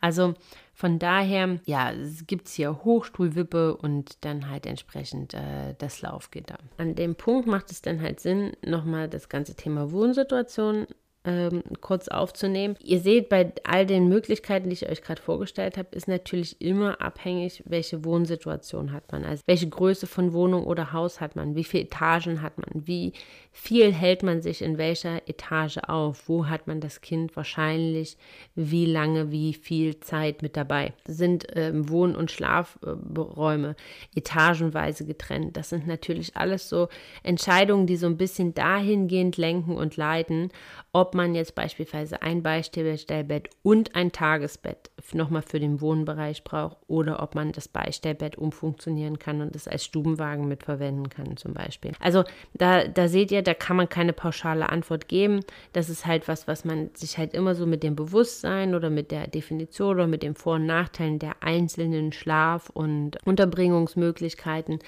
Also 0.00 0.34
von 0.74 0.98
daher, 0.98 1.58
ja, 1.64 1.92
gibt 2.26 2.48
es 2.48 2.54
hier 2.54 2.84
Hochstuhlwippe 2.84 3.76
und 3.76 4.24
dann 4.24 4.50
halt 4.50 4.66
entsprechend 4.66 5.32
äh, 5.32 5.74
das 5.78 6.02
Laufgitter. 6.02 6.58
An 6.76 6.94
dem 6.94 7.14
Punkt 7.14 7.46
macht 7.46 7.70
es 7.70 7.80
dann 7.80 8.00
halt 8.02 8.20
Sinn, 8.20 8.52
nochmal 8.62 9.08
das 9.08 9.28
ganze 9.28 9.54
Thema 9.54 9.90
Wohnsituation 9.90 10.86
ähm, 11.26 11.62
kurz 11.80 12.08
aufzunehmen. 12.08 12.76
Ihr 12.82 13.00
seht, 13.00 13.28
bei 13.28 13.52
all 13.64 13.84
den 13.84 14.08
Möglichkeiten, 14.08 14.70
die 14.70 14.74
ich 14.74 14.88
euch 14.88 15.02
gerade 15.02 15.20
vorgestellt 15.20 15.76
habe, 15.76 15.88
ist 15.90 16.08
natürlich 16.08 16.60
immer 16.60 17.00
abhängig, 17.00 17.62
welche 17.66 18.04
Wohnsituation 18.04 18.92
hat 18.92 19.10
man. 19.10 19.24
Also 19.24 19.42
welche 19.46 19.68
Größe 19.68 20.06
von 20.06 20.32
Wohnung 20.32 20.64
oder 20.64 20.92
Haus 20.92 21.20
hat 21.20 21.34
man, 21.36 21.56
wie 21.56 21.64
viele 21.64 21.84
Etagen 21.84 22.42
hat 22.42 22.58
man, 22.58 22.86
wie 22.86 23.12
viel 23.50 23.92
hält 23.92 24.22
man 24.22 24.42
sich 24.42 24.62
in 24.62 24.78
welcher 24.78 25.28
Etage 25.28 25.78
auf, 25.78 26.28
wo 26.28 26.46
hat 26.46 26.66
man 26.66 26.80
das 26.80 27.00
Kind 27.00 27.34
wahrscheinlich, 27.36 28.16
wie 28.54 28.86
lange, 28.86 29.32
wie 29.32 29.54
viel 29.54 29.98
Zeit 29.98 30.42
mit 30.42 30.56
dabei. 30.56 30.92
Sind 31.06 31.46
ähm, 31.56 31.88
Wohn- 31.88 32.14
und 32.14 32.30
Schlafräume 32.30 33.74
etagenweise 34.14 35.06
getrennt. 35.06 35.56
Das 35.56 35.70
sind 35.70 35.86
natürlich 35.86 36.36
alles 36.36 36.68
so 36.68 36.88
Entscheidungen, 37.22 37.86
die 37.86 37.96
so 37.96 38.06
ein 38.06 38.16
bisschen 38.16 38.54
dahingehend 38.54 39.36
lenken 39.36 39.76
und 39.76 39.96
leiten, 39.96 40.50
ob 40.92 41.15
man 41.16 41.34
jetzt 41.34 41.54
beispielsweise 41.54 42.22
ein 42.22 42.42
Beistellbett 42.42 43.50
und 43.62 43.94
ein 43.96 44.12
Tagesbett 44.12 44.90
nochmal 45.12 45.42
für 45.42 45.58
den 45.58 45.80
Wohnbereich 45.80 46.44
braucht 46.44 46.76
oder 46.86 47.22
ob 47.22 47.34
man 47.34 47.52
das 47.52 47.68
Beistellbett 47.68 48.36
umfunktionieren 48.36 49.18
kann 49.18 49.40
und 49.40 49.56
es 49.56 49.66
als 49.66 49.84
Stubenwagen 49.84 50.48
mitverwenden 50.48 51.08
kann 51.08 51.36
zum 51.36 51.54
Beispiel. 51.54 51.92
Also 52.00 52.24
da, 52.54 52.86
da 52.86 53.08
seht 53.08 53.32
ihr, 53.32 53.42
da 53.42 53.54
kann 53.54 53.76
man 53.76 53.88
keine 53.88 54.12
pauschale 54.12 54.68
Antwort 54.68 55.08
geben. 55.08 55.40
Das 55.72 55.88
ist 55.88 56.06
halt 56.06 56.28
was, 56.28 56.46
was 56.46 56.64
man 56.64 56.90
sich 56.94 57.18
halt 57.18 57.34
immer 57.34 57.54
so 57.54 57.66
mit 57.66 57.82
dem 57.82 57.96
Bewusstsein 57.96 58.74
oder 58.74 58.90
mit 58.90 59.10
der 59.10 59.26
Definition 59.26 59.96
oder 59.96 60.06
mit 60.06 60.22
den 60.22 60.34
Vor- 60.34 60.56
und 60.56 60.66
Nachteilen 60.66 61.18
der 61.18 61.42
einzelnen 61.42 62.12
Schlaf- 62.12 62.70
und 62.70 63.18
Unterbringungsmöglichkeiten 63.24 64.78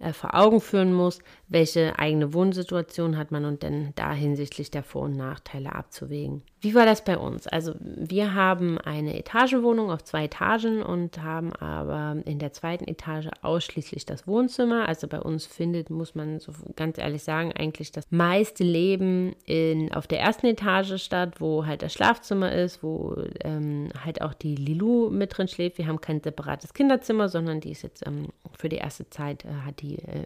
äh, 0.00 0.12
vor 0.12 0.34
Augen 0.34 0.60
führen 0.60 0.92
muss, 0.92 1.20
welche 1.50 1.98
eigene 1.98 2.32
Wohnsituation 2.32 3.18
hat 3.18 3.32
man 3.32 3.44
und 3.44 3.64
dann 3.64 3.92
da 3.96 4.12
hinsichtlich 4.12 4.70
der 4.70 4.84
Vor- 4.84 5.02
und 5.02 5.16
Nachteile 5.16 5.74
abzuwägen. 5.74 6.42
Wie 6.60 6.74
war 6.74 6.86
das 6.86 7.02
bei 7.02 7.18
uns? 7.18 7.46
Also 7.46 7.74
wir 7.80 8.34
haben 8.34 8.78
eine 8.78 9.18
Etagenwohnung 9.18 9.90
auf 9.90 10.04
zwei 10.04 10.24
Etagen 10.24 10.82
und 10.82 11.22
haben 11.22 11.52
aber 11.54 12.22
in 12.24 12.38
der 12.38 12.52
zweiten 12.52 12.86
Etage 12.86 13.28
ausschließlich 13.42 14.06
das 14.06 14.26
Wohnzimmer. 14.26 14.86
Also 14.86 15.08
bei 15.08 15.20
uns 15.20 15.46
findet, 15.46 15.90
muss 15.90 16.14
man 16.14 16.38
so 16.38 16.52
ganz 16.76 16.98
ehrlich 16.98 17.24
sagen, 17.24 17.52
eigentlich 17.52 17.90
das 17.90 18.04
meiste 18.10 18.62
Leben 18.62 19.34
in, 19.44 19.92
auf 19.92 20.06
der 20.06 20.20
ersten 20.20 20.46
Etage 20.46 21.02
statt, 21.02 21.40
wo 21.40 21.66
halt 21.66 21.82
das 21.82 21.94
Schlafzimmer 21.94 22.52
ist, 22.52 22.82
wo 22.82 23.16
ähm, 23.42 23.88
halt 24.04 24.22
auch 24.22 24.34
die 24.34 24.54
Lilou 24.54 25.10
mit 25.10 25.36
drin 25.36 25.48
schläft. 25.48 25.78
Wir 25.78 25.88
haben 25.88 26.00
kein 26.00 26.20
separates 26.20 26.74
Kinderzimmer, 26.74 27.28
sondern 27.28 27.60
die 27.60 27.72
ist 27.72 27.82
jetzt 27.82 28.06
ähm, 28.06 28.28
für 28.56 28.68
die 28.68 28.76
erste 28.76 29.08
Zeit, 29.10 29.44
äh, 29.44 29.48
hat 29.64 29.80
die 29.80 29.98
äh, 29.98 30.24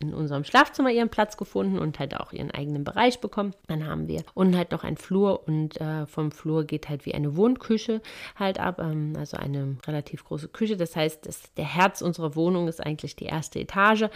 in 0.00 0.12
unserem 0.12 0.44
Schlafzimmer 0.44 0.65
ihren 0.90 1.08
Platz 1.08 1.36
gefunden 1.36 1.78
und 1.78 1.98
halt 1.98 2.18
auch 2.18 2.32
ihren 2.32 2.50
eigenen 2.50 2.84
Bereich 2.84 3.20
bekommen. 3.20 3.54
Dann 3.66 3.86
haben 3.86 4.08
wir 4.08 4.22
unten 4.34 4.56
halt 4.56 4.72
noch 4.72 4.84
einen 4.84 4.96
Flur 4.96 5.46
und 5.46 5.80
äh, 5.80 6.06
vom 6.06 6.30
Flur 6.30 6.64
geht 6.64 6.88
halt 6.88 7.06
wie 7.06 7.14
eine 7.14 7.36
Wohnküche 7.36 8.00
halt 8.36 8.58
ab, 8.58 8.78
ähm, 8.80 9.14
also 9.18 9.36
eine 9.36 9.76
relativ 9.86 10.24
große 10.24 10.48
Küche. 10.48 10.76
Das 10.76 10.96
heißt, 10.96 11.26
das, 11.26 11.52
der 11.54 11.64
Herz 11.64 12.02
unserer 12.02 12.34
Wohnung 12.34 12.68
ist 12.68 12.84
eigentlich 12.84 13.16
die 13.16 13.26
erste 13.26 13.60
Etage 13.60 14.06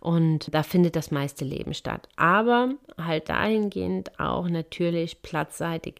und 0.00 0.52
da 0.54 0.62
findet 0.62 0.96
das 0.96 1.10
meiste 1.10 1.44
Leben 1.44 1.74
statt. 1.74 2.08
Aber 2.16 2.74
halt 2.96 3.28
dahingehend 3.28 4.18
auch 4.18 4.48
natürlich 4.48 5.22
platzseitig 5.22 5.96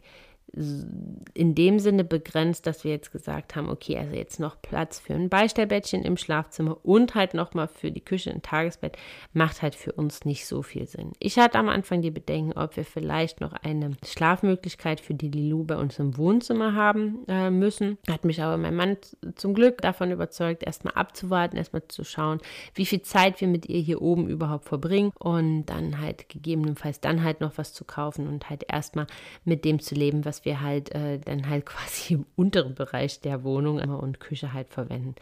in 0.55 1.55
dem 1.55 1.79
Sinne 1.79 2.05
begrenzt, 2.05 2.67
dass 2.67 2.83
wir 2.83 2.91
jetzt 2.91 3.13
gesagt 3.13 3.55
haben, 3.55 3.69
okay, 3.69 3.99
also 3.99 4.15
jetzt 4.15 4.41
noch 4.41 4.61
Platz 4.61 4.99
für 4.99 5.15
ein 5.15 5.29
Beistellbettchen 5.29 6.03
im 6.05 6.17
Schlafzimmer 6.17 6.79
und 6.85 7.15
halt 7.15 7.35
nochmal 7.35 7.69
für 7.69 7.91
die 7.91 8.01
Küche 8.01 8.31
ein 8.31 8.43
Tagesbett, 8.43 8.97
macht 9.33 9.63
halt 9.63 9.75
für 9.75 9.93
uns 9.93 10.25
nicht 10.25 10.47
so 10.47 10.63
viel 10.63 10.87
Sinn. 10.87 11.13
Ich 11.19 11.39
hatte 11.39 11.59
am 11.59 11.69
Anfang 11.69 12.03
die 12.03 12.11
Bedenken, 12.11 12.53
ob 12.59 12.77
wir 12.77 12.85
vielleicht 12.85 13.41
noch 13.41 13.53
eine 13.53 13.93
Schlafmöglichkeit 14.05 15.01
für 15.01 15.15
die 15.15 15.29
Lilou 15.29 15.65
bei 15.65 15.77
uns 15.77 15.99
im 15.99 16.17
Wohnzimmer 16.17 16.75
haben 16.75 17.25
äh, 17.29 17.51
müssen. 17.51 17.99
Hat 18.09 18.25
mich 18.25 18.43
aber 18.43 18.57
mein 18.57 18.75
Mann 18.75 18.97
zum 19.37 19.55
Glück 19.55 19.83
davon 19.83 20.11
überzeugt, 20.11 20.63
erstmal 20.63 20.95
abzuwarten, 20.95 21.57
erstmal 21.57 21.87
zu 21.89 22.05
schauen, 22.05 22.41
wie 22.75 22.87
viel 22.87 23.03
Zeit 23.03 23.41
wir 23.41 23.49
mit 23.49 23.69
ihr 23.69 23.81
hier 23.81 24.01
oben 24.03 24.29
überhaupt 24.29 24.65
verbringen 24.65 25.13
und 25.19 25.67
dann 25.67 26.01
halt 26.01 26.29
gegebenenfalls 26.29 27.01
dann 27.01 27.23
halt 27.23 27.41
noch 27.41 27.59
was 27.59 27.75
zu 27.75 27.85
kaufen 27.85 28.27
und 28.27 28.49
halt 28.49 28.65
erstmal 28.69 29.07
mit 29.45 29.65
dem 29.65 29.79
zu 29.81 29.95
leben, 29.95 30.25
was 30.25 30.38
wir 30.45 30.49
wir 30.49 30.61
halt 30.63 30.95
äh, 30.95 31.19
dann 31.19 31.49
halt 31.49 31.67
quasi 31.67 32.15
im 32.15 32.27
unteren 32.37 32.75
Bereich 32.75 33.21
der 33.21 33.45
Wohnung 33.45 33.79
und 33.79 34.21
Küche 34.21 34.53
halt 34.53 34.71
verwenden. 34.71 35.15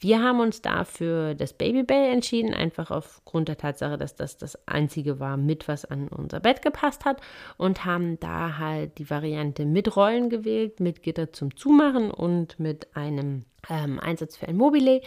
Wir 0.00 0.22
haben 0.22 0.40
uns 0.40 0.60
dafür 0.60 1.34
das 1.34 1.52
Babybell 1.52 2.12
entschieden, 2.12 2.52
einfach 2.52 2.90
aufgrund 2.90 3.48
der 3.48 3.56
Tatsache, 3.56 3.96
dass 3.96 4.16
das 4.16 4.36
das 4.36 4.58
einzige 4.66 5.20
war, 5.20 5.36
mit 5.36 5.68
was 5.68 5.84
an 5.84 6.08
unser 6.08 6.40
Bett 6.40 6.62
gepasst 6.62 7.04
hat 7.04 7.20
und 7.56 7.84
haben 7.84 8.18
da 8.20 8.58
halt 8.58 8.98
die 8.98 9.08
Variante 9.08 9.64
mit 9.64 9.96
Rollen 9.96 10.28
gewählt, 10.30 10.80
mit 10.80 11.02
Gitter 11.02 11.32
zum 11.32 11.56
Zumachen 11.56 12.10
und 12.10 12.58
mit 12.58 12.94
einem 12.96 13.44
ähm, 13.70 14.00
Einsatz 14.00 14.36
für 14.36 14.48
ein 14.48 14.56
Mobile 14.56 15.00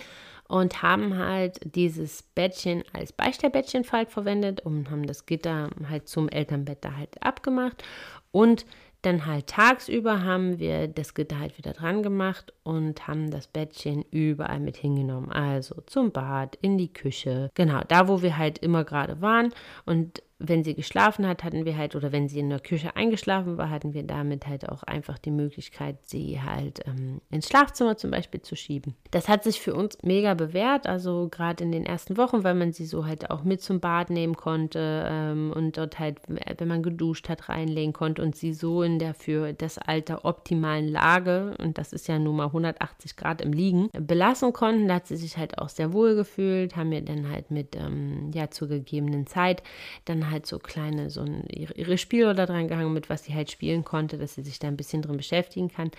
und 0.47 0.81
haben 0.81 1.17
halt 1.17 1.59
dieses 1.75 2.23
Bettchen 2.23 2.83
als 2.93 3.11
Beistellbettchenfalt 3.11 4.09
verwendet 4.09 4.61
und 4.61 4.89
haben 4.89 5.05
das 5.05 5.25
Gitter 5.25 5.69
halt 5.89 6.07
zum 6.07 6.29
Elternbett 6.29 6.83
da 6.85 6.95
halt 6.95 7.21
abgemacht 7.21 7.83
und 8.31 8.65
dann 9.01 9.25
halt 9.25 9.47
tagsüber 9.47 10.23
haben 10.23 10.59
wir 10.59 10.87
das 10.87 11.13
Gitter 11.13 11.39
halt 11.39 11.57
wieder 11.57 11.73
dran 11.73 12.03
gemacht 12.03 12.53
und 12.63 13.07
haben 13.07 13.31
das 13.31 13.47
Bettchen 13.47 14.03
überall 14.11 14.59
mit 14.59 14.77
hingenommen. 14.77 15.31
Also 15.31 15.75
zum 15.85 16.11
Bad, 16.11 16.57
in 16.61 16.77
die 16.77 16.91
Küche. 16.91 17.51
Genau, 17.53 17.81
da 17.87 18.07
wo 18.07 18.21
wir 18.21 18.37
halt 18.37 18.59
immer 18.59 18.83
gerade 18.83 19.21
waren. 19.21 19.53
Und 19.85 20.21
wenn 20.39 20.63
sie 20.63 20.75
geschlafen 20.75 21.27
hat, 21.27 21.43
hatten 21.43 21.65
wir 21.65 21.77
halt, 21.77 21.95
oder 21.95 22.11
wenn 22.11 22.29
sie 22.29 22.39
in 22.39 22.49
der 22.49 22.59
Küche 22.59 22.95
eingeschlafen 22.95 23.57
war, 23.57 23.69
hatten 23.69 23.93
wir 23.93 24.03
damit 24.03 24.45
halt 24.45 24.69
auch 24.69 24.83
einfach 24.83 25.17
die 25.17 25.31
Möglichkeit, 25.31 25.97
sie 26.03 26.41
halt 26.41 26.81
ähm, 26.85 27.21
ins 27.31 27.47
Schlafzimmer 27.47 27.97
zum 27.97 28.11
Beispiel 28.11 28.41
zu 28.41 28.55
schieben. 28.55 28.95
Das 29.09 29.27
hat 29.27 29.43
sich 29.43 29.59
für 29.59 29.73
uns 29.73 29.97
mega 30.03 30.35
bewährt, 30.35 30.85
also 30.85 31.27
gerade 31.29 31.63
in 31.63 31.71
den 31.71 31.85
ersten 31.85 32.17
Wochen, 32.17 32.43
weil 32.43 32.53
man 32.53 32.71
sie 32.71 32.85
so 32.85 33.05
halt 33.05 33.31
auch 33.31 33.43
mit 33.43 33.61
zum 33.61 33.79
Bad 33.79 34.11
nehmen 34.11 34.35
konnte 34.35 35.07
ähm, 35.09 35.51
und 35.55 35.77
dort 35.77 35.97
halt, 35.97 36.19
wenn 36.27 36.67
man 36.67 36.83
geduscht 36.83 37.29
hat, 37.29 37.49
reinlegen 37.49 37.93
konnte 37.93 38.21
und 38.21 38.35
sie 38.35 38.53
so 38.53 38.83
in 38.83 38.99
der 38.99 39.15
für 39.15 39.53
das 39.53 39.79
Alter 39.79 40.23
optimalen 40.23 40.87
Lage, 40.87 41.55
und 41.57 41.79
das 41.79 41.93
ist 41.93 42.07
ja 42.07 42.19
nun 42.19 42.35
mal 42.35 42.45
180 42.45 43.15
Grad 43.15 43.41
im 43.41 43.53
Liegen, 43.53 43.89
belassen 43.93 44.53
konnten. 44.53 44.87
Da 44.87 44.95
hat 44.95 45.07
sie 45.07 45.15
sich 45.15 45.37
halt 45.37 45.57
auch 45.57 45.69
sehr 45.69 45.93
wohl 45.93 46.15
gefühlt, 46.15 46.75
haben 46.75 46.91
wir 46.91 47.01
dann 47.01 47.31
halt 47.31 47.49
mit, 47.49 47.75
ähm, 47.75 48.31
ja, 48.33 48.51
zur 48.51 48.67
gegebenen 48.67 49.25
Zeit 49.25 49.63
dann 50.05 50.26
halt 50.29 50.45
so 50.45 50.59
kleine, 50.59 51.09
so 51.09 51.21
ein, 51.21 51.45
ihre 51.49 51.97
Spiele 51.97 52.33
da 52.35 52.45
dran 52.45 52.67
gehangen, 52.67 52.93
mit 52.93 53.09
was 53.09 53.23
sie 53.23 53.33
halt 53.33 53.51
spielen 53.51 53.83
konnte, 53.83 54.17
dass 54.17 54.35
sie 54.35 54.43
sich 54.43 54.59
da 54.59 54.67
ein 54.67 54.77
bisschen 54.77 55.01
drin 55.01 55.17
beschäftigen 55.17 55.69
kann. 55.69 55.91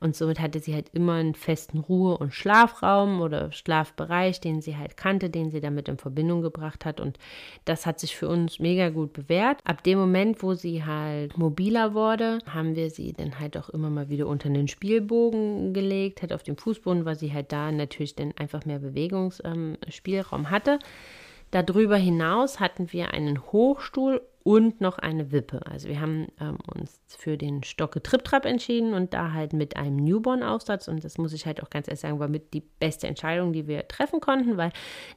Und 0.00 0.16
somit 0.16 0.40
hatte 0.40 0.58
sie 0.58 0.74
halt 0.74 0.88
immer 0.92 1.14
einen 1.14 1.36
festen 1.36 1.78
Ruhe- 1.78 2.18
und 2.18 2.34
Schlafraum 2.34 3.20
oder 3.20 3.52
Schlafbereich, 3.52 4.40
den 4.40 4.60
sie 4.60 4.76
halt 4.76 4.96
kannte, 4.96 5.30
den 5.30 5.52
sie 5.52 5.60
damit 5.60 5.88
in 5.88 5.96
Verbindung 5.96 6.42
gebracht 6.42 6.84
hat. 6.84 6.98
Und 6.98 7.18
das 7.64 7.86
hat 7.86 8.00
sich 8.00 8.16
für 8.16 8.28
uns 8.28 8.58
mega 8.58 8.88
gut 8.88 9.12
bewährt. 9.12 9.60
Ab 9.64 9.84
dem 9.84 10.00
Moment, 10.00 10.42
wo 10.42 10.54
sie 10.54 10.84
halt 10.84 11.38
mobiler 11.38 11.94
wurde, 11.94 12.38
haben 12.46 12.74
wir 12.74 12.90
sie 12.90 13.12
dann 13.12 13.38
halt 13.38 13.56
auch 13.56 13.68
immer 13.68 13.90
mal 13.90 14.08
wieder 14.08 14.26
unter 14.26 14.50
den 14.50 14.66
Spielbogen 14.66 15.72
gelegt, 15.72 16.22
halt 16.22 16.32
auf 16.32 16.42
dem 16.42 16.56
Fußboden, 16.56 17.04
weil 17.04 17.16
sie 17.16 17.32
halt 17.32 17.52
da 17.52 17.70
natürlich 17.70 18.16
dann 18.16 18.32
einfach 18.36 18.64
mehr 18.64 18.80
Bewegungsspielraum 18.80 20.40
ähm, 20.40 20.50
hatte. 20.50 20.78
Darüber 21.52 21.96
hinaus 21.96 22.60
hatten 22.60 22.92
wir 22.92 23.12
einen 23.12 23.52
Hochstuhl 23.52 24.22
und 24.44 24.80
noch 24.80 24.98
eine 24.98 25.32
Wippe. 25.32 25.60
Also 25.66 25.88
wir 25.88 26.00
haben 26.00 26.28
ähm, 26.40 26.58
uns 26.74 27.00
für 27.08 27.36
den 27.36 27.62
Stocke 27.62 28.02
Trip 28.02 28.24
Trap 28.24 28.44
entschieden 28.44 28.94
und 28.94 29.14
da 29.14 29.32
halt 29.32 29.52
mit 29.52 29.76
einem 29.76 29.96
Newborn-Aufsatz 29.96 30.88
und 30.88 31.04
das 31.04 31.18
muss 31.18 31.32
ich 31.32 31.46
halt 31.46 31.62
auch 31.62 31.70
ganz 31.70 31.88
ehrlich 31.88 32.00
sagen, 32.00 32.18
war 32.18 32.28
mit 32.28 32.54
die 32.54 32.60
beste 32.60 33.06
Entscheidung, 33.06 33.52
die 33.52 33.66
wir 33.66 33.86
treffen 33.88 34.20
konnten, 34.20 34.56
weil 34.56 34.72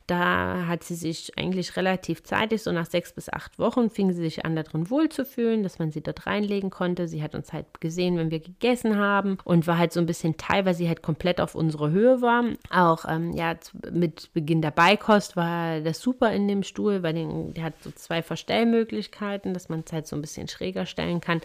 da 0.07 0.67
hat 0.67 0.83
sie 0.83 0.95
sich 0.95 1.37
eigentlich 1.37 1.75
relativ 1.75 2.23
zeitig, 2.23 2.61
so 2.63 2.71
nach 2.71 2.85
sechs 2.85 3.13
bis 3.13 3.29
acht 3.29 3.57
Wochen, 3.57 3.89
fing 3.89 4.11
sie 4.11 4.21
sich 4.21 4.45
an, 4.45 4.55
da 4.55 4.63
drin 4.63 4.89
wohlzufühlen, 4.89 5.63
dass 5.63 5.79
man 5.79 5.91
sie 5.91 6.01
dort 6.01 6.27
reinlegen 6.27 6.69
konnte. 6.69 7.07
Sie 7.07 7.23
hat 7.23 7.35
uns 7.35 7.53
halt 7.53 7.81
gesehen, 7.81 8.17
wenn 8.17 8.31
wir 8.31 8.39
gegessen 8.39 8.97
haben 8.97 9.37
und 9.43 9.67
war 9.67 9.77
halt 9.77 9.93
so 9.93 9.99
ein 9.99 10.05
bisschen 10.05 10.37
teil, 10.37 10.65
weil 10.65 10.75
sie 10.75 10.87
halt 10.87 11.01
komplett 11.01 11.41
auf 11.41 11.55
unsere 11.55 11.91
Höhe 11.91 12.21
war. 12.21 12.43
Auch 12.69 13.05
ähm, 13.07 13.33
ja, 13.33 13.55
mit 13.91 14.33
Beginn 14.33 14.61
der 14.61 14.71
Beikost 14.71 15.35
war 15.35 15.81
das 15.81 15.99
super 15.99 16.31
in 16.31 16.47
dem 16.47 16.63
Stuhl, 16.63 17.03
weil 17.03 17.13
den, 17.13 17.53
der 17.53 17.65
hat 17.65 17.81
so 17.81 17.91
zwei 17.91 18.21
Verstellmöglichkeiten, 18.21 19.14
dass 19.53 19.69
man 19.69 19.83
es 19.85 19.93
halt 19.93 20.07
so 20.07 20.15
ein 20.15 20.21
bisschen 20.21 20.47
schräger 20.47 20.85
stellen 20.85 21.21
kann, 21.21 21.41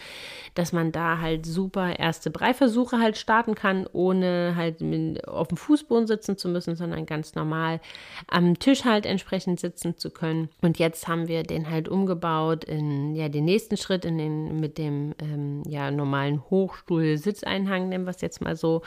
dass 0.55 0.73
man 0.73 0.93
da 0.93 1.18
halt 1.21 1.47
super 1.47 1.99
erste 1.99 2.31
Breiversuche 2.31 2.99
halt 2.99 3.16
starten 3.16 3.55
kann, 3.55 3.87
ohne 3.93 4.55
halt 4.57 4.83
auf 5.27 5.49
dem 5.49 5.57
Fußboden 5.57 6.07
sitzen 6.07 6.37
zu 6.37 6.49
müssen, 6.49 6.77
sondern 6.77 7.07
ganz 7.07 7.35
normal 7.35 7.81
am 8.27 8.59
Tisch 8.59 8.85
halt 8.85 9.07
entsprechend 9.07 9.61
sitzen 9.61 9.97
zu 9.97 10.11
können. 10.11 10.49
Und 10.62 10.79
jetzt 10.79 11.09
haben 11.09 11.29
wir 11.29 11.43
den 11.43 11.71
halt 11.71 11.89
umgebaut 11.89 12.64
in 12.64 13.14
ja 13.14 13.29
den 13.29 13.45
nächsten 13.45 13.77
Schritt 13.77 14.05
in 14.05 14.18
den 14.18 14.61
mit 14.61 14.79
dem 14.79 15.14
ähm, 15.21 15.62
ja 15.66 15.91
normalen 15.91 16.43
Hochstuhl-Sitzeinhang, 16.51 17.89
nennen 17.89 18.05
wir 18.05 18.11
es 18.11 18.21
jetzt 18.21 18.41
mal 18.41 18.57
so. 18.57 18.83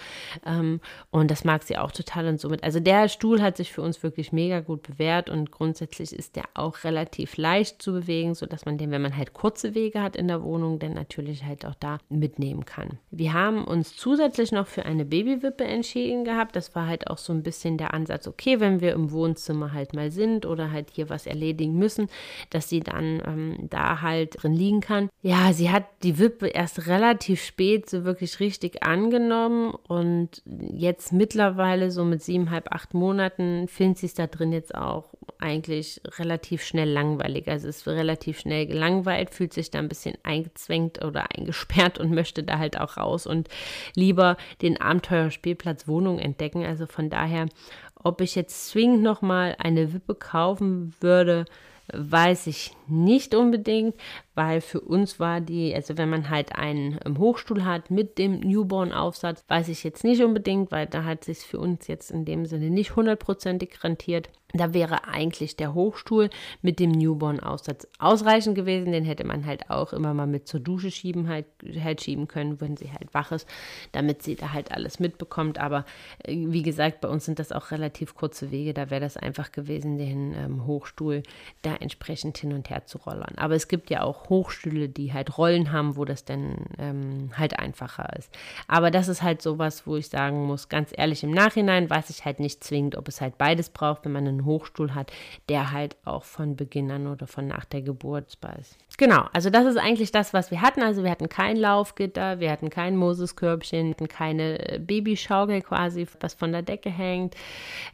Ähm, 0.46 0.80
und 1.12 1.32
das 1.32 1.44
mag 1.44 1.64
sie 1.64 1.78
auch 1.78 1.92
total 1.92 2.28
und 2.28 2.40
somit. 2.40 2.64
Also 2.64 2.80
der 2.80 3.10
Stuhl 3.10 3.42
hat 3.42 3.58
sich 3.58 3.72
für 3.72 3.82
uns 3.82 4.04
wirklich 4.04 4.32
mega 4.32 4.60
gut 4.60 4.84
bewährt 4.84 5.30
und 5.30 5.52
grundsätzlich 5.52 6.14
ist 6.14 6.36
der 6.36 6.46
auch 6.54 6.84
relativ 6.84 7.38
leicht 7.38 7.82
zu 7.82 7.94
bewegen, 7.94 8.36
sodass 8.36 8.66
man 8.66 8.73
den, 8.78 8.92
wenn 8.92 9.02
man 9.02 9.18
halt 9.18 9.34
kurze 9.34 9.76
Wege 9.76 10.02
hat 10.02 10.16
in 10.16 10.28
der 10.28 10.44
Wohnung, 10.44 10.80
dann 10.80 10.94
natürlich 10.94 11.44
halt 11.44 11.66
auch 11.66 11.76
da 11.76 11.98
mitnehmen 12.10 12.66
kann. 12.66 13.00
Wir 13.12 13.34
haben 13.34 13.66
uns 13.66 13.96
zusätzlich 13.96 14.52
noch 14.52 14.68
für 14.68 14.86
eine 14.86 15.06
Babywippe 15.06 15.64
entschieden 15.64 16.24
gehabt. 16.24 16.56
Das 16.56 16.76
war 16.76 16.88
halt 16.88 17.08
auch 17.08 17.18
so 17.18 17.34
ein 17.34 17.44
bisschen 17.44 17.78
der 17.78 17.94
Ansatz, 17.94 18.28
okay, 18.28 18.60
wenn 18.60 18.82
wir 18.82 18.94
im 18.94 19.12
Wohnzimmer 19.12 19.74
halt 19.74 19.94
mal 19.94 20.12
sind 20.12 20.46
oder 20.46 20.72
halt 20.72 20.90
hier 20.92 21.10
was 21.10 21.28
erledigen 21.28 21.78
müssen, 21.78 22.10
dass 22.50 22.70
sie 22.70 22.82
dann 22.82 23.22
ähm, 23.26 23.70
da 23.70 24.02
halt 24.02 24.42
drin 24.42 24.54
liegen 24.54 24.82
kann. 24.82 25.10
Ja, 25.22 25.54
sie 25.54 25.70
hat 25.70 25.86
die 26.04 26.20
Wippe 26.20 26.48
erst 26.48 26.88
relativ 26.88 27.44
spät 27.44 27.90
so 27.90 28.04
wirklich 28.04 28.40
richtig 28.40 28.84
angenommen 28.84 29.74
und 29.88 30.42
jetzt 30.46 31.14
mittlerweile 31.14 31.92
so 31.92 32.04
mit 32.04 32.22
siebeneinhalb, 32.24 32.72
acht 32.72 32.94
Monaten 32.94 33.68
findet 33.68 34.00
sie 34.00 34.06
es 34.08 34.14
da 34.14 34.28
drin 34.28 34.52
jetzt 34.52 34.76
auch 34.76 35.14
eigentlich 35.40 36.02
relativ 36.18 36.64
schnell 36.64 36.90
langweilig. 36.90 37.48
Also 37.48 37.68
es 37.68 37.78
ist 37.78 37.88
relativ 37.88 38.40
schnell 38.40 38.63
gelangweilt, 38.66 39.30
fühlt 39.30 39.54
sich 39.54 39.72
da 39.72 39.80
ein 39.80 39.90
bisschen 39.90 40.18
eingezwängt 40.24 41.04
oder 41.04 41.26
eingesperrt 41.36 41.98
und 41.98 42.14
möchte 42.14 42.44
da 42.44 42.60
halt 42.60 42.80
auch 42.80 42.98
raus 42.98 43.28
und 43.28 43.50
lieber 43.96 44.38
den 44.62 44.80
Abenteuerspielplatz 44.80 45.88
Wohnung 45.88 46.20
entdecken. 46.20 46.66
Also 46.66 46.86
von 46.86 47.10
daher, 47.10 47.48
ob 47.96 48.22
ich 48.22 48.36
jetzt 48.36 48.70
zwingend 48.70 49.04
nochmal 49.04 49.56
eine 49.60 49.94
Wippe 49.94 50.16
kaufen 50.16 50.94
würde, 51.00 51.46
weiß 51.92 52.48
ich 52.48 52.72
nicht 52.88 53.36
unbedingt, 53.36 53.96
weil 54.36 54.62
für 54.62 54.80
uns 54.80 55.20
war 55.20 55.42
die, 55.42 55.76
also 55.76 55.98
wenn 55.98 56.10
man 56.10 56.30
halt 56.30 56.56
einen 56.56 57.00
Hochstuhl 57.18 57.66
hat 57.66 57.92
mit 57.92 58.18
dem 58.18 58.40
Newborn-Aufsatz, 58.40 59.44
weiß 59.48 59.68
ich 59.68 59.84
jetzt 59.84 60.04
nicht 60.04 60.24
unbedingt, 60.24 60.72
weil 60.72 60.88
da 60.88 61.04
hat 61.04 61.26
sich 61.26 61.40
für 61.40 61.60
uns 61.60 61.88
jetzt 61.88 62.10
in 62.10 62.26
dem 62.26 62.46
Sinne 62.46 62.70
nicht 62.70 62.96
hundertprozentig 62.96 63.84
rentiert. 63.84 64.30
Da 64.56 64.72
wäre 64.72 65.08
eigentlich 65.08 65.56
der 65.56 65.74
Hochstuhl 65.74 66.30
mit 66.62 66.80
dem 66.80 66.92
Newborn-Aussatz 66.92 67.88
ausreichend 67.98 68.54
gewesen. 68.54 68.92
Den 68.92 69.04
hätte 69.04 69.24
man 69.24 69.48
halt 69.48 69.72
auch 69.72 69.94
immer 69.94 70.14
mal 70.14 70.28
mit 70.28 70.48
zur 70.48 70.60
Dusche 70.60 70.92
schieben, 70.92 71.28
halt, 71.28 71.48
halt 71.84 72.04
schieben 72.04 72.28
können, 72.28 72.62
wenn 72.62 72.78
sie 72.78 72.92
halt 72.92 73.12
wach 73.16 73.32
ist, 73.32 73.50
damit 73.94 74.22
sie 74.22 74.36
da 74.36 74.54
halt 74.54 74.72
alles 74.72 75.00
mitbekommt. 75.00 75.58
Aber 75.58 75.86
äh, 76.24 76.36
wie 76.36 76.62
gesagt, 76.62 77.02
bei 77.02 77.08
uns 77.08 77.26
sind 77.26 77.40
das 77.40 77.52
auch 77.52 77.72
relativ 77.72 78.14
kurze 78.14 78.52
Wege. 78.52 78.76
Da 78.76 78.92
wäre 78.92 79.02
das 79.02 79.18
einfach 79.18 79.52
gewesen, 79.52 79.98
den 79.98 80.36
ähm, 80.36 80.68
Hochstuhl 80.68 81.24
da 81.64 81.74
entsprechend 81.74 82.38
hin 82.38 82.54
und 82.54 82.70
her 82.70 82.86
zu 82.86 83.00
rollern. 83.00 83.34
Aber 83.38 83.56
es 83.56 83.68
gibt 83.68 83.90
ja 83.90 84.04
auch 84.04 84.30
Hochstühle, 84.30 84.88
die 84.88 85.14
halt 85.14 85.36
Rollen 85.40 85.72
haben, 85.72 85.96
wo 85.98 86.06
das 86.06 86.26
dann 86.26 86.58
ähm, 86.78 87.32
halt 87.36 87.58
einfacher 87.58 88.16
ist. 88.20 88.30
Aber 88.68 88.92
das 88.92 89.08
ist 89.08 89.24
halt 89.24 89.42
sowas, 89.42 89.88
wo 89.88 89.96
ich 89.98 90.10
sagen 90.10 90.46
muss, 90.46 90.70
ganz 90.70 90.92
ehrlich, 90.96 91.24
im 91.24 91.32
Nachhinein 91.32 91.90
weiß 91.90 92.12
ich 92.12 92.24
halt 92.24 92.40
nicht 92.40 92.64
zwingend, 92.64 92.96
ob 92.96 93.08
es 93.08 93.20
halt 93.20 93.40
beides 93.40 93.72
braucht, 93.72 94.06
wenn 94.06 94.12
man 94.12 94.28
einen 94.28 94.43
Hochstuhl 94.46 94.96
hat, 94.96 95.12
der 95.50 95.72
halt 95.72 95.96
auch 96.06 96.24
von 96.24 96.56
Beginn 96.56 96.92
an 96.92 97.08
oder 97.08 97.28
von 97.28 97.48
nach 97.48 97.66
der 97.66 97.82
Geburt 97.82 98.38
ist. 98.60 98.78
Genau, 98.98 99.26
also 99.34 99.50
das 99.50 99.66
ist 99.66 99.78
eigentlich 99.78 100.12
das, 100.12 100.34
was 100.34 100.52
wir 100.52 100.62
hatten. 100.62 100.82
Also 100.82 101.04
wir 101.04 101.10
hatten 101.10 101.30
kein 101.30 101.58
Laufgitter, 101.58 102.40
wir 102.40 102.52
hatten 102.52 102.70
kein 102.70 102.96
Moseskörbchen, 102.96 103.92
hatten 103.92 104.08
keine 104.08 104.74
äh, 104.74 104.80
Babyschaukel 104.80 105.62
quasi, 105.62 106.08
was 106.20 106.34
von 106.34 106.52
der 106.52 106.62
Decke 106.62 106.90
hängt. 106.90 107.36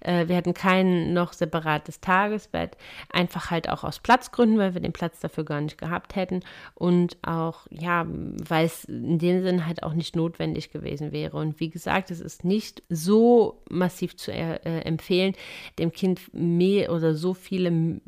Äh, 0.01 0.27
wir 0.27 0.35
hatten 0.35 0.53
kein 0.53 1.13
noch 1.13 1.33
separates 1.33 2.01
Tagesbett, 2.01 2.75
einfach 3.11 3.49
halt 3.49 3.69
auch 3.69 3.83
aus 3.83 3.99
Platzgründen, 3.99 4.57
weil 4.57 4.73
wir 4.73 4.81
den 4.81 4.91
Platz 4.91 5.19
dafür 5.19 5.45
gar 5.45 5.61
nicht 5.61 5.77
gehabt 5.77 6.15
hätten 6.15 6.41
und 6.75 7.17
auch, 7.21 7.67
ja, 7.69 8.05
weil 8.07 8.65
es 8.65 8.85
in 8.85 9.19
dem 9.19 9.41
Sinn 9.41 9.65
halt 9.65 9.83
auch 9.83 9.93
nicht 9.93 10.15
notwendig 10.15 10.71
gewesen 10.71 11.11
wäre. 11.11 11.37
Und 11.37 11.59
wie 11.59 11.69
gesagt, 11.69 12.11
es 12.11 12.19
ist 12.19 12.43
nicht 12.43 12.83
so 12.89 13.61
massiv 13.69 14.17
zu 14.17 14.33
äh, 14.33 14.81
empfehlen, 14.81 15.33
dem 15.77 15.91
Kind 15.91 16.21
mehr 16.39 16.91
oder 16.91 17.13
so 17.13 17.33
viele 17.33 17.99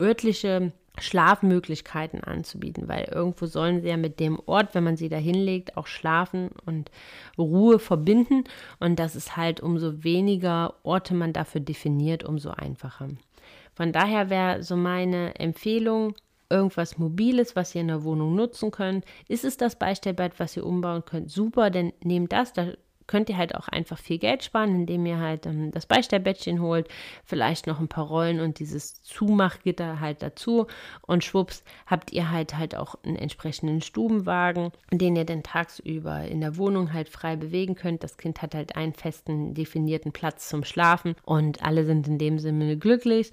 örtliche 0.00 0.72
Schlafmöglichkeiten 0.98 2.24
anzubieten, 2.24 2.88
weil 2.88 3.04
irgendwo 3.04 3.46
sollen 3.46 3.82
sie 3.82 3.88
ja 3.88 3.96
mit 3.96 4.18
dem 4.18 4.40
Ort, 4.46 4.74
wenn 4.74 4.84
man 4.84 4.96
sie 4.96 5.08
da 5.08 5.16
hinlegt, 5.16 5.76
auch 5.76 5.86
schlafen 5.86 6.50
und 6.64 6.90
Ruhe 7.36 7.78
verbinden. 7.78 8.44
Und 8.80 8.98
das 8.98 9.14
ist 9.14 9.36
halt, 9.36 9.60
umso 9.60 10.04
weniger 10.04 10.74
Orte 10.82 11.14
man 11.14 11.32
dafür 11.32 11.60
definiert, 11.60 12.24
umso 12.24 12.50
einfacher. 12.50 13.08
Von 13.74 13.92
daher 13.92 14.30
wäre 14.30 14.62
so 14.62 14.76
meine 14.76 15.34
Empfehlung, 15.38 16.14
irgendwas 16.48 16.96
Mobiles, 16.96 17.56
was 17.56 17.74
ihr 17.74 17.80
in 17.82 17.88
der 17.88 18.04
Wohnung 18.04 18.34
nutzen 18.34 18.70
könnt. 18.70 19.04
Ist 19.28 19.44
es 19.44 19.56
das 19.56 19.78
Beistellbett, 19.78 20.38
was 20.38 20.56
ihr 20.56 20.64
umbauen 20.64 21.04
könnt? 21.04 21.30
Super, 21.30 21.70
dann 21.70 21.92
nehmt 22.02 22.32
das, 22.32 22.52
da 22.52 22.72
könnt 23.06 23.28
ihr 23.28 23.36
halt 23.36 23.54
auch 23.54 23.68
einfach 23.68 23.98
viel 23.98 24.18
Geld 24.18 24.44
sparen, 24.44 24.74
indem 24.74 25.06
ihr 25.06 25.18
halt 25.18 25.46
ähm, 25.46 25.70
das 25.70 25.86
Beistellbettchen 25.86 26.60
holt, 26.60 26.88
vielleicht 27.24 27.66
noch 27.66 27.80
ein 27.80 27.88
paar 27.88 28.06
Rollen 28.06 28.40
und 28.40 28.58
dieses 28.58 29.02
Zumachgitter 29.02 30.00
halt 30.00 30.22
dazu 30.22 30.66
und 31.02 31.24
schwupps 31.24 31.64
habt 31.86 32.12
ihr 32.12 32.30
halt 32.30 32.56
halt 32.56 32.76
auch 32.76 32.96
einen 33.04 33.16
entsprechenden 33.16 33.80
Stubenwagen, 33.80 34.72
den 34.90 35.16
ihr 35.16 35.24
dann 35.24 35.42
tagsüber 35.42 36.24
in 36.24 36.40
der 36.40 36.56
Wohnung 36.56 36.92
halt 36.92 37.08
frei 37.08 37.36
bewegen 37.36 37.74
könnt. 37.74 38.02
Das 38.02 38.16
Kind 38.16 38.42
hat 38.42 38.54
halt 38.54 38.76
einen 38.76 38.92
festen 38.92 39.54
definierten 39.54 40.12
Platz 40.12 40.48
zum 40.48 40.64
Schlafen 40.64 41.14
und 41.24 41.62
alle 41.62 41.84
sind 41.84 42.06
in 42.08 42.18
dem 42.18 42.38
Sinne 42.38 42.76
glücklich. 42.76 43.30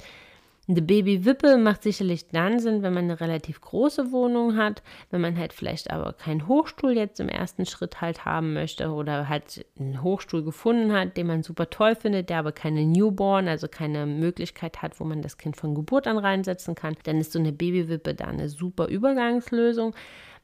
Eine 0.65 0.81
Babywippe 0.81 1.57
macht 1.57 1.83
sicherlich 1.83 2.29
dann 2.29 2.57
Sinn, 2.59 2.83
wenn 2.83 2.93
man 2.93 3.03
eine 3.03 3.19
relativ 3.19 3.59
große 3.59 4.13
Wohnung 4.13 4.55
hat, 4.55 4.81
wenn 5.09 5.19
man 5.19 5.37
halt 5.37 5.51
vielleicht 5.51 5.91
aber 5.91 6.13
keinen 6.13 6.47
Hochstuhl 6.47 6.93
jetzt 6.93 7.19
im 7.19 7.27
ersten 7.27 7.65
Schritt 7.65 7.99
halt 7.99 8.23
haben 8.23 8.53
möchte 8.53 8.89
oder 8.89 9.27
halt 9.27 9.65
einen 9.77 10.01
Hochstuhl 10.01 10.41
gefunden 10.41 10.93
hat, 10.93 11.17
den 11.17 11.27
man 11.27 11.43
super 11.43 11.69
toll 11.69 11.95
findet, 11.95 12.29
der 12.29 12.37
aber 12.37 12.53
keine 12.53 12.85
Newborn, 12.85 13.49
also 13.49 13.67
keine 13.67 14.05
Möglichkeit 14.05 14.81
hat, 14.81 15.01
wo 15.01 15.03
man 15.03 15.21
das 15.21 15.37
Kind 15.37 15.57
von 15.57 15.75
Geburt 15.75 16.07
an 16.07 16.17
reinsetzen 16.17 16.75
kann, 16.75 16.95
dann 17.03 17.19
ist 17.19 17.33
so 17.33 17.39
eine 17.39 17.51
Babywippe 17.51 18.13
da 18.13 18.25
eine 18.25 18.47
super 18.47 18.87
Übergangslösung. 18.87 19.93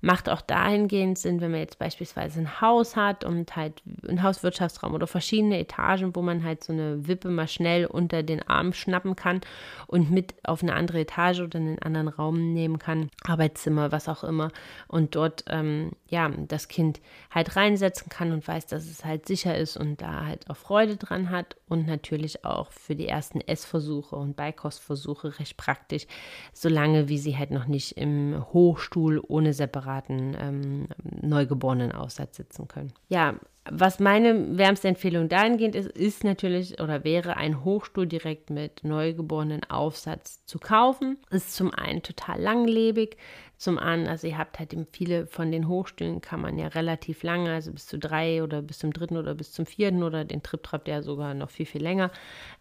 Macht 0.02 0.30
auch 0.30 0.40
dahingehend 0.40 1.18
Sinn, 1.18 1.42
wenn 1.42 1.52
man 1.52 1.60
jetzt 1.60 1.78
beispielsweise 1.78 2.40
ein 2.40 2.62
Haus 2.62 2.96
hat 2.96 3.26
und 3.26 3.58
halt 3.58 3.84
ein 4.08 4.24
Hauswirtschaftsraum 4.24 4.94
oder 4.94 5.08
verschiedene 5.08 5.60
Etagen, 5.60 6.16
wo 6.16 6.22
man 6.22 6.46
halt 6.46 6.64
so 6.64 6.72
eine 6.72 7.06
Wippe 7.08 7.30
mal 7.30 7.50
schnell 7.50 7.86
unter 7.86 8.24
den 8.24 8.48
Arm 8.48 8.72
schnappen 8.72 9.18
kann 9.18 9.42
und 9.88 10.10
mit 10.10 10.36
auf 10.46 10.64
eine 10.64 10.74
andere 10.74 11.02
Etage 11.02 11.42
oder 11.42 11.60
in 11.60 11.68
einen 11.68 11.80
anderen 11.80 12.08
Raum 12.08 12.54
nehmen 12.54 12.80
kann, 12.80 13.10
Arbeitszimmer, 13.26 13.92
was 13.92 14.08
auch 14.08 14.24
immer, 14.24 14.52
und 14.88 15.16
dort 15.16 15.44
ähm, 15.50 15.92
ja 16.08 16.30
das 16.30 16.70
Kind 16.70 17.02
halt 17.30 17.58
reinsetzen 17.58 18.08
kann 18.08 18.32
und 18.32 18.48
weiß, 18.48 18.68
dass 18.68 18.86
es 18.86 19.04
halt 19.04 19.28
sicher 19.28 19.58
ist 19.58 19.76
und 19.76 20.02
da 20.02 20.26
halt 20.26 20.50
auch 20.50 20.56
Freude 20.56 20.96
dran 20.96 21.30
hat 21.30 21.58
und 21.68 21.88
natürlich 21.88 22.46
auch 22.46 22.72
für 22.72 22.96
die 22.96 23.10
ersten 23.10 23.42
Essversuche 23.42 24.16
und 24.16 24.38
Beikostversuche 24.38 25.40
recht 25.40 25.58
praktisch, 25.58 26.08
solange 26.54 27.10
wie 27.10 27.18
sie 27.18 27.38
halt 27.38 27.52
noch 27.52 27.66
nicht 27.68 27.98
im 27.98 28.46
Hochstuhl 28.54 29.22
ohne 29.28 29.54
separat 29.54 29.89
separaten 29.90 30.38
ähm, 30.40 30.88
neugeborenen 31.22 31.92
Aussatz 31.92 32.38
sitzen 32.38 32.68
können. 32.68 32.94
Ja, 33.08 33.36
was 33.70 34.00
meine 34.00 34.58
wärmste 34.58 34.88
Empfehlung 34.88 35.30
dahingehend 35.30 35.76
ist, 35.76 35.90
ist 35.90 36.24
natürlich 36.24 36.82
oder 36.82 37.04
wäre 37.04 37.38
ein 37.38 37.64
Hochstuhl 37.64 38.08
direkt 38.08 38.50
mit 38.50 38.84
neugeborenen 38.84 39.64
Aufsatz 39.70 40.44
zu 40.46 40.60
kaufen. 40.60 41.18
Ist 41.30 41.56
zum 41.56 41.74
einen 41.74 42.02
total 42.02 42.42
langlebig, 42.42 43.18
zum 43.60 43.78
anderen, 43.78 44.10
also 44.10 44.26
ihr 44.26 44.38
habt 44.38 44.58
halt 44.58 44.74
viele 44.94 45.28
von 45.28 45.52
den 45.52 45.68
Hochstühlen 45.68 46.22
kann 46.22 46.40
man 46.40 46.58
ja 46.58 46.68
relativ 46.68 47.24
lange, 47.24 47.52
also 47.52 47.74
bis 47.74 47.88
zu 47.88 48.00
drei 48.00 48.42
oder 48.42 48.62
bis 48.62 48.80
zum 48.80 48.94
dritten 48.94 49.18
oder 49.18 49.36
bis 49.36 49.52
zum 49.52 49.66
vierten 49.66 50.02
oder 50.02 50.24
den 50.24 50.42
Trip-Trap, 50.42 50.86
der 50.86 51.04
sogar 51.04 51.34
noch 51.34 51.50
viel, 51.50 51.66
viel 51.66 51.84
länger, 51.84 52.10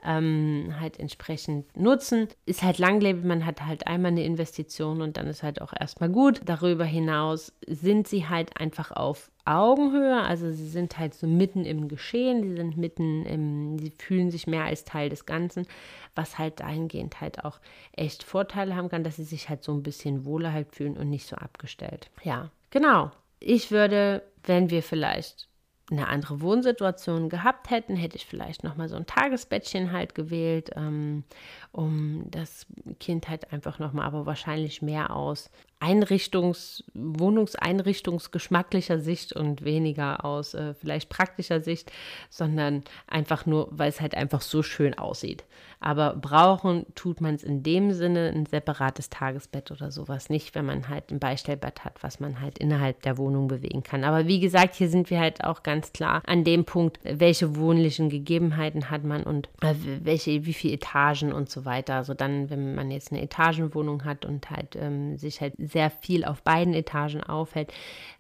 ähm, 0.05 0.74
halt 0.80 0.99
entsprechend 0.99 1.76
nutzen. 1.76 2.26
Ist 2.46 2.64
halt 2.64 2.78
langlebig, 2.78 3.24
man 3.24 3.46
hat 3.46 3.64
halt 3.64 3.86
einmal 3.86 4.11
eine 4.11 4.24
Investition 4.24 5.01
und 5.01 5.16
dann 5.16 5.28
ist 5.28 5.44
halt 5.44 5.62
auch 5.62 5.72
erstmal 5.78 6.11
gut. 6.11 6.40
Darüber 6.44 6.84
hinaus 6.84 7.53
sind 7.68 8.09
sie 8.09 8.28
halt 8.28 8.61
einfach 8.61 8.90
auf 8.90 9.30
Augenhöhe, 9.49 10.20
also 10.22 10.51
sie 10.51 10.68
sind 10.68 10.99
halt 10.99 11.14
so 11.14 11.26
mitten 11.26 11.64
im 11.64 11.88
Geschehen, 11.88 12.42
sie 12.42 12.55
sind 12.55 12.76
mitten 12.76 13.24
im, 13.24 13.78
sie 13.78 13.90
fühlen 13.90 14.30
sich 14.30 14.46
mehr 14.46 14.64
als 14.64 14.84
Teil 14.84 15.09
des 15.09 15.26
Ganzen, 15.26 15.66
was 16.14 16.38
halt 16.38 16.61
dahingehend 16.61 17.20
halt 17.20 17.44
auch 17.44 17.59
echt 17.92 18.22
Vorteile 18.22 18.76
haben 18.76 18.88
kann, 18.88 19.05
dass 19.05 19.16
sie 19.16 19.24
sich 19.24 19.49
halt 19.49 19.62
so 19.62 19.72
ein 19.72 19.82
bisschen 19.82 20.24
wohler 20.24 20.53
halt 20.53 20.74
fühlen 20.74 20.96
und 20.96 21.09
nicht 21.09 21.26
so 21.26 21.36
abgestellt. 21.36 22.11
Ja, 22.22 22.51
genau. 22.70 23.11
Ich 23.40 23.70
würde, 23.70 24.22
wenn 24.44 24.70
wir 24.70 24.82
vielleicht 24.82 25.49
eine 25.90 26.09
andere 26.09 26.40
Wohnsituation 26.40 27.28
gehabt 27.28 27.70
hätten, 27.70 27.96
hätte 27.96 28.16
ich 28.16 28.26
vielleicht 28.26 28.62
nochmal 28.62 28.88
so 28.88 28.96
ein 28.96 29.07
Tagesbettchen 29.07 29.92
halt 29.92 30.14
gewählt, 30.14 30.70
ähm, 30.76 31.24
um 31.72 32.30
das 32.30 32.66
Kind 33.01 33.28
halt 33.28 33.53
einfach 33.53 33.78
nochmal, 33.78 34.07
aber 34.07 34.26
wahrscheinlich 34.26 34.82
mehr 34.82 35.14
aus 35.14 35.51
Einrichtungs-, 35.81 36.83
Wohnungseinrichtungsgeschmacklicher 36.95 38.99
Sicht 38.99 39.33
und 39.33 39.64
weniger 39.64 40.24
aus 40.24 40.55
äh, 40.55 40.74
vielleicht 40.74 41.09
praktischer 41.09 41.61
Sicht, 41.61 41.93
sondern 42.31 42.83
einfach 43.07 43.47
nur, 43.47 43.68
weil 43.70 43.89
es 43.89 44.01
halt 44.01 44.14
einfach 44.14 44.41
so 44.41 44.62
schön 44.62 44.99
aussieht. 44.99 45.45
Aber 45.81 46.16
brauchen 46.16 46.87
tut 46.97 47.20
man 47.20 47.37
es 47.37 47.45
in 47.45 47.62
dem 47.62 47.93
Sinne 47.93 48.33
ein 48.35 48.47
separates 48.47 49.11
Tagesbett 49.11 49.70
oder 49.70 49.93
sowas 49.93 50.29
nicht, 50.29 50.57
wenn 50.57 50.66
man 50.66 50.89
halt 50.89 51.12
ein 51.12 51.20
Beistellbett 51.20 51.85
hat, 51.85 52.03
was 52.03 52.18
man 52.18 52.41
halt 52.41 52.59
innerhalb 52.59 53.03
der 53.03 53.16
Wohnung 53.16 53.47
bewegen 53.47 53.85
kann. 53.85 54.03
Aber 54.03 54.26
wie 54.26 54.41
gesagt, 54.41 54.74
hier 54.74 54.89
sind 54.89 55.09
wir 55.11 55.20
halt 55.20 55.45
auch 55.45 55.62
ganz 55.62 55.93
klar 55.93 56.22
an 56.26 56.43
dem 56.43 56.64
Punkt, 56.64 56.99
welche 57.05 57.55
wohnlichen 57.55 58.09
Gegebenheiten 58.09 58.91
hat 58.91 59.05
man 59.05 59.22
und 59.22 59.49
äh, 59.62 59.74
welche, 60.03 60.47
wie 60.47 60.53
viele 60.53 60.74
Etagen 60.74 61.33
und 61.33 61.49
so 61.49 61.64
weiter. 61.64 61.95
Also 61.95 62.14
dann, 62.14 62.51
wenn 62.51 62.74
man 62.74 62.91
jetzt 62.91 63.12
eine 63.12 63.22
Etagenwohnung 63.22 64.05
hat 64.05 64.24
und 64.24 64.51
halt 64.51 64.74
ähm, 64.74 65.16
sich 65.16 65.41
halt 65.41 65.55
sehr 65.68 65.90
viel 65.90 66.24
auf 66.24 66.42
beiden 66.42 66.74
Etagen 66.74 67.22
aufhält 67.22 67.72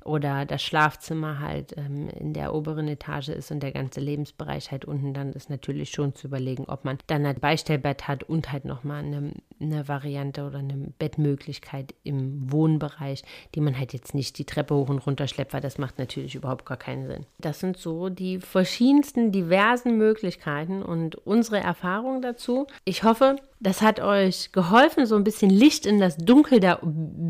oder 0.04 0.46
das 0.46 0.62
Schlafzimmer 0.62 1.38
halt 1.40 1.76
ähm, 1.76 2.08
in 2.08 2.32
der 2.32 2.54
oberen 2.54 2.88
Etage 2.88 3.28
ist 3.28 3.50
und 3.50 3.62
der 3.62 3.72
ganze 3.72 4.00
Lebensbereich 4.00 4.70
halt 4.70 4.84
unten, 4.86 5.12
dann 5.12 5.32
ist 5.32 5.50
natürlich 5.50 5.90
schon 5.90 6.14
zu 6.14 6.28
überlegen, 6.28 6.64
ob 6.66 6.84
man 6.84 6.98
dann 7.06 7.26
ein 7.26 7.38
Beistellbett 7.38 8.08
hat 8.08 8.24
und 8.24 8.50
halt 8.50 8.64
nochmal 8.64 9.04
eine, 9.04 9.32
eine 9.60 9.86
Variante 9.86 10.46
oder 10.46 10.58
eine 10.60 10.92
Bettmöglichkeit 10.98 11.94
im 12.04 12.50
Wohnbereich, 12.50 13.22
die 13.54 13.60
man 13.60 13.78
halt 13.78 13.92
jetzt 13.92 14.14
nicht 14.14 14.38
die 14.38 14.46
Treppe 14.46 14.74
hoch 14.74 14.88
und 14.88 15.00
runter 15.00 15.28
schleppt, 15.28 15.52
weil 15.52 15.60
das 15.60 15.78
macht 15.78 15.98
natürlich 15.98 16.34
überhaupt 16.34 16.64
gar 16.64 16.78
keinen 16.78 17.06
Sinn. 17.06 17.26
Das 17.38 17.60
sind 17.60 17.76
so 17.76 18.08
die 18.08 18.38
verschiedensten, 18.38 19.30
diversen 19.30 19.98
Möglichkeiten 19.98 20.82
und 20.82 21.16
unsere 21.16 21.58
Erfahrungen 21.58 22.22
dazu. 22.22 22.66
Ich 22.84 23.02
hoffe, 23.02 23.36
das 23.60 23.82
hat 23.82 24.00
euch 24.00 24.52
geholfen, 24.52 25.06
so 25.06 25.16
ein 25.16 25.24
bisschen 25.24 25.50
Licht 25.50 25.84
in 25.84 25.98
das 25.98 26.16
Dunkel 26.16 26.60
der 26.60 26.80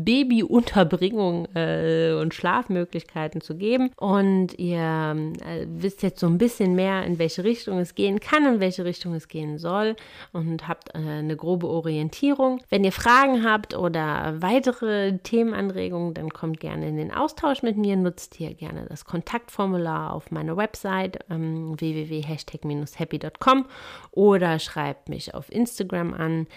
Babyunterbringung 0.09 1.47
äh, 1.53 2.13
und 2.13 2.33
Schlafmöglichkeiten 2.33 3.41
zu 3.41 3.55
geben. 3.55 3.91
Und 3.95 4.57
ihr 4.57 5.15
äh, 5.45 5.67
wisst 5.67 6.01
jetzt 6.01 6.19
so 6.19 6.25
ein 6.25 6.39
bisschen 6.39 6.73
mehr, 6.73 7.03
in 7.03 7.19
welche 7.19 7.43
Richtung 7.43 7.77
es 7.77 7.93
gehen 7.93 8.19
kann, 8.19 8.55
in 8.55 8.59
welche 8.59 8.85
Richtung 8.85 9.13
es 9.13 9.27
gehen 9.27 9.59
soll 9.59 9.95
und 10.33 10.67
habt 10.67 10.95
äh, 10.95 10.97
eine 10.97 11.35
grobe 11.35 11.67
Orientierung. 11.67 12.59
Wenn 12.69 12.83
ihr 12.83 12.91
Fragen 12.91 13.45
habt 13.45 13.77
oder 13.77 14.33
weitere 14.39 15.19
Themenanregungen, 15.19 16.15
dann 16.15 16.31
kommt 16.31 16.59
gerne 16.59 16.87
in 16.87 16.97
den 16.97 17.13
Austausch 17.13 17.61
mit 17.61 17.77
mir. 17.77 17.95
Nutzt 17.95 18.33
hier 18.33 18.55
gerne 18.55 18.87
das 18.89 19.05
Kontaktformular 19.05 20.11
auf 20.11 20.31
meiner 20.31 20.57
Website 20.57 21.19
ähm, 21.29 21.79
www.hashtag-happy.com 21.79 23.67
oder 24.09 24.57
schreibt 24.57 25.07
mich 25.07 25.35
auf 25.35 25.51
Instagram 25.51 26.15
an 26.15 26.47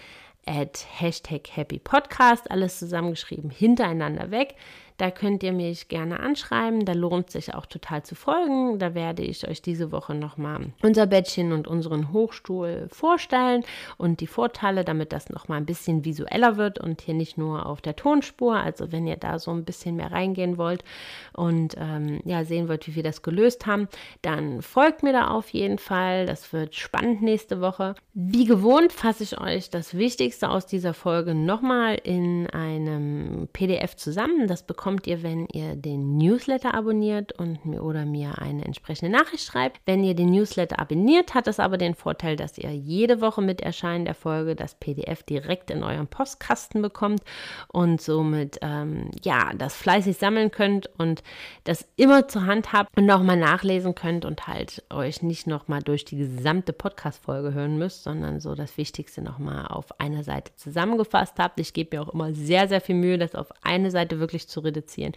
at 0.47 0.87
Hashtag 0.99 1.49
Happy 1.49 1.79
Podcast, 1.79 2.51
alles 2.51 2.79
zusammengeschrieben, 2.79 3.51
hintereinander 3.51 4.31
weg. 4.31 4.55
Da 5.03 5.11
könnt 5.11 5.43
ihr 5.43 5.53
mich 5.53 5.89
gerne 5.89 6.21
anschreiben. 6.21 6.85
Da 6.85 6.93
lohnt 6.93 7.29
sich 7.29 7.57
auch 7.57 7.67
total 7.67 8.05
zu 8.05 8.15
folgen. 8.15 8.79
Da 8.79 8.95
werde 8.95 9.25
ich 9.25 9.49
euch 9.49 9.61
diese 9.61 9.91
Woche 9.91 10.15
nochmal 10.15 10.67
unser 10.81 11.09
Bettchen 11.09 11.51
und 11.51 11.67
unseren 11.67 12.13
Hochstuhl 12.13 12.87
vorstellen 12.89 13.65
und 13.99 14.21
die 14.21 14.29
Vorteile, 14.29 14.85
damit 14.85 15.13
das 15.13 15.29
nochmal 15.29 15.59
ein 15.59 15.67
bisschen 15.67 16.05
visueller 16.05 16.57
wird 16.57 16.79
und 16.79 17.01
hier 17.01 17.15
nicht 17.15 17.37
nur 17.37 17.67
auf 17.67 17.81
der 17.81 17.97
Tonspur. 17.97 18.55
Also 18.55 18.93
wenn 18.93 19.09
ihr 19.09 19.17
da 19.17 19.41
so 19.41 19.51
ein 19.51 19.65
bisschen 19.65 19.97
mehr 19.97 20.13
reingehen 20.13 20.57
wollt 20.57 20.85
und 21.33 21.75
ähm, 21.81 22.21
ja 22.25 22.45
sehen 22.45 22.69
wollt, 22.69 22.87
wie 22.87 22.95
wir 22.95 23.03
das 23.03 23.23
gelöst 23.23 23.67
haben, 23.67 23.89
dann 24.21 24.63
folgt 24.63 25.03
mir 25.03 25.13
da 25.13 25.33
auf 25.33 25.49
jeden 25.49 25.79
Fall. 25.79 26.27
Das 26.27 26.53
wird 26.53 26.77
spannend 26.77 27.23
nächste 27.23 27.61
Woche. 27.61 27.97
Wie 28.15 28.45
gewohnt 28.45 28.93
fasse 28.93 29.25
ich 29.25 29.41
euch 29.41 29.69
das 29.69 29.97
Wichtigste 29.97 30.49
aus 30.49 30.67
dieser 30.67 30.95
Folge 30.95 31.35
nochmal 31.35 31.97
in 32.05 32.49
einem 32.51 33.49
PDF 33.53 33.97
zusammen. 33.97 34.47
Das 34.47 34.63
bekommt 34.63 34.92
bekommt 34.93 35.07
ihr, 35.07 35.23
wenn 35.23 35.47
ihr 35.47 35.75
den 35.75 36.19
Newsletter 36.19 36.75
abonniert 36.75 37.33
und 37.33 37.65
mir 37.65 37.83
oder 37.83 38.05
mir 38.05 38.43
eine 38.43 38.63
entsprechende 38.67 39.11
Nachricht 39.11 39.47
schreibt. 39.47 39.81
Wenn 39.87 40.05
ihr 40.05 40.15
den 40.15 40.31
Newsletter 40.31 40.79
abonniert, 40.79 41.33
hat 41.33 41.49
es 41.49 41.59
aber 41.59 41.79
den 41.79 41.95
Vorteil, 41.95 42.37
dass 42.37 42.59
ihr 42.59 42.71
jede 42.73 43.23
Woche 43.23 43.41
mit 43.41 43.63
Erscheinen 43.63 44.05
der 44.05 44.15
Folge 44.15 44.55
das 44.55 44.75
PDF 44.75 45.23
direkt 45.23 45.71
in 45.71 45.83
eurem 45.83 46.09
Postkasten 46.09 46.83
bekommt 46.83 47.23
und 47.69 48.03
somit 48.03 48.59
ähm, 48.61 49.11
ja 49.25 49.55
das 49.57 49.75
fleißig 49.75 50.19
sammeln 50.19 50.51
könnt 50.51 50.91
und 50.99 51.23
das 51.65 51.89
immer 51.97 52.29
zur 52.29 52.45
Hand 52.45 52.75
habt 52.75 52.95
und 52.95 53.07
nochmal 53.07 53.39
nachlesen 53.39 53.95
könnt 53.95 54.27
und 54.27 54.47
halt 54.47 54.85
euch 54.91 55.23
nicht 55.23 55.47
nochmal 55.47 55.81
durch 55.81 56.05
die 56.05 56.19
gesamte 56.19 56.75
Podcast-Folge 56.75 57.55
hören 57.55 57.79
müsst, 57.79 58.03
sondern 58.03 58.41
so 58.41 58.55
das 58.55 58.77
Wichtigste 58.77 59.23
nochmal 59.23 59.69
auf 59.69 59.99
einer 59.99 60.23
Seite 60.23 60.55
zusammengefasst 60.57 61.39
habt. 61.39 61.59
Ich 61.61 61.73
gebe 61.73 61.97
mir 61.97 62.03
auch 62.03 62.13
immer 62.13 62.35
sehr, 62.35 62.69
sehr 62.69 62.83
viel 62.83 62.97
Mühe, 62.97 63.17
das 63.17 63.35
auf 63.35 63.53
eine 63.63 63.91
Seite 63.91 64.21
wirklich 64.21 64.49
zu 64.49 64.61
reduzieren. 64.83 65.13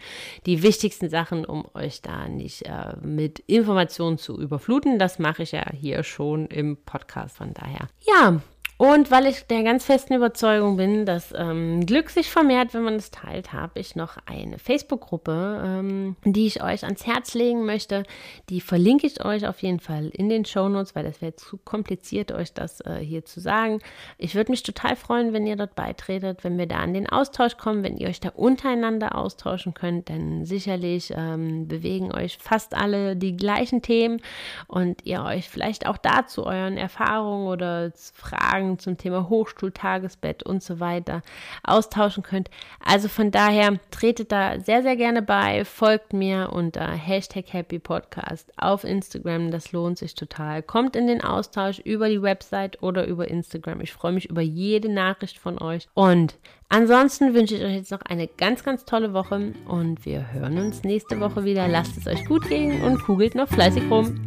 Die 0.46 0.62
wichtigsten 0.62 1.10
Sachen, 1.10 1.44
um 1.44 1.64
euch 1.74 2.02
da 2.02 2.28
nicht 2.28 2.62
äh, 2.62 2.96
mit 3.02 3.40
Informationen 3.40 4.18
zu 4.18 4.40
überfluten, 4.40 4.98
das 4.98 5.18
mache 5.18 5.42
ich 5.42 5.52
ja 5.52 5.64
hier 5.72 6.02
schon 6.02 6.46
im 6.46 6.76
Podcast. 6.76 7.36
Von 7.36 7.52
daher, 7.52 7.88
ja, 8.06 8.40
und 8.78 9.10
weil 9.10 9.26
ich 9.26 9.46
der 9.46 9.62
ganz 9.62 9.86
festen 9.86 10.12
Überzeugung 10.14 10.76
bin, 10.76 11.06
dass 11.06 11.32
ähm, 11.34 11.86
Glück 11.86 12.10
sich 12.10 12.30
vermehrt, 12.30 12.74
wenn 12.74 12.82
man 12.82 12.96
es 12.96 13.10
teilt, 13.10 13.54
habe 13.54 13.80
ich 13.80 13.96
noch 13.96 14.18
eine 14.26 14.58
Facebook-Gruppe, 14.58 15.62
ähm, 15.64 16.16
die 16.24 16.46
ich 16.46 16.62
euch 16.62 16.84
ans 16.84 17.06
Herz 17.06 17.32
legen 17.32 17.64
möchte. 17.64 18.02
Die 18.50 18.60
verlinke 18.60 19.06
ich 19.06 19.24
euch 19.24 19.46
auf 19.46 19.62
jeden 19.62 19.80
Fall 19.80 20.08
in 20.08 20.28
den 20.28 20.44
Show 20.44 20.68
Notes, 20.68 20.94
weil 20.94 21.04
das 21.04 21.22
wäre 21.22 21.34
zu 21.36 21.56
kompliziert, 21.56 22.32
euch 22.32 22.52
das 22.52 22.82
äh, 22.82 22.98
hier 22.98 23.24
zu 23.24 23.40
sagen. 23.40 23.80
Ich 24.18 24.34
würde 24.34 24.50
mich 24.50 24.62
total 24.62 24.94
freuen, 24.94 25.32
wenn 25.32 25.46
ihr 25.46 25.56
dort 25.56 25.74
beitretet, 25.74 26.44
wenn 26.44 26.58
wir 26.58 26.66
da 26.66 26.84
in 26.84 26.92
den 26.92 27.08
Austausch 27.08 27.56
kommen, 27.56 27.82
wenn 27.82 27.96
ihr 27.96 28.08
euch 28.08 28.20
da 28.20 28.28
untereinander 28.28 29.14
austauschen 29.14 29.72
könnt, 29.72 30.10
denn 30.10 30.44
sicherlich 30.44 31.14
ähm, 31.16 31.66
bewegen 31.66 32.12
euch 32.12 32.36
fast 32.36 32.74
alle 32.74 33.16
die 33.16 33.36
gleichen 33.36 33.80
Themen 33.80 34.20
und 34.66 35.06
ihr 35.06 35.22
euch 35.22 35.48
vielleicht 35.48 35.86
auch 35.86 35.96
dazu 35.96 36.44
euren 36.44 36.76
Erfahrungen 36.76 37.46
oder 37.46 37.90
Fragen 38.12 38.65
Fragen 38.66 38.78
zum 38.78 38.98
Thema 38.98 39.28
Hochstuhl, 39.28 39.70
Tagesbett 39.70 40.42
und 40.42 40.62
so 40.62 40.80
weiter 40.80 41.22
austauschen 41.62 42.22
könnt. 42.22 42.50
Also 42.84 43.08
von 43.08 43.30
daher 43.30 43.78
tretet 43.90 44.32
da 44.32 44.58
sehr, 44.60 44.82
sehr 44.82 44.96
gerne 44.96 45.22
bei, 45.22 45.64
folgt 45.64 46.12
mir 46.12 46.50
unter 46.52 46.86
Hashtag 46.90 47.52
Happy 47.52 47.78
Podcast 47.78 48.52
auf 48.56 48.84
Instagram. 48.84 49.50
Das 49.50 49.72
lohnt 49.72 49.98
sich 49.98 50.14
total. 50.14 50.62
Kommt 50.62 50.96
in 50.96 51.06
den 51.06 51.22
Austausch 51.22 51.78
über 51.78 52.08
die 52.08 52.22
Website 52.22 52.82
oder 52.82 53.06
über 53.06 53.28
Instagram. 53.28 53.80
Ich 53.80 53.92
freue 53.92 54.12
mich 54.12 54.28
über 54.28 54.42
jede 54.42 54.88
Nachricht 54.88 55.38
von 55.38 55.60
euch. 55.60 55.88
Und 55.94 56.36
ansonsten 56.68 57.34
wünsche 57.34 57.56
ich 57.56 57.64
euch 57.64 57.74
jetzt 57.74 57.92
noch 57.92 58.02
eine 58.02 58.26
ganz, 58.26 58.64
ganz 58.64 58.84
tolle 58.84 59.12
Woche 59.12 59.52
und 59.68 60.04
wir 60.04 60.32
hören 60.32 60.58
uns 60.58 60.82
nächste 60.82 61.20
Woche 61.20 61.44
wieder. 61.44 61.68
Lasst 61.68 61.96
es 61.96 62.06
euch 62.06 62.24
gut 62.26 62.48
gehen 62.48 62.82
und 62.82 63.02
kugelt 63.02 63.34
noch 63.34 63.48
fleißig 63.48 63.84
rum. 63.90 64.20